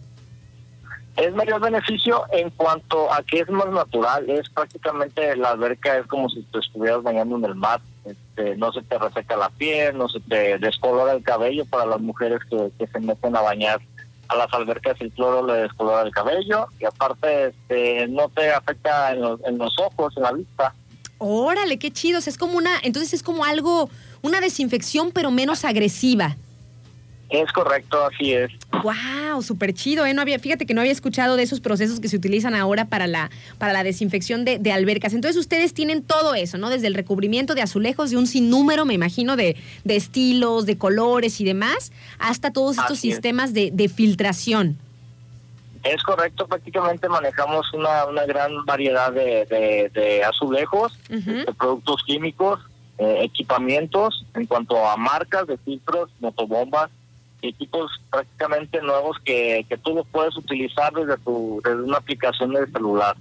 Es 1.16 1.34
mayor 1.34 1.62
beneficio 1.62 2.24
en 2.32 2.50
cuanto 2.52 3.12
a 3.12 3.22
que 3.22 3.40
es 3.40 3.50
más 3.50 3.68
natural, 3.70 4.28
es 4.30 4.50
prácticamente 4.50 5.36
la 5.36 5.52
alberca 5.52 5.98
es 5.98 6.08
como 6.08 6.28
si 6.30 6.42
te 6.44 6.60
estuvieras 6.60 7.04
bañando 7.04 7.38
en 7.38 7.46
el 7.46 7.56
mar, 7.56 7.82
este, 8.04 8.58
no 8.58 8.72
se 8.72 8.82
te 8.82 8.98
reseca 8.98 9.38
la 9.38 9.50
piel, 9.50 9.98
no 9.98 10.10
se 10.10 10.20
te 10.22 10.58
descolora 10.58 11.14
el 11.14 11.24
cabello 11.24 11.66
para 11.66 11.86
las 11.86 12.02
mujeres 12.02 12.40
que, 12.50 12.72
que 12.80 12.88
se 12.88 13.00
meten 13.00 13.36
a 13.36 13.42
bañar 13.42 13.80
a 14.30 14.36
las 14.36 14.54
albercas 14.54 15.00
el 15.00 15.12
cloro 15.12 15.46
le 15.46 15.64
descolora 15.64 16.04
el 16.04 16.12
cabello 16.12 16.68
y 16.80 16.86
aparte 16.86 17.48
este, 17.48 18.08
no 18.08 18.30
te 18.30 18.52
afecta 18.52 19.12
en 19.12 19.22
los, 19.22 19.40
en 19.46 19.58
los 19.58 19.78
ojos, 19.80 20.16
en 20.18 20.24
la 20.24 20.32
vista. 20.32 20.74
Órale, 21.18 21.78
qué 21.80 21.92
chido, 21.92 22.20
es 22.20 22.38
como 22.38 22.58
una, 22.58 22.80
entonces 22.84 23.14
es 23.14 23.24
como 23.24 23.46
algo, 23.46 23.90
una 24.22 24.42
desinfección 24.42 25.12
pero 25.12 25.32
menos 25.32 25.66
agresiva. 25.66 26.36
Es 27.34 27.52
correcto, 27.52 27.98
así 28.06 28.32
es. 28.32 28.52
Wow, 28.84 29.42
súper 29.42 29.74
chido, 29.74 30.06
¿eh? 30.06 30.14
No 30.14 30.22
había, 30.22 30.38
fíjate 30.38 30.68
que 30.68 30.76
no 30.76 30.82
había 30.82 30.94
escuchado 30.94 31.36
de 31.36 31.42
esos 31.42 31.62
procesos 31.62 32.00
que 32.00 32.08
se 32.08 32.16
utilizan 32.16 32.54
ahora 32.54 32.86
para 32.86 33.08
la, 33.08 33.32
para 33.58 33.74
la 33.74 33.84
desinfección 33.84 34.46
de, 34.46 34.60
de, 34.60 34.72
albercas. 34.72 35.16
Entonces 35.16 35.40
ustedes 35.40 35.74
tienen 35.74 36.04
todo 36.04 36.36
eso, 36.36 36.60
¿no? 36.60 36.70
Desde 36.70 36.86
el 36.86 36.94
recubrimiento 36.94 37.56
de 37.56 37.64
azulejos 37.64 38.12
de 38.12 38.18
un 38.18 38.28
sinnúmero, 38.28 38.86
me 38.86 38.94
imagino, 38.94 39.36
de, 39.36 39.58
de 39.84 39.96
estilos, 39.96 40.68
de 40.68 40.78
colores 40.78 41.42
y 41.42 41.44
demás, 41.44 41.92
hasta 42.20 42.54
todos 42.54 42.78
estos 42.78 43.00
Así 43.00 43.10
es. 43.10 43.16
sistemas 43.16 43.56
de, 43.56 43.72
de 43.74 43.90
filtración. 43.90 44.78
Es 45.84 46.04
correcto, 46.04 46.46
prácticamente 46.46 47.10
manejamos 47.10 47.74
una, 47.74 48.06
una 48.06 48.26
gran 48.28 48.64
variedad 48.64 49.12
de, 49.12 49.48
de, 49.48 49.90
de 49.92 50.24
azulejos, 50.24 51.00
de 51.10 51.52
productos 51.58 52.04
químicos, 52.06 52.60
eh, 53.00 53.22
equipamientos 53.24 54.24
en 54.36 54.46
cuanto 54.46 54.88
a 54.88 54.96
marcas 54.98 55.48
de 55.48 55.58
filtros, 55.58 56.12
motobombas, 56.20 56.92
equipos 57.50 57.92
prácticamente 58.10 58.82
nuevos 58.82 59.18
que, 59.24 59.66
que 59.68 59.78
tú 59.78 59.94
los 59.94 60.08
puedes 60.08 60.36
utilizar 60.38 60.94
desde 60.94 61.18
tu 61.18 61.62
desde 61.64 61.84
una 61.84 61.98
aplicación 61.98 62.54
del 62.54 62.72
celular. 62.72 63.16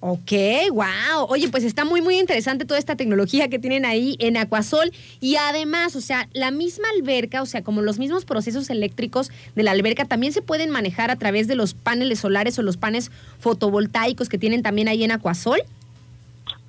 Ok, 0.00 0.30
wow. 0.70 1.26
Oye, 1.28 1.48
pues 1.48 1.64
está 1.64 1.84
muy, 1.84 2.00
muy 2.00 2.20
interesante 2.20 2.64
toda 2.64 2.78
esta 2.78 2.94
tecnología 2.94 3.48
que 3.48 3.58
tienen 3.58 3.84
ahí 3.84 4.16
en 4.20 4.36
Acuasol. 4.36 4.92
Y 5.20 5.34
además, 5.36 5.96
o 5.96 6.00
sea, 6.00 6.28
la 6.32 6.52
misma 6.52 6.86
alberca, 6.96 7.42
o 7.42 7.46
sea, 7.46 7.64
como 7.64 7.82
los 7.82 7.98
mismos 7.98 8.24
procesos 8.24 8.70
eléctricos 8.70 9.32
de 9.56 9.64
la 9.64 9.72
alberca, 9.72 10.04
también 10.04 10.32
se 10.32 10.40
pueden 10.40 10.70
manejar 10.70 11.10
a 11.10 11.16
través 11.16 11.48
de 11.48 11.56
los 11.56 11.74
paneles 11.74 12.20
solares 12.20 12.56
o 12.60 12.62
los 12.62 12.76
paneles 12.76 13.10
fotovoltaicos 13.40 14.28
que 14.28 14.38
tienen 14.38 14.62
también 14.62 14.86
ahí 14.86 15.02
en 15.02 15.10
Acuasol. 15.10 15.62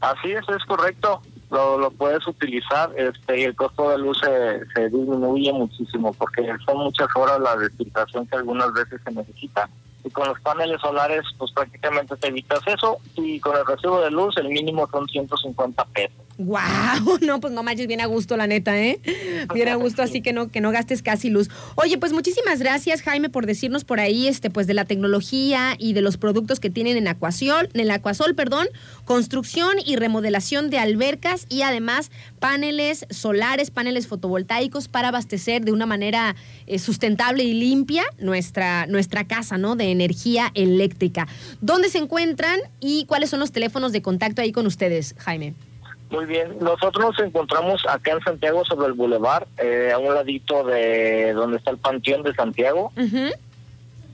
Así 0.01 0.32
es, 0.32 0.43
es 0.49 0.66
correcto. 0.66 1.22
Lo, 1.50 1.78
lo 1.80 1.89
puedes 1.89 2.26
utilizar 2.28 2.91
este, 2.95 3.39
y 3.39 3.43
el 3.43 3.56
costo 3.56 3.89
de 3.89 3.97
luz 3.97 4.20
se, 4.20 4.60
se 4.74 4.89
disminuye 4.89 5.52
muchísimo 5.52 6.14
porque 6.14 6.47
son 6.66 6.78
muchas 6.78 7.08
horas 7.16 7.39
la 7.39 7.56
desfiltración 7.56 8.28
que 8.28 8.36
algunas 8.36 8.72
veces 8.74 9.02
se 9.04 9.12
necesita. 9.12 9.70
Y 10.04 10.10
con 10.12 10.28
los 10.28 10.39
paneles 10.41 10.80
solares, 10.80 11.24
pues 11.38 11.52
prácticamente 11.52 12.16
te 12.16 12.28
evitas 12.28 12.62
eso. 12.68 12.97
Y 13.16 13.39
con 13.39 13.58
el 13.58 13.66
recibo 13.66 14.00
de 14.02 14.12
luz, 14.12 14.38
el 14.38 14.50
mínimo 14.50 14.88
son 14.91 15.08
150 15.08 15.86
pesos. 15.86 16.29
Wow, 16.40 17.20
no, 17.22 17.42
pues 17.42 17.54
no 17.54 17.64
manches, 17.64 17.86
bien 17.88 18.00
a 18.00 18.06
gusto, 18.06 18.38
la 18.38 18.48
neta, 18.48 18.80
¿eh? 18.82 19.02
Bien 19.54 19.68
a 19.68 19.76
gusto, 19.76 20.02
así 20.02 20.22
que 20.22 20.32
no, 20.32 20.48
que 20.48 20.62
no 20.62 20.72
gastes 20.72 21.04
casi 21.04 21.30
luz. 21.30 21.50
Oye, 21.76 21.98
pues 21.98 22.14
muchísimas 22.14 22.60
gracias, 22.60 23.02
Jaime, 23.02 23.30
por 23.30 23.46
decirnos 23.46 23.84
por 23.84 24.00
ahí, 24.00 24.26
este, 24.26 24.50
pues 24.50 24.66
de 24.66 24.74
la 24.74 24.86
tecnología 24.86 25.76
y 25.78 25.92
de 25.92 26.02
los 26.02 26.16
productos 26.16 26.62
que 26.62 26.70
tienen 26.70 26.96
en 26.96 27.10
Acuasol, 27.10 27.70
en 27.74 27.82
el 27.82 27.92
Acuasol, 27.92 28.36
perdón, 28.36 28.68
construcción 29.04 29.76
y 29.86 29.98
remodelación 29.98 30.70
de 30.70 30.80
albercas 30.80 31.46
y 31.50 31.64
además 31.64 32.10
paneles 32.40 33.06
solares, 33.10 33.70
paneles 33.70 34.08
fotovoltaicos 34.08 34.88
para 34.88 35.10
abastecer 35.10 35.66
de 35.66 35.74
una 35.74 35.86
manera 35.86 36.38
eh, 36.68 36.80
sustentable 36.80 37.44
y 37.44 37.54
limpia 37.54 38.06
nuestra, 38.18 38.88
nuestra 38.88 39.28
casa, 39.28 39.58
¿no? 39.58 39.76
De 39.76 39.92
energía 39.92 40.52
eléctrica. 40.54 41.28
¿Dónde 41.60 41.90
se 41.90 41.98
encuentran 41.98 42.62
y 42.80 43.04
cuáles 43.08 43.30
son 43.30 43.42
los 43.42 43.52
teléfonos 43.52 43.92
de 43.92 44.02
contacto 44.02 44.42
ahí 44.42 44.54
con 44.54 44.66
ustedes, 44.66 45.16
Jaime? 45.18 45.54
Muy 46.10 46.26
bien, 46.26 46.57
nosotros 46.60 47.12
nos 47.12 47.20
encontramos 47.20 47.86
acá 47.88 48.14
en 48.14 48.22
Santiago 48.22 48.66
sobre 48.66 48.88
el 48.88 48.93
bulevar, 48.93 49.47
eh, 49.57 49.91
a 49.93 49.99
un 49.99 50.12
ladito 50.14 50.64
de 50.64 51.34
donde 51.34 51.57
está 51.57 51.70
el 51.72 51.78
Panteón 51.78 52.24
de 52.24 52.34
Santiago. 52.34 52.93
Ujú. 52.97 53.28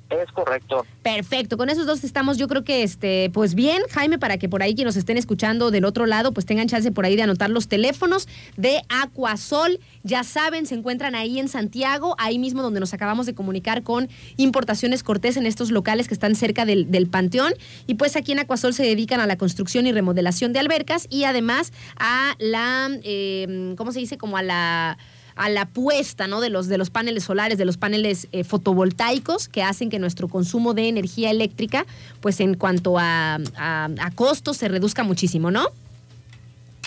Es 0.09 0.31
correcto. 0.31 0.87
Perfecto, 1.03 1.57
con 1.57 1.69
esos 1.69 1.85
dos 1.85 2.05
estamos, 2.05 2.39
yo 2.39 2.47
creo 2.47 2.63
que 2.63 2.85
este, 2.85 3.29
pues 3.31 3.57
bien, 3.57 3.83
Jaime, 3.91 4.19
para 4.19 4.39
que 4.39 4.49
por 4.49 4.63
ahí 4.63 4.75
quienes 4.75 4.95
nos 4.95 4.97
estén 4.97 5.17
escuchando 5.17 5.73
del 5.73 5.85
otro 5.85 6.07
lado, 6.07 6.33
pues 6.33 6.47
tengan 6.47 6.69
chance 6.69 6.93
por 6.93 7.05
ahí 7.05 7.17
de 7.17 7.23
anotar 7.23 7.51
los 7.51 7.67
teléfonos 7.67 8.29
de 8.57 8.83
Aquasol. 8.89 9.81
Ya 10.05 10.23
saben, 10.23 10.67
se 10.67 10.77
encuentran 10.77 11.17
ahí 11.17 11.41
en 11.41 11.49
Santiago, 11.49 12.15
ahí 12.19 12.39
mismo 12.39 12.63
donde 12.63 12.79
nos 12.79 12.95
acabamos 12.95 13.27
de 13.27 13.35
comunicar 13.35 13.83
con 13.83 14.09
Importaciones 14.37 15.03
Cortés 15.03 15.37
en 15.37 15.45
estos 15.45 15.73
locales 15.73 16.07
que 16.07 16.15
están 16.15 16.37
cerca 16.37 16.65
del, 16.65 17.09
Panteón. 17.11 17.53
Y 17.89 17.95
pues 17.95 18.15
aquí 18.15 18.33
en 18.33 18.39
Aquasol 18.39 18.75
se 18.75 18.85
dedican 18.85 19.19
a 19.19 19.27
la 19.27 19.37
construcción 19.37 19.87
y 19.87 19.93
remodelación 19.93 20.53
de 20.53 20.61
albercas 20.61 21.09
y 21.11 21.25
además 21.25 21.73
a 21.99 22.35
la, 22.39 22.91
eh, 23.03 23.75
¿cómo 23.77 23.91
se 23.91 23.99
dice? 23.99 24.19
Como 24.19 24.37
a 24.37 24.43
la 24.43 24.99
a 25.37 25.49
la 25.49 25.67
puesta 25.67 26.27
¿no? 26.27 26.41
de, 26.41 26.51
los, 26.51 26.67
de 26.67 26.79
los 26.79 26.91
paneles 26.91 27.25
solares, 27.25 27.59
de 27.59 27.65
los 27.65 27.77
paneles 27.77 28.27
eh, 28.33 28.43
fotovoltaicos 28.43 29.49
que 29.49 29.63
hacen 29.63 29.91
que 29.91 29.99
nuestro 29.99 30.29
consumo 30.29 30.75
de 30.75 30.89
energía 30.89 31.31
eléctrica, 31.31 31.87
pues 32.21 32.41
en 32.41 32.55
cuanto 32.55 32.99
a, 32.99 33.39
a, 33.57 33.89
a 34.01 34.11
costos, 34.13 34.57
se 34.57 34.69
reduzca 34.69 35.05
muchísimo, 35.05 35.51
¿no? 35.51 35.69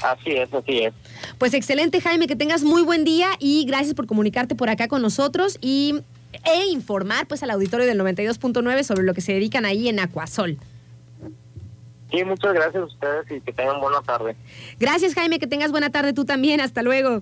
Así 0.02 0.32
es, 0.32 0.54
así 0.54 0.80
es. 0.80 0.94
Pues 1.38 1.54
excelente, 1.54 2.02
Jaime, 2.02 2.28
que 2.28 2.36
tengas 2.36 2.64
muy 2.64 2.84
buen 2.84 3.04
día 3.04 3.30
y 3.40 3.66
gracias 3.66 3.94
por 3.94 4.08
comunicarte 4.08 4.56
por 4.56 4.70
acá 4.70 4.88
con 4.88 5.02
nosotros 5.02 5.58
y, 5.62 6.02
e 6.46 6.66
informar 6.68 7.28
pues 7.28 7.44
al 7.44 7.52
auditorio 7.52 7.86
del 7.86 8.00
92.9 8.00 8.84
sobre 8.84 9.04
lo 9.04 9.14
que 9.14 9.22
se 9.22 9.34
dedican 9.34 9.66
ahí 9.66 9.90
en 9.90 10.00
Aquasol. 10.00 10.58
Sí, 12.12 12.24
muchas 12.24 12.54
gracias 12.54 12.82
a 12.82 12.86
ustedes 12.86 13.32
y 13.32 13.42
que 13.42 13.54
tengan 13.54 13.80
buena 13.80 14.02
tarde. 14.02 14.36
Gracias, 14.80 15.14
Jaime, 15.14 15.38
que 15.38 15.48
tengas 15.48 15.72
buena 15.72 15.92
tarde 15.92 16.14
tú 16.14 16.26
también. 16.26 16.60
Hasta 16.60 16.82
luego. 16.82 17.22